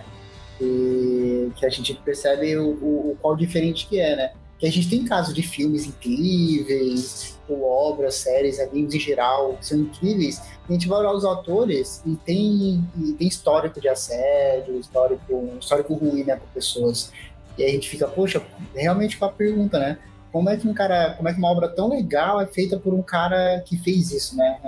E 0.60 1.50
que 1.56 1.66
a 1.66 1.68
gente 1.68 1.94
percebe 1.94 2.56
o, 2.56 2.70
o, 2.70 3.10
o 3.12 3.18
qual 3.20 3.36
diferente 3.36 3.86
que 3.86 4.00
é, 4.00 4.16
né? 4.16 4.32
Que 4.58 4.66
a 4.66 4.70
gente 4.70 4.88
tem 4.88 5.04
casos 5.04 5.34
de 5.34 5.42
filmes 5.42 5.86
incríveis, 5.86 7.36
ou 7.48 7.62
obras, 7.64 8.14
séries, 8.14 8.58
animes 8.58 8.94
em 8.94 8.98
geral, 8.98 9.54
que 9.54 9.66
são 9.66 9.78
incríveis. 9.78 10.40
a 10.68 10.72
gente 10.72 10.88
vai 10.88 10.98
olhar 11.00 11.12
os 11.12 11.24
autores 11.24 12.02
e 12.06 12.16
tem, 12.16 12.84
e 12.96 13.12
tem 13.12 13.28
histórico 13.28 13.80
de 13.80 13.88
assédio, 13.88 14.78
histórico, 14.78 15.50
histórico 15.60 15.94
ruim, 15.94 16.24
né, 16.24 16.36
para 16.36 16.46
pessoas. 16.54 17.12
E 17.58 17.64
a 17.64 17.68
gente 17.68 17.88
fica, 17.88 18.06
poxa, 18.06 18.42
realmente 18.74 19.18
com 19.18 19.24
a 19.24 19.32
pergunta, 19.32 19.78
né? 19.78 19.98
Como 20.32 20.50
é 20.50 20.56
que 20.56 20.68
um 20.68 20.74
cara, 20.74 21.14
como 21.16 21.28
é 21.28 21.32
que 21.32 21.38
uma 21.38 21.50
obra 21.50 21.68
tão 21.68 21.88
legal 21.88 22.40
é 22.40 22.46
feita 22.46 22.78
por 22.78 22.92
um 22.92 23.02
cara 23.02 23.62
que 23.64 23.78
fez 23.78 24.10
isso, 24.10 24.36
né? 24.36 24.60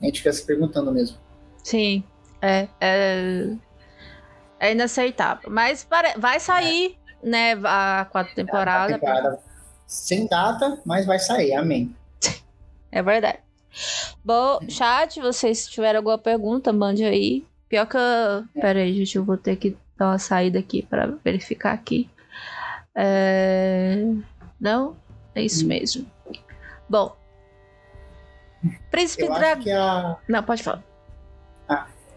A 0.00 0.04
gente 0.04 0.18
fica 0.18 0.32
se 0.32 0.46
perguntando 0.46 0.90
mesmo. 0.92 1.18
Sim, 1.62 2.02
é, 2.40 2.68
é, 2.80 3.50
é 4.60 4.72
inaceitável. 4.72 5.50
Mas 5.50 5.86
vai 6.16 6.40
sair, 6.40 6.98
é. 7.22 7.28
né, 7.28 7.60
a 7.64 8.06
quarta 8.10 8.34
temporada. 8.34 8.94
A 8.94 8.98
temporada 8.98 9.48
sem 9.88 10.26
data, 10.26 10.80
mas 10.84 11.06
vai 11.06 11.18
sair, 11.18 11.54
amém. 11.54 11.94
É 12.90 13.02
verdade. 13.02 13.38
Bom, 14.24 14.60
chat, 14.66 15.20
vocês 15.20 15.66
tiverem 15.68 15.98
alguma 15.98 16.16
pergunta, 16.16 16.72
mande 16.72 17.04
aí. 17.04 17.44
Pior 17.68 17.84
que. 17.84 17.98
É. 17.98 18.60
Pera 18.62 18.78
aí, 18.78 18.94
gente, 18.94 19.16
eu 19.16 19.24
vou 19.24 19.36
ter 19.36 19.56
que 19.56 19.76
dar 19.94 20.06
uma 20.06 20.18
saída 20.18 20.58
aqui 20.58 20.80
para 20.80 21.06
verificar 21.22 21.74
aqui. 21.74 22.08
É... 22.94 24.06
Não? 24.58 24.96
É 25.34 25.42
isso 25.42 25.66
mesmo. 25.66 26.10
Bom. 26.88 27.14
Príncipe 28.90 29.28
Dragão. 29.28 30.12
A... 30.12 30.18
Não, 30.26 30.42
pode 30.42 30.62
falar. 30.62 30.82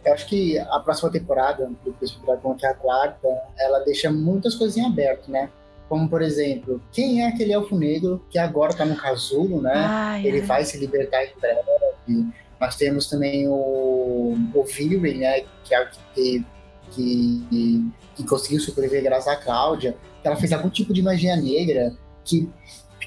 Eu 0.04 0.14
acho 0.14 0.28
que 0.28 0.58
a 0.58 0.80
próxima 0.80 1.12
temporada 1.12 1.70
do 1.84 1.93
Príncipe 1.93 2.26
Dragão, 2.26 2.56
que 2.56 2.66
é 2.66 2.70
a 2.70 2.74
quarta, 2.74 3.28
ela 3.58 3.80
deixa 3.80 4.12
muitas 4.12 4.56
coisas 4.56 4.78
em 4.78 4.86
aberto, 4.86 5.30
né? 5.30 5.49
Como, 5.88 6.10
por 6.10 6.22
exemplo, 6.22 6.82
quem 6.91 7.22
é 7.22 7.28
aquele 7.28 7.54
elfo 7.54 7.78
negro 7.78 8.26
que 8.30 8.39
agora 8.39 8.74
tá 8.74 8.86
no 8.86 8.95
casulo, 8.95 9.62
né? 9.62 9.74
Ai, 9.76 10.26
Ele 10.26 10.39
ai. 10.39 10.45
vai 10.45 10.66
se 10.66 10.78
libertar 10.78 11.24
em 11.24 11.32
breve. 11.39 12.28
Nós 12.60 12.76
temos 12.76 13.08
também 13.08 13.47
o, 13.47 14.36
o 14.54 14.64
Viren, 14.64 15.18
né? 15.18 15.41
Que 15.64 15.76
é 15.76 15.84
o 15.84 15.89
que 16.14 16.45
que, 16.91 17.91
que 18.16 18.24
conseguiu 18.24 18.60
sobreviver 18.60 19.04
graças 19.04 19.28
a 19.28 19.36
Cláudia, 19.36 19.95
que 20.22 20.28
ela 20.28 20.36
fez 20.36 20.52
algum 20.52 20.70
tipo 20.70 20.93
de 20.93 21.02
magia 21.02 21.36
negra, 21.36 21.93
que, 22.24 22.49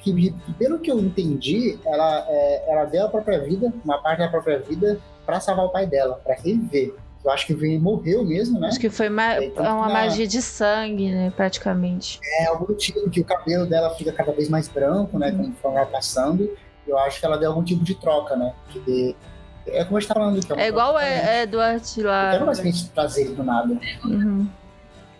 que 0.03 0.35
pelo 0.59 0.79
que 0.79 0.91
eu 0.91 0.99
entendi, 0.99 1.79
ela, 1.85 2.27
é, 2.29 2.73
ela 2.73 2.85
deu 2.85 3.07
a 3.07 3.09
própria 3.09 3.41
vida, 3.41 3.73
uma 3.85 4.03
parte 4.03 4.19
da 4.19 4.29
própria 4.29 4.59
vida, 4.59 4.99
para 5.25 5.41
salvar 5.41 5.67
o 5.67 5.71
pai 5.71 5.87
dela, 5.87 6.21
para 6.25 6.35
reviver. 6.35 6.95
Eu 7.25 7.31
acho 7.31 7.47
que 7.47 7.55
ele 7.55 7.79
morreu 7.79 8.23
mesmo, 8.23 8.61
né? 8.61 8.69
Acho 8.69 8.79
que 8.79 8.91
foi 8.91 9.09
ma 9.09 9.43
então, 9.43 9.79
uma 9.79 9.89
na... 9.89 9.95
magia 9.95 10.27
de 10.27 10.43
sangue, 10.43 11.11
né? 11.11 11.33
Praticamente. 11.35 12.21
É, 12.41 12.47
algum 12.47 12.75
tipo 12.75 13.09
que 13.09 13.21
o 13.21 13.25
cabelo 13.25 13.65
dela 13.65 13.91
fica 13.95 14.13
cada 14.13 14.31
vez 14.33 14.51
mais 14.51 14.69
branco, 14.69 15.19
né? 15.19 15.31
Uhum. 15.31 15.53
Conforme 15.53 15.79
ela 15.79 15.87
passando. 15.87 16.55
Eu 16.87 16.99
acho 16.99 17.19
que 17.19 17.25
ela 17.25 17.39
deu 17.39 17.49
algum 17.51 17.65
tipo 17.65 17.83
de 17.83 17.95
troca, 17.95 18.37
né? 18.37 18.53
Que 18.69 19.17
é 19.67 19.85
como 19.85 19.97
a 19.97 20.01
gente 20.01 20.09
tá 20.09 20.15
falando. 20.15 20.39
é, 20.59 20.65
é 20.65 20.69
igual 20.69 20.99
é, 20.99 21.43
Edward 21.43 22.03
lá. 22.03 22.27
Eu 22.27 22.33
quero 22.33 22.47
mais 22.47 22.59
gente 22.59 22.91
trazer 22.91 23.23
ele 23.23 23.35
do 23.35 23.43
nada. 23.43 23.81
Uhum. 24.05 24.47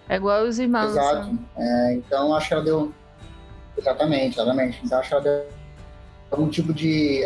É 0.07 0.17
igual 0.17 0.45
os 0.45 0.59
irmãos. 0.59 0.91
Exato. 0.91 1.39
É, 1.57 1.95
então 1.95 2.35
acho 2.35 2.49
que 2.49 2.55
ela 2.55 2.63
deu. 2.63 2.93
Exatamente, 3.79 4.35
exatamente. 4.35 4.81
Então 4.85 4.99
acho 4.99 5.09
que 5.09 5.15
ela 5.15 5.25
deu 5.25 5.47
algum 6.31 6.49
tipo 6.49 6.75
de 6.75 7.25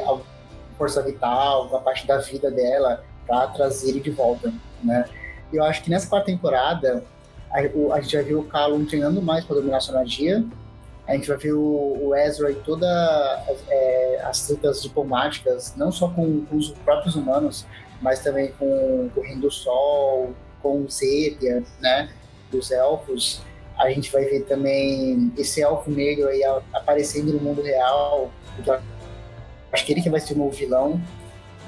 força 0.79 1.03
vital, 1.03 1.74
a 1.76 1.81
parte 1.81 2.07
da 2.07 2.18
vida 2.18 2.51
dela, 2.51 3.05
para 3.26 3.49
trazer 3.49 3.91
ele 3.91 4.01
de 4.01 4.11
volta, 4.11 4.53
né? 4.83 5.05
Eu 5.53 5.64
acho 5.64 5.83
que 5.83 5.91
nessa 5.91 6.09
quarta 6.09 6.26
temporada 6.26 7.05
a, 7.51 7.59
a 7.59 8.01
gente 8.01 8.14
vai 8.14 8.24
ver 8.24 8.35
o 8.35 8.45
Callum 8.45 8.85
treinando 8.85 9.20
mais 9.20 9.45
para 9.45 9.57
dominar 9.57 9.81
sua 9.81 9.97
magia 9.97 10.45
a 11.09 11.14
gente 11.14 11.26
vai 11.26 11.39
ver 11.39 11.55
o, 11.55 12.09
o 12.09 12.14
Ezra 12.14 12.53
e 12.53 12.55
todas 12.57 12.87
é, 13.70 14.20
as 14.22 14.47
tretas 14.47 14.83
diplomáticas, 14.83 15.74
não 15.74 15.91
só 15.91 16.09
com, 16.09 16.45
com, 16.45 16.57
os 16.57 16.70
próprios 16.70 17.16
humanos, 17.16 17.66
mas 18.03 18.20
também 18.20 18.53
com, 18.59 19.09
com 19.14 19.20
o 19.20 19.24
Reino 19.24 19.41
do 19.41 19.51
Sol, 19.51 20.35
com 20.62 20.83
o 20.83 20.91
Zepia, 20.91 21.64
né, 21.81 22.11
dos 22.53 22.70
elfos. 22.70 23.41
A 23.79 23.89
gente 23.91 24.12
vai 24.12 24.26
ver 24.26 24.41
também 24.41 25.33
esse 25.39 25.62
elfo 25.62 25.91
negro 25.91 26.29
aí 26.29 26.43
aparecendo 26.74 27.33
no 27.33 27.41
mundo 27.41 27.62
real. 27.62 28.31
Acho 29.73 29.85
que 29.85 29.93
ele 29.93 30.03
que 30.03 30.11
vai 30.11 30.21
ser 30.21 30.35
o 30.35 30.39
novo 30.39 30.51
vilão. 30.51 31.01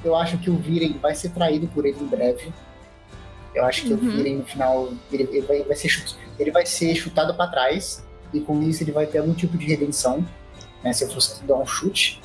Eu 0.05 0.17
acho 0.17 0.39
que 0.39 0.49
o 0.49 0.57
Viren 0.57 0.99
vai 0.99 1.15
ser 1.15 1.31
traído 1.31 1.67
por 1.69 1.85
ele 1.85 1.99
em 2.01 2.07
breve. 2.07 2.53
Eu 3.55 3.65
acho 3.65 3.83
que 3.83 3.93
uhum. 3.93 3.99
o 3.99 4.11
Viren 4.11 4.37
no 4.37 4.45
final 4.45 4.93
ele, 5.13 5.25
ele, 5.25 5.43
vai, 5.43 5.63
vai, 5.63 5.77
ser, 5.77 6.05
ele 6.39 6.51
vai 6.51 6.65
ser 6.65 6.95
chutado 6.95 7.35
para 7.35 7.51
trás 7.51 8.05
e 8.33 8.41
com 8.41 8.63
isso 8.63 8.83
ele 8.83 8.93
vai 8.93 9.07
ter 9.07 9.19
algum 9.19 9.35
tipo 9.35 9.59
de 9.59 9.67
redenção, 9.67 10.25
né, 10.83 10.93
se 10.93 11.05
eu 11.05 11.11
fosse 11.11 11.43
dar 11.45 11.57
um 11.57 11.67
chute. 11.67 12.21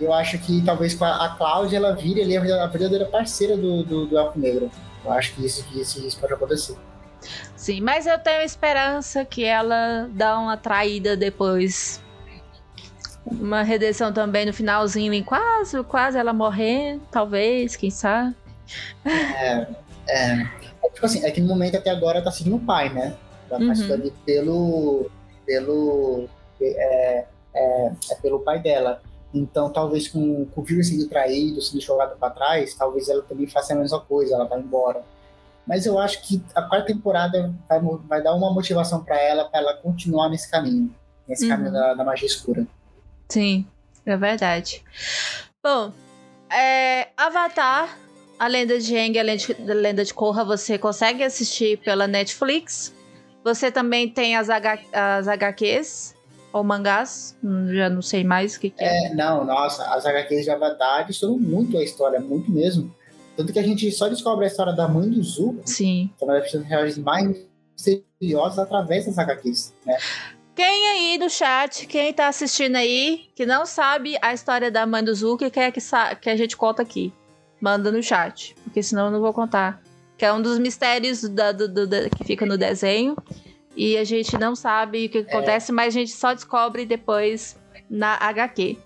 Eu 0.00 0.12
acho 0.12 0.38
que 0.38 0.62
talvez 0.62 0.94
com 0.94 1.04
a, 1.04 1.26
a 1.26 1.28
Cláudia 1.36 1.76
ela 1.76 1.94
vire 1.94 2.22
ali 2.22 2.36
a 2.36 2.66
verdadeira 2.66 3.06
parceira 3.06 3.56
do, 3.56 3.82
do, 3.84 4.06
do 4.06 4.18
Elfo 4.18 4.38
Negro. 4.38 4.70
Eu 5.04 5.12
acho 5.12 5.34
que 5.34 5.44
isso, 5.44 5.64
que 5.64 5.80
isso, 5.80 6.04
isso 6.06 6.18
pode 6.18 6.32
acontecer. 6.32 6.76
Sim, 7.56 7.80
mas 7.80 8.06
eu 8.06 8.18
tenho 8.18 8.42
esperança 8.42 9.24
que 9.24 9.44
ela 9.44 10.08
dá 10.12 10.38
uma 10.38 10.56
traída 10.56 11.16
depois. 11.16 12.02
Uma 13.26 13.62
redenção 13.62 14.12
também 14.12 14.46
no 14.46 14.52
finalzinho, 14.52 15.12
em 15.12 15.22
quase, 15.22 15.82
quase 15.84 16.16
ela 16.16 16.32
morrer, 16.32 17.00
talvez, 17.10 17.74
quem 17.74 17.90
sabe. 17.90 18.34
É, 19.04 19.66
é, 20.08 20.32
é, 20.42 20.88
tipo 20.92 21.06
assim, 21.06 21.24
é 21.24 21.30
que 21.30 21.40
no 21.40 21.48
momento 21.48 21.76
até 21.76 21.90
agora 21.90 22.22
tá 22.22 22.30
seguindo 22.30 22.56
o 22.56 22.60
pai, 22.60 22.92
né? 22.92 23.16
Tá 23.48 23.58
uhum. 23.58 23.70
ali 23.70 24.12
pelo, 24.24 25.10
pelo, 25.44 26.28
é, 26.60 27.26
é, 27.54 27.92
é 28.10 28.14
pelo 28.22 28.40
pai 28.40 28.60
dela. 28.60 29.00
Então, 29.34 29.70
talvez 29.70 30.08
com, 30.08 30.46
com 30.46 30.60
o 30.60 30.64
Vivi 30.64 30.84
sendo 30.84 31.08
traído, 31.08 31.60
sendo 31.60 31.80
jogado 31.80 32.16
para 32.18 32.30
trás, 32.30 32.74
talvez 32.74 33.08
ela 33.08 33.22
também 33.22 33.46
faça 33.46 33.74
a 33.74 33.76
mesma 33.76 34.00
coisa, 34.00 34.34
ela 34.34 34.44
vai 34.44 34.60
embora. 34.60 35.02
Mas 35.66 35.84
eu 35.84 35.98
acho 35.98 36.22
que 36.22 36.42
a 36.54 36.62
quarta 36.62 36.86
temporada 36.86 37.52
vai, 37.68 37.80
vai 37.80 38.22
dar 38.22 38.34
uma 38.34 38.52
motivação 38.52 39.02
para 39.02 39.20
ela, 39.20 39.44
para 39.48 39.60
ela 39.60 39.74
continuar 39.74 40.28
nesse 40.28 40.48
caminho, 40.48 40.94
nesse 41.28 41.44
uhum. 41.44 41.50
caminho 41.50 41.72
da, 41.72 41.94
da, 41.94 42.04
magia 42.04 42.26
escura. 42.26 42.66
Sim, 43.28 43.66
é 44.04 44.16
verdade. 44.16 44.82
Bom, 45.62 45.92
é, 46.50 47.08
Avatar, 47.16 47.98
a 48.38 48.46
lenda 48.46 48.78
de 48.78 48.96
Aang, 48.96 49.18
a 49.18 49.22
lenda, 49.22 49.42
a 49.58 49.74
lenda 49.74 50.04
de 50.04 50.14
Korra, 50.14 50.44
você 50.44 50.78
consegue 50.78 51.22
assistir 51.22 51.78
pela 51.78 52.06
Netflix. 52.06 52.94
Você 53.42 53.70
também 53.70 54.08
tem 54.08 54.36
as, 54.36 54.50
H, 54.50 54.78
as 54.92 55.28
HQs 55.28 56.14
ou 56.52 56.64
mangás, 56.64 57.36
hum, 57.44 57.68
já 57.72 57.90
não 57.90 58.00
sei 58.00 58.24
mais 58.24 58.56
o 58.56 58.60
que, 58.60 58.70
que 58.70 58.82
é. 58.82 59.06
é. 59.06 59.14
Não, 59.14 59.44
nossa, 59.44 59.84
as 59.94 60.06
HQs 60.06 60.44
de 60.44 60.50
Avatar 60.50 61.08
estudam 61.08 61.38
muito 61.38 61.76
a 61.76 61.82
história, 61.82 62.18
muito 62.18 62.50
mesmo. 62.50 62.94
Tanto 63.36 63.52
que 63.52 63.58
a 63.58 63.62
gente 63.62 63.90
só 63.92 64.08
descobre 64.08 64.46
a 64.46 64.48
história 64.48 64.72
da 64.72 64.88
mãe 64.88 65.10
do 65.10 65.22
Zuko. 65.22 65.60
Sim. 65.66 66.10
Que 66.16 66.24
é 66.24 66.26
uma 66.26 66.34
das 66.40 66.50
personagens 66.50 66.98
mais 66.98 67.46
misteriosas 67.74 68.58
através 68.58 69.04
das 69.04 69.18
HQs, 69.18 69.74
né? 69.84 69.98
Quem 70.56 70.88
aí 70.88 71.18
do 71.18 71.30
chat, 71.30 71.86
quem 71.86 72.12
tá 72.12 72.26
assistindo 72.26 72.74
aí, 72.76 73.28
que 73.36 73.46
não 73.46 73.64
sabe 73.64 74.16
a 74.20 74.32
história 74.32 74.70
da 74.70 74.86
mãe 74.86 75.04
do 75.04 75.14
Zuko 75.14 75.44
e 75.44 75.50
quer 75.50 75.70
que, 75.70 75.80
que 76.20 76.30
a 76.30 76.36
gente 76.36 76.56
conta 76.56 76.82
aqui, 76.82 77.12
manda 77.60 77.92
no 77.92 78.02
chat, 78.02 78.56
porque 78.64 78.82
senão 78.82 79.06
eu 79.06 79.12
não 79.12 79.20
vou 79.20 79.32
contar 79.32 79.80
que 80.16 80.24
é 80.24 80.32
um 80.32 80.40
dos 80.40 80.58
mistérios 80.58 81.22
da, 81.22 81.52
do, 81.52 81.68
do, 81.68 81.86
da, 81.86 82.08
que 82.08 82.24
fica 82.24 82.46
no 82.46 82.56
desenho. 82.56 83.16
E 83.76 83.96
a 83.98 84.04
gente 84.04 84.38
não 84.38 84.56
sabe 84.56 85.06
o 85.06 85.08
que 85.10 85.18
acontece, 85.18 85.70
é. 85.70 85.74
mas 85.74 85.88
a 85.88 85.98
gente 85.98 86.12
só 86.12 86.32
descobre 86.32 86.86
depois 86.86 87.58
na 87.90 88.14
HQ. 88.14 88.78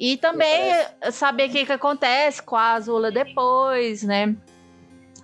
E 0.00 0.16
também 0.16 0.72
saber 1.12 1.48
o 1.48 1.52
que, 1.52 1.66
que 1.66 1.72
acontece 1.72 2.42
com 2.42 2.56
a 2.56 2.72
Azula 2.72 3.10
depois, 3.10 4.02
né? 4.02 4.34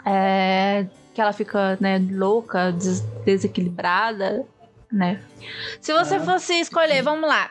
É, 0.05 0.87
que 1.15 1.21
ela 1.21 1.33
fica 1.33 1.77
né, 1.81 1.99
louca, 2.11 2.73
des 2.73 3.01
desequilibrada. 3.25 4.47
Né? 4.93 5.23
Se 5.81 5.93
você 5.93 6.17
ah. 6.17 6.21
fosse 6.21 6.55
escolher, 6.61 7.03
vamos 7.03 7.29
lá, 7.29 7.51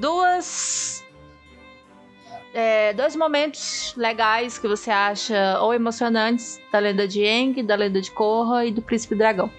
duas 0.00 1.04
é, 2.54 2.92
dois 2.92 3.14
momentos 3.14 3.94
legais 3.96 4.58
que 4.58 4.66
você 4.66 4.90
acha 4.90 5.60
ou 5.60 5.74
emocionantes 5.74 6.60
da 6.72 6.78
lenda 6.78 7.06
de 7.06 7.24
Aang, 7.24 7.62
da 7.62 7.74
lenda 7.74 8.00
de 8.00 8.10
Korra 8.10 8.64
e 8.64 8.72
do 8.72 8.82
Príncipe 8.82 9.14
Dragão. 9.14 9.50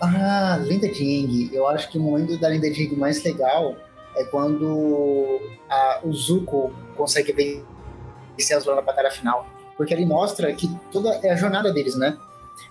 Ah, 0.00 0.58
lenda 0.60 0.88
de 0.88 1.02
Aang. 1.02 1.54
Eu 1.54 1.68
acho 1.68 1.88
que 1.88 1.96
o 1.96 2.00
momento 2.00 2.36
da 2.38 2.48
lenda 2.48 2.70
de 2.70 2.82
Aang 2.82 2.96
mais 2.96 3.22
legal 3.22 3.76
é 4.16 4.24
quando 4.24 5.40
a, 5.70 6.00
o 6.02 6.12
Zuko 6.12 6.72
consegue 6.96 7.32
vencer 7.32 8.54
a 8.54 8.58
Azula 8.58 8.76
na 8.76 8.82
batalha 8.82 9.10
final. 9.10 9.46
Porque 9.76 9.94
ele 9.94 10.04
mostra 10.04 10.52
que 10.52 10.68
toda 10.90 11.08
é 11.22 11.30
a 11.30 11.36
jornada 11.36 11.72
deles, 11.72 11.96
né? 11.96 12.18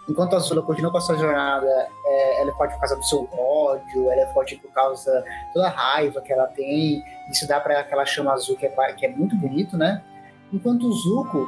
Enquanto 0.09 0.33
a 0.33 0.37
Azula 0.37 0.61
continua 0.61 0.91
com 0.91 0.97
a 0.97 1.01
sua 1.01 1.15
jornada, 1.15 1.67
é, 2.05 2.41
ela 2.41 2.51
é 2.51 2.53
forte 2.53 2.73
por 2.73 2.79
causa 2.79 2.95
do 2.95 3.05
seu 3.05 3.29
ódio, 3.31 4.11
ela 4.11 4.21
é 4.21 4.33
forte 4.33 4.57
por 4.57 4.71
causa 4.71 5.23
toda 5.53 5.67
a 5.67 5.69
raiva 5.69 6.21
que 6.21 6.33
ela 6.33 6.47
tem. 6.47 7.03
Isso 7.31 7.47
dá 7.47 7.59
para 7.59 7.79
aquela 7.79 8.05
chama 8.05 8.33
azul 8.33 8.57
que 8.57 8.65
é, 8.65 8.93
que 8.93 9.05
é 9.05 9.09
muito 9.09 9.35
bonito, 9.35 9.77
né? 9.77 10.03
Enquanto 10.51 10.87
o 10.87 10.91
Zuko, 10.91 11.47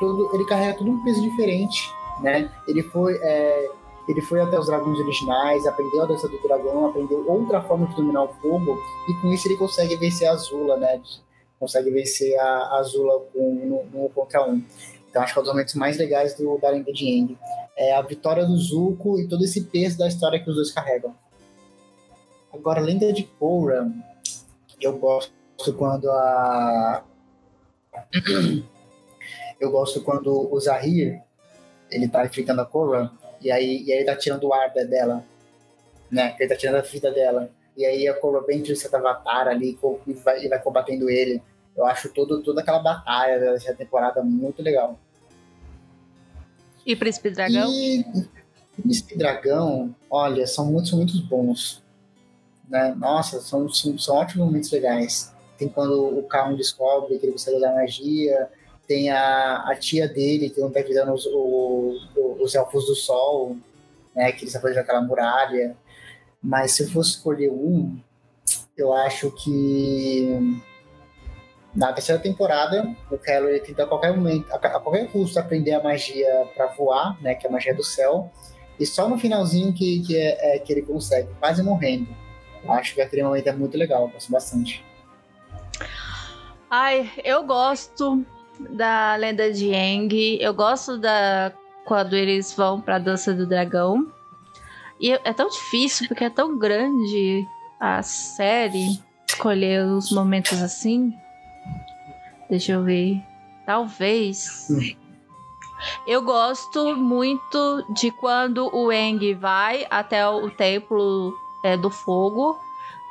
todo, 0.00 0.34
ele 0.34 0.44
carrega 0.46 0.78
todo 0.78 0.90
um 0.90 1.04
peso 1.04 1.20
diferente, 1.20 1.92
né? 2.20 2.50
Ele 2.66 2.82
foi, 2.82 3.16
é, 3.22 3.68
ele 4.08 4.20
foi 4.22 4.40
até 4.40 4.58
os 4.58 4.66
dragões 4.66 4.98
originais, 4.98 5.66
aprendeu 5.66 6.02
a 6.02 6.06
dança 6.06 6.28
do 6.28 6.42
dragão, 6.42 6.86
aprendeu 6.86 7.24
outra 7.28 7.60
forma 7.62 7.86
de 7.86 7.94
dominar 7.94 8.24
o 8.24 8.28
fogo, 8.28 8.76
e 9.08 9.14
com 9.20 9.28
isso 9.28 9.46
ele 9.46 9.56
consegue 9.56 9.96
vencer 9.96 10.26
a 10.26 10.32
Azula, 10.32 10.76
né? 10.76 11.00
Consegue 11.58 11.90
vencer 11.90 12.38
a 12.38 12.78
Azula 12.78 13.20
com, 13.32 13.84
no 13.92 14.08
contra 14.08 14.42
um. 14.44 14.64
Então 15.10 15.22
acho 15.22 15.32
que 15.32 15.38
é 15.38 15.42
um 15.42 15.44
dos 15.44 15.52
momentos 15.52 15.74
mais 15.74 15.98
legais 15.98 16.34
do 16.34 16.56
da 16.58 16.70
Lenda 16.70 16.92
de. 16.92 17.36
É 17.76 17.94
a 17.94 18.02
vitória 18.02 18.46
do 18.46 18.56
Zuko 18.56 19.18
e 19.18 19.26
todo 19.26 19.44
esse 19.44 19.64
peso 19.64 19.98
da 19.98 20.06
história 20.06 20.38
que 20.42 20.48
os 20.48 20.56
dois 20.56 20.70
carregam. 20.70 21.14
Agora, 22.52 22.80
a 22.80 22.84
Lenda 22.84 23.12
de 23.12 23.24
Korra, 23.24 23.90
eu 24.80 24.98
gosto 24.98 25.32
quando 25.76 26.10
a... 26.10 27.04
eu 29.60 29.70
gosto 29.70 30.02
quando 30.02 30.52
o 30.52 30.60
Zahir, 30.60 31.22
ele 31.90 32.08
tá 32.08 32.24
enfrentando 32.24 32.60
a 32.60 32.66
Korra, 32.66 33.12
e 33.40 33.50
aí, 33.50 33.82
e 33.84 33.92
aí 33.92 33.98
ele 33.98 34.06
tá 34.06 34.16
tirando 34.16 34.44
o 34.44 34.52
ar 34.52 34.70
dela, 34.70 35.24
né? 36.10 36.36
Ele 36.38 36.48
tá 36.48 36.56
tirando 36.56 36.76
a 36.76 36.82
vida 36.82 37.10
dela. 37.10 37.50
E 37.76 37.84
aí 37.84 38.06
a 38.08 38.14
Korra 38.14 38.42
bem 38.42 38.62
de 38.62 38.76
certa 38.76 38.98
avatar 38.98 39.48
ali 39.48 39.78
e 40.06 40.12
vai, 40.12 40.44
e 40.44 40.48
vai 40.48 40.60
combatendo 40.60 41.08
ele. 41.08 41.42
Eu 41.76 41.86
acho 41.86 42.08
todo, 42.12 42.42
toda 42.42 42.60
aquela 42.60 42.78
batalha 42.78 43.38
dessa 43.38 43.74
temporada 43.74 44.22
muito 44.22 44.62
legal. 44.62 44.98
E 46.84 46.96
Príncipe 46.96 47.30
Dragão? 47.30 47.70
E 47.72 48.04
Príncipe 48.80 49.16
Dragão, 49.16 49.94
olha, 50.10 50.46
são 50.46 50.66
muitos, 50.66 50.92
muitos 50.92 51.20
bons. 51.20 51.82
Né? 52.68 52.94
Nossa, 52.96 53.40
são, 53.40 53.68
são, 53.68 53.98
são 53.98 54.16
ótimos 54.16 54.46
momentos 54.46 54.70
legais. 54.70 55.32
Tem 55.58 55.68
quando 55.68 56.18
o 56.18 56.22
Carl 56.22 56.56
descobre 56.56 57.18
que 57.18 57.26
ele 57.26 57.32
precisa 57.32 57.56
usar 57.56 57.74
magia. 57.74 58.48
Tem 58.86 59.10
a, 59.10 59.64
a 59.68 59.76
tia 59.76 60.08
dele, 60.08 60.50
que 60.50 60.60
não 60.60 60.70
tá 60.70 60.80
visando 60.80 61.12
os, 61.12 61.26
os, 61.26 62.08
os 62.40 62.54
elfos 62.54 62.86
do 62.86 62.94
sol, 62.94 63.56
né? 64.14 64.32
Que 64.32 64.38
eles 64.38 64.48
estão 64.48 64.62
fazendo 64.62 64.78
aquela 64.78 65.02
muralha. 65.02 65.76
Mas 66.42 66.72
se 66.72 66.84
eu 66.84 66.88
fosse 66.88 67.10
escolher 67.10 67.50
um, 67.50 68.00
eu 68.76 68.92
acho 68.92 69.30
que 69.32 70.60
na 71.80 71.94
terceira 71.94 72.20
temporada, 72.20 72.94
o 73.10 73.18
ele 73.26 73.60
tenta 73.60 73.84
a 73.84 73.86
qualquer 73.86 74.14
momento, 74.14 74.52
a, 74.52 74.58
qualquer 74.58 75.10
custo, 75.10 75.38
aprender 75.38 75.72
a 75.72 75.82
magia 75.82 76.46
para 76.54 76.66
voar, 76.66 77.18
né, 77.22 77.34
que 77.34 77.46
é 77.46 77.48
a 77.48 77.52
magia 77.52 77.74
do 77.74 77.82
céu, 77.82 78.30
e 78.78 78.84
só 78.84 79.08
no 79.08 79.16
finalzinho 79.16 79.72
que, 79.72 80.00
que, 80.00 80.14
é, 80.14 80.56
é 80.56 80.58
que 80.58 80.70
ele 80.74 80.82
consegue, 80.82 81.30
quase 81.40 81.62
morrendo. 81.62 82.08
Acho 82.68 82.94
que 82.94 83.00
aquele 83.00 83.22
momento 83.22 83.46
é 83.46 83.52
muito 83.52 83.78
legal, 83.78 84.08
gosto 84.08 84.30
bastante. 84.30 84.84
Ai, 86.70 87.10
eu 87.24 87.44
gosto 87.44 88.22
da 88.76 89.16
lenda 89.16 89.50
de 89.50 89.74
Aang, 89.74 90.38
eu 90.38 90.52
gosto 90.52 90.98
da 90.98 91.50
quando 91.86 92.14
eles 92.14 92.52
vão 92.52 92.78
pra 92.78 92.98
dança 92.98 93.32
do 93.32 93.46
dragão. 93.46 94.06
E 95.00 95.12
é 95.12 95.32
tão 95.32 95.48
difícil 95.48 96.06
porque 96.08 96.24
é 96.24 96.30
tão 96.30 96.58
grande 96.58 97.42
a 97.80 98.02
série 98.02 99.00
escolher 99.26 99.86
os 99.86 100.12
momentos 100.12 100.62
assim. 100.62 101.10
Deixa 102.50 102.72
eu 102.72 102.82
ver. 102.82 103.22
Talvez. 103.64 104.68
Eu 106.06 106.22
gosto 106.22 106.96
muito 106.96 107.84
de 107.94 108.10
quando 108.10 108.68
o 108.74 108.92
Eng 108.92 109.34
vai 109.34 109.86
até 109.88 110.28
o 110.28 110.50
templo 110.50 111.32
é, 111.64 111.76
do 111.76 111.88
fogo, 111.88 112.58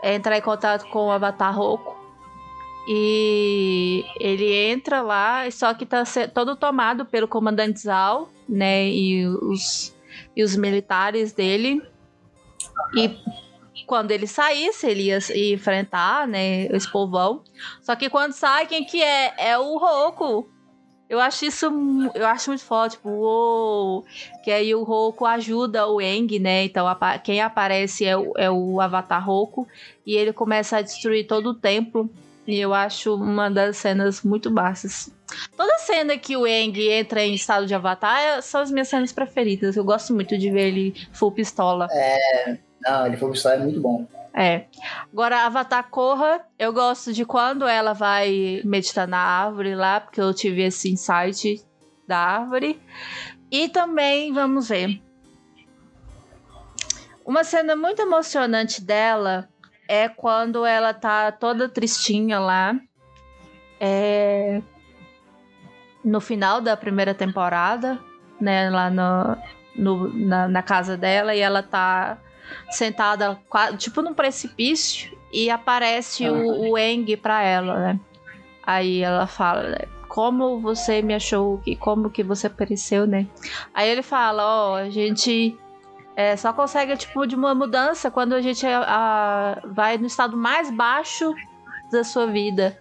entrar 0.04 0.38
em 0.38 0.42
contato 0.42 0.88
com 0.90 1.08
o 1.08 1.12
Avatar 1.12 1.56
Roku. 1.56 1.98
E 2.88 4.06
ele 4.20 4.54
entra 4.54 5.02
lá, 5.02 5.50
só 5.52 5.74
que 5.74 5.86
tá 5.86 6.04
todo 6.34 6.56
tomado 6.56 7.06
pelo 7.06 7.28
comandante 7.28 7.80
Zal, 7.82 8.30
né? 8.48 8.90
E 8.90 9.28
os, 9.28 9.96
e 10.36 10.44
os 10.44 10.56
militares 10.56 11.32
dele. 11.32 11.82
E 12.96 13.16
quando 13.90 14.12
ele 14.12 14.28
saísse, 14.28 14.86
ele 14.86 15.06
ia 15.06 15.18
enfrentar, 15.52 16.28
né, 16.28 16.68
esse 16.68 16.90
povão. 16.92 17.44
Só 17.82 17.96
que 17.96 18.08
quando 18.08 18.34
sai, 18.34 18.68
quem 18.68 18.86
que 18.86 19.02
é? 19.02 19.34
É 19.36 19.58
o 19.58 19.80
Roku. 19.80 20.48
Eu 21.10 21.20
acho 21.20 21.44
isso, 21.46 21.66
eu 22.14 22.28
acho 22.28 22.52
muito 22.52 22.64
forte, 22.64 22.98
tipo, 22.98 23.10
uou, 23.10 24.06
que 24.44 24.52
aí 24.52 24.76
o 24.76 24.84
Roku 24.84 25.26
ajuda 25.26 25.88
o 25.88 26.00
Eng, 26.00 26.38
né? 26.38 26.66
Então 26.66 26.86
quem 27.24 27.42
aparece 27.42 28.06
é 28.06 28.16
o, 28.16 28.32
é 28.38 28.52
o 28.52 28.80
Avatar 28.80 29.26
Roku 29.26 29.68
e 30.06 30.16
ele 30.16 30.32
começa 30.32 30.78
a 30.78 30.84
destruir 30.84 31.26
todo 31.26 31.48
o 31.48 31.56
templo. 31.56 32.08
E 32.46 32.60
eu 32.60 32.76
acho 32.76 33.16
uma 33.16 33.50
das 33.50 33.78
cenas 33.78 34.22
muito 34.22 34.52
baixas. 34.52 35.12
Toda 35.58 35.80
cena 35.80 36.16
que 36.16 36.38
o 36.38 36.46
Eng 36.46 36.80
entra 36.92 37.24
em 37.24 37.34
estado 37.34 37.66
de 37.66 37.74
Avatar 37.74 38.20
é, 38.20 38.42
são 38.42 38.62
as 38.62 38.70
minhas 38.70 38.88
cenas 38.88 39.12
preferidas. 39.12 39.76
Eu 39.76 39.84
gosto 39.84 40.14
muito 40.14 40.38
de 40.38 40.52
ver 40.52 40.68
ele 40.68 41.08
full 41.12 41.32
pistola. 41.32 41.88
É, 41.92 42.60
não, 42.82 43.06
ele 43.06 43.18
foi 43.18 43.32
é 43.46 43.58
muito 43.58 43.82
bom. 43.82 44.08
É. 44.34 44.66
Agora, 45.12 45.46
Avatar 45.46 45.90
Korra, 45.90 46.42
eu 46.58 46.72
gosto 46.72 47.12
de 47.12 47.26
quando 47.26 47.68
ela 47.68 47.94
vai 47.94 48.62
meditar 48.64 49.08
na 49.08 49.20
árvore 49.20 49.76
lá, 49.76 50.00
porque 50.00 50.22
eu 50.22 50.34
tive 50.34 50.64
esse 50.64 50.92
insight 50.92 51.64
da 52.08 52.18
árvore. 52.18 52.80
E 53.52 53.68
também, 53.68 54.32
vamos 54.32 54.70
ver. 54.70 55.02
Uma 57.26 57.44
cena 57.44 57.76
muito 57.76 58.02
emocionante 58.02 58.84
dela 58.84 59.50
é 59.88 60.08
quando 60.08 60.66
ela 60.66 60.94
tá 60.94 61.32
toda 61.32 61.68
tristinha 61.68 62.40
lá. 62.40 62.80
É... 63.80 64.62
No 66.04 66.22
final 66.22 66.62
da 66.62 66.78
primeira 66.78 67.14
temporada, 67.14 68.00
né? 68.40 68.70
Lá 68.70 68.90
no, 68.90 69.38
no 69.76 70.14
na, 70.14 70.48
na 70.48 70.64
casa 70.64 70.96
dela, 70.96 71.36
e 71.36 71.40
ela 71.40 71.62
tá 71.62 72.18
sentada, 72.70 73.40
tipo 73.78 74.02
num 74.02 74.14
precipício, 74.14 75.18
e 75.32 75.50
aparece 75.50 76.26
ah. 76.26 76.32
o, 76.32 76.72
o 76.72 76.78
Eng 76.78 77.16
pra 77.18 77.42
ela, 77.42 77.80
né? 77.80 78.00
Aí 78.64 79.02
ela 79.02 79.28
fala, 79.28 79.64
né? 79.64 79.80
Como 80.08 80.60
você 80.60 81.02
me 81.02 81.14
achou, 81.14 81.60
que 81.60 81.76
como 81.76 82.10
que 82.10 82.24
você 82.24 82.48
apareceu, 82.48 83.06
né? 83.06 83.28
Aí 83.74 83.90
ele 83.90 84.02
fala, 84.02 84.44
ó, 84.44 84.72
oh, 84.72 84.76
a 84.76 84.90
gente 84.90 85.58
é, 86.16 86.36
só 86.36 86.52
consegue, 86.52 86.98
tipo, 86.98 87.26
de 87.26 87.36
uma 87.36 87.54
mudança 87.54 88.10
quando 88.10 88.34
a 88.34 88.42
gente 88.42 88.66
a, 88.66 88.82
a, 88.82 89.68
vai 89.68 89.98
no 89.98 90.08
estado 90.08 90.36
mais 90.36 90.72
baixo 90.72 91.34
da 91.92 92.04
sua 92.04 92.28
vida, 92.28 92.78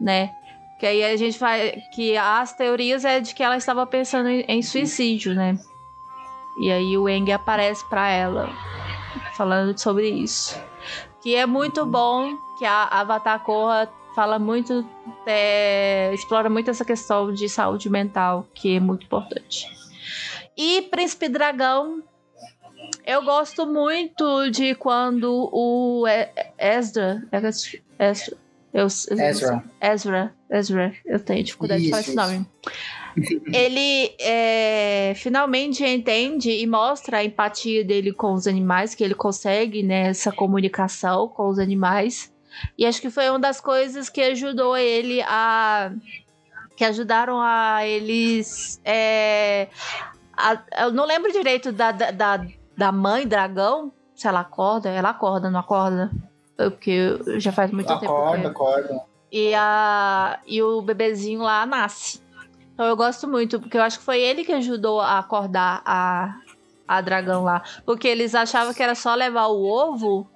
né? 0.00 0.30
Que 0.78 0.86
aí 0.86 1.04
a 1.04 1.16
gente 1.16 1.38
vai. 1.38 1.82
Que 1.94 2.16
as 2.16 2.54
teorias 2.54 3.04
é 3.04 3.20
de 3.20 3.34
que 3.34 3.42
ela 3.42 3.56
estava 3.56 3.86
pensando 3.86 4.30
em, 4.30 4.40
em 4.48 4.62
suicídio, 4.62 5.34
né? 5.34 5.58
E 6.62 6.72
aí 6.72 6.96
o 6.96 7.08
Eng 7.08 7.30
aparece 7.30 7.88
para 7.88 8.08
ela 8.08 8.48
falando 9.36 9.76
sobre 9.78 10.08
isso. 10.08 10.58
Que 11.22 11.34
é 11.34 11.46
muito 11.46 11.84
bom 11.84 12.36
que 12.58 12.64
a 12.64 12.84
Avatar 12.84 13.40
Korra 13.40 13.90
fala 14.14 14.38
muito, 14.38 14.86
é, 15.26 16.12
explora 16.12 16.50
muito 16.50 16.70
essa 16.70 16.84
questão 16.84 17.32
de 17.32 17.48
saúde 17.48 17.88
mental, 17.88 18.46
que 18.54 18.76
é 18.76 18.80
muito 18.80 19.06
importante. 19.06 19.66
E 20.56 20.82
Príncipe 20.82 21.28
Dragão, 21.28 22.02
eu 23.06 23.22
gosto 23.22 23.66
muito 23.66 24.50
de 24.50 24.74
quando 24.74 25.48
o 25.52 26.04
Ezra, 26.58 27.22
Ezra, 27.32 28.36
eu, 28.72 28.86
Ezra. 28.86 29.64
Ezra, 29.80 30.34
Ezra, 30.50 30.94
eu 31.04 31.18
tenho 31.18 31.42
dificuldade 31.42 31.82
isso, 31.82 32.02
de 32.02 32.12
falar 32.12 32.32
esse 32.32 32.34
nome. 32.34 32.46
Ele 33.52 34.14
é, 34.20 35.12
finalmente 35.16 35.84
entende 35.84 36.50
e 36.50 36.66
mostra 36.66 37.18
a 37.18 37.24
empatia 37.24 37.84
dele 37.84 38.12
com 38.12 38.32
os 38.32 38.46
animais, 38.46 38.94
que 38.94 39.02
ele 39.02 39.14
consegue 39.14 39.82
né, 39.82 40.08
essa 40.08 40.32
comunicação 40.32 41.28
com 41.28 41.48
os 41.48 41.58
animais. 41.58 42.32
E 42.76 42.86
acho 42.86 43.00
que 43.00 43.10
foi 43.10 43.28
uma 43.28 43.38
das 43.38 43.60
coisas 43.60 44.08
que 44.08 44.20
ajudou 44.20 44.76
ele 44.76 45.22
a. 45.22 45.92
que 46.76 46.84
ajudaram 46.84 47.40
a 47.40 47.86
eles. 47.86 48.80
É, 48.84 49.68
a, 50.36 50.58
eu 50.84 50.92
não 50.92 51.04
lembro 51.04 51.32
direito 51.32 51.72
da, 51.72 51.92
da, 51.92 52.44
da 52.76 52.92
mãe 52.92 53.26
dragão, 53.26 53.92
se 54.14 54.26
ela 54.26 54.40
acorda, 54.40 54.88
ela 54.88 55.10
acorda, 55.10 55.50
não 55.50 55.60
acorda? 55.60 56.10
Porque 56.56 57.18
já 57.38 57.52
faz 57.52 57.70
muito 57.70 57.90
acorda, 57.90 58.42
tempo. 58.42 58.48
Acorda, 58.48 58.48
acorda. 58.48 59.10
E, 59.32 59.54
a, 59.54 60.40
e 60.46 60.62
o 60.62 60.82
bebezinho 60.82 61.40
lá 61.40 61.64
nasce. 61.64 62.20
Então 62.80 62.88
eu 62.88 62.96
gosto 62.96 63.28
muito, 63.28 63.60
porque 63.60 63.76
eu 63.76 63.82
acho 63.82 63.98
que 63.98 64.04
foi 64.06 64.22
ele 64.22 64.42
que 64.42 64.52
ajudou 64.52 65.02
a 65.02 65.18
acordar 65.18 65.82
a, 65.84 66.34
a 66.88 67.00
dragão 67.02 67.44
lá. 67.44 67.62
Porque 67.84 68.08
eles 68.08 68.34
achavam 68.34 68.72
que 68.72 68.82
era 68.82 68.94
só 68.94 69.14
levar 69.14 69.48
o 69.48 69.62
ovo 69.62 70.26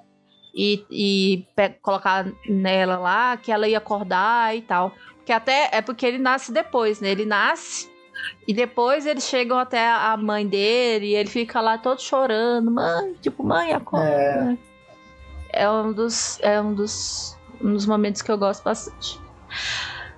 e, 0.55 0.85
e 0.91 1.47
colocar 1.81 2.27
nela 2.47 2.99
lá, 2.99 3.39
que 3.39 3.51
ela 3.51 3.67
ia 3.67 3.79
acordar 3.79 4.55
e 4.55 4.61
tal. 4.61 4.93
Que 5.25 5.33
até 5.33 5.71
é 5.73 5.81
porque 5.81 6.05
ele 6.05 6.19
nasce 6.19 6.53
depois, 6.53 7.01
né? 7.01 7.13
Ele 7.13 7.25
nasce 7.25 7.91
e 8.47 8.53
depois 8.53 9.07
eles 9.07 9.25
chegam 9.25 9.59
até 9.59 9.89
a 9.89 10.15
mãe 10.15 10.47
dele 10.47 11.13
e 11.13 11.15
ele 11.15 11.31
fica 11.31 11.63
lá 11.63 11.79
todo 11.79 12.03
chorando. 12.03 12.71
Mãe, 12.71 13.15
tipo, 13.23 13.43
mãe, 13.43 13.73
acorda. 13.73 14.59
É, 15.51 15.63
é 15.63 15.71
um 15.71 15.95
dos. 15.95 16.39
É 16.43 16.61
um 16.61 16.75
dos, 16.75 17.39
um 17.59 17.73
dos 17.73 17.87
momentos 17.87 18.21
que 18.21 18.31
eu 18.31 18.37
gosto 18.37 18.63
bastante. 18.63 19.19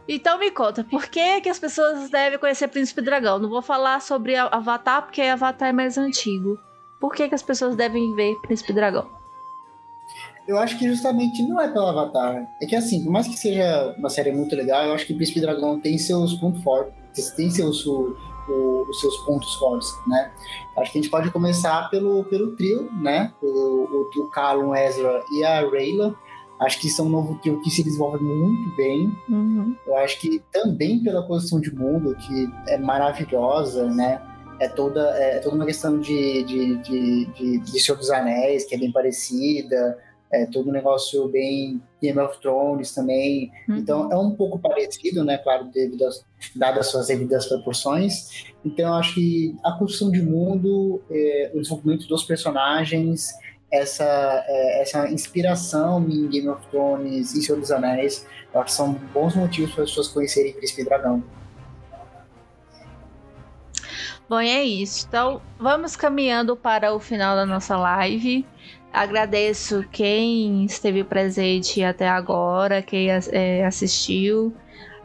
Então 0.09 0.39
me 0.39 0.51
conta, 0.53 0.85
por 0.85 1.09
que, 1.09 1.41
que 1.41 1.49
as 1.49 1.59
pessoas 1.59 2.09
devem 2.11 2.39
conhecer 2.39 2.69
Príncipe 2.69 3.03
Dragão? 3.03 3.41
Não 3.41 3.49
vou 3.49 3.63
falar 3.63 4.01
sobre 4.01 4.37
Avatar, 4.37 5.03
porque 5.03 5.21
Avatar 5.21 5.71
é 5.71 5.73
mais 5.73 5.99
antigo. 5.99 6.59
Por 7.01 7.13
que, 7.13 7.29
que 7.29 7.35
as 7.35 7.43
pessoas 7.43 7.75
devem 7.75 8.15
ver 8.15 8.37
Príncipe 8.43 8.73
Dragão? 8.73 9.07
Eu 10.47 10.59
acho 10.59 10.79
que 10.79 10.87
justamente 10.89 11.43
não 11.43 11.61
é 11.61 11.67
pelo 11.69 11.87
Avatar. 11.87 12.47
É 12.63 12.67
que 12.67 12.77
assim, 12.77 13.03
por 13.03 13.11
mais 13.11 13.27
que 13.27 13.37
seja 13.37 13.95
uma 13.99 14.09
série 14.09 14.31
muito 14.31 14.55
legal, 14.55 14.85
eu 14.85 14.95
acho 14.95 15.05
que 15.05 15.15
Príncipe 15.15 15.41
Dragão 15.41 15.81
tem 15.81 15.99
seus 15.99 16.35
pontos 16.35 16.63
fortes, 16.63 17.31
tem 17.33 17.51
seus, 17.51 17.85
o, 17.85 18.17
o, 18.49 18.87
os 18.89 19.01
seus 19.01 19.17
pontos 19.25 19.53
fortes, 19.57 19.93
né? 20.07 20.31
Acho 20.77 20.93
que 20.93 20.99
a 20.99 21.03
gente 21.03 21.11
pode 21.11 21.31
começar 21.33 21.91
pelo, 21.91 22.23
pelo 22.25 22.55
trio, 22.55 22.89
né? 23.03 23.33
O, 23.43 23.47
o, 23.49 24.11
o 24.23 24.31
Callum, 24.31 24.73
Ezra 24.73 25.25
e 25.33 25.43
a 25.43 25.63
Rayla 25.69 26.15
Acho 26.61 26.81
que 26.81 26.89
são 26.89 27.07
um 27.07 27.11
novo 27.11 27.39
trio 27.41 27.61
que 27.61 27.71
se 27.71 27.83
desenvolve 27.83 28.23
muito 28.23 28.77
bem. 28.77 29.13
Uhum. 29.29 29.77
Eu 29.87 29.97
acho 29.99 30.19
que 30.21 30.43
também 30.53 31.03
pela 31.03 31.23
posição 31.27 31.61
de 31.61 31.75
mundo, 31.75 32.17
que 32.17 32.49
é 32.69 32.79
maravilhosa, 32.79 33.87
né? 33.91 34.23
É 34.59 34.69
toda, 34.69 35.01
é 35.19 35.39
toda 35.39 35.55
uma 35.55 35.67
questão 35.67 36.01
de, 36.01 36.43
de, 36.45 36.77
de, 36.77 37.27
de, 37.27 37.59
de 37.59 37.81
Senhor 37.81 37.99
dos 37.99 38.11
Anéis, 38.11 38.65
que 38.65 38.75
é 38.75 38.79
bem 38.79 38.91
parecida. 38.91 39.99
É 40.33 40.45
todo 40.47 40.71
um 40.71 40.73
negócio 40.73 41.29
bem 41.29 41.81
Game 42.03 42.19
of 42.19 42.41
Thrones 42.41 42.93
também. 42.93 43.53
Uhum. 43.69 43.77
Então 43.77 44.11
é 44.11 44.17
um 44.17 44.31
pouco 44.31 44.59
parecido, 44.59 45.23
né? 45.25 45.39
Claro, 45.39 45.67
devido 45.67 46.05
às, 46.05 46.25
dadas 46.55 46.87
as 46.87 46.87
suas 46.89 47.07
devidas 47.09 47.47
proporções. 47.47 48.47
Então 48.65 48.89
eu 48.89 48.95
acho 48.95 49.15
que 49.15 49.55
a 49.63 49.73
construção 49.73 50.11
de 50.11 50.23
mundo, 50.23 51.03
é, 51.11 51.51
o 51.55 51.61
desenvolvimento 51.61 52.09
dos 52.09 52.25
personagens 52.25 53.35
essa, 53.71 54.05
é, 54.47 54.83
essa 54.83 55.09
inspiração 55.11 56.07
em 56.09 56.29
Game 56.29 56.49
of 56.49 56.65
Thrones 56.69 57.35
e 57.35 57.43
Senhor 57.43 57.59
dos 57.59 57.71
Anéis. 57.71 58.27
Eu 58.53 58.61
acho 58.61 58.71
que 58.71 58.77
são 58.77 58.93
bons 59.13 59.35
motivos 59.35 59.75
para 59.75 59.85
as 59.85 59.91
pessoas 59.91 60.09
conhecerem 60.09 60.53
Príncipe 60.53 60.85
Dragão. 60.85 61.23
Bom, 64.29 64.41
é 64.41 64.63
isso. 64.63 65.07
Então, 65.09 65.41
vamos 65.59 65.95
caminhando 65.95 66.57
para 66.57 66.93
o 66.93 66.99
final 66.99 67.37
da 67.37 67.47
nossa 67.47 67.77
live. 67.77 68.45
Agradeço 68.93 69.85
quem 69.93 70.65
esteve 70.65 71.05
presente 71.05 71.83
até 71.83 72.09
agora, 72.09 72.83
quem 72.83 73.09
é, 73.11 73.65
assistiu. 73.65 74.57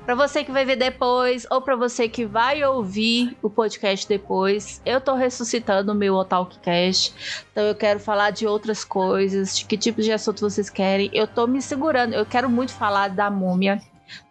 Para 0.05 0.15
você 0.15 0.43
que 0.43 0.51
vai 0.51 0.65
ver 0.65 0.77
depois 0.77 1.45
ou 1.49 1.61
para 1.61 1.75
você 1.75 2.09
que 2.09 2.25
vai 2.25 2.63
ouvir 2.63 3.37
o 3.41 3.49
podcast 3.49 4.07
depois, 4.07 4.81
eu 4.83 4.99
tô 4.99 5.13
ressuscitando 5.13 5.91
o 5.91 5.95
meu 5.95 6.15
Otalkcast. 6.15 7.45
Então 7.51 7.63
eu 7.63 7.75
quero 7.75 7.99
falar 7.99 8.31
de 8.31 8.47
outras 8.47 8.83
coisas, 8.83 9.57
de 9.57 9.65
que 9.65 9.77
tipo 9.77 10.01
de 10.01 10.11
assunto 10.11 10.41
vocês 10.41 10.69
querem. 10.69 11.09
Eu 11.13 11.27
tô 11.27 11.45
me 11.45 11.61
segurando, 11.61 12.13
eu 12.13 12.25
quero 12.25 12.49
muito 12.49 12.73
falar 12.73 13.09
da 13.09 13.29
múmia. 13.29 13.79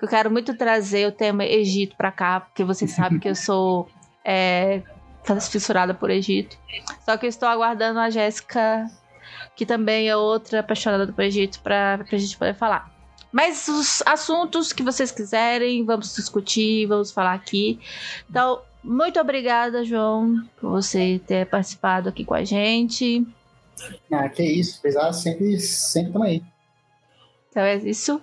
Eu 0.02 0.08
quero 0.08 0.30
muito 0.30 0.54
trazer 0.54 1.06
o 1.06 1.12
tema 1.12 1.44
Egito 1.44 1.96
para 1.96 2.10
cá, 2.10 2.40
porque 2.40 2.64
vocês 2.64 2.90
sabem 2.90 3.18
que 3.18 3.28
eu 3.28 3.34
sou 3.34 3.88
é, 4.24 4.82
fissurada 5.50 5.94
por 5.94 6.10
Egito. 6.10 6.58
Só 7.04 7.16
que 7.16 7.26
eu 7.26 7.30
estou 7.30 7.48
aguardando 7.48 8.00
a 8.00 8.10
Jéssica, 8.10 8.86
que 9.56 9.64
também 9.64 10.08
é 10.08 10.16
outra 10.16 10.60
apaixonada 10.60 11.10
por 11.12 11.22
Egito, 11.22 11.60
para 11.60 12.04
a 12.10 12.16
gente 12.16 12.36
poder 12.36 12.54
falar. 12.54 12.99
Mas 13.32 13.68
os 13.68 14.02
assuntos 14.06 14.72
que 14.72 14.82
vocês 14.82 15.10
quiserem, 15.10 15.84
vamos 15.84 16.14
discutir, 16.14 16.86
vamos 16.86 17.12
falar 17.12 17.34
aqui. 17.34 17.78
Então, 18.28 18.60
muito 18.82 19.20
obrigada, 19.20 19.84
João, 19.84 20.42
por 20.60 20.70
você 20.70 21.20
ter 21.26 21.46
participado 21.46 22.08
aqui 22.08 22.24
com 22.24 22.34
a 22.34 22.44
gente. 22.44 23.26
Ah, 24.10 24.28
que 24.28 24.42
isso, 24.42 24.80
pesado 24.80 25.14
sempre, 25.14 25.58
sempre 25.60 26.08
estamos 26.08 26.28
aí. 26.28 26.42
Então 27.50 27.62
é 27.62 27.76
isso. 27.76 28.20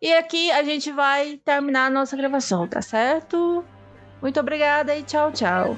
E 0.00 0.12
aqui 0.14 0.50
a 0.50 0.62
gente 0.62 0.90
vai 0.90 1.38
terminar 1.44 1.86
a 1.86 1.90
nossa 1.90 2.16
gravação, 2.16 2.66
tá 2.66 2.80
certo? 2.80 3.64
Muito 4.20 4.40
obrigada 4.40 4.94
e 4.96 5.02
tchau, 5.02 5.30
tchau. 5.30 5.76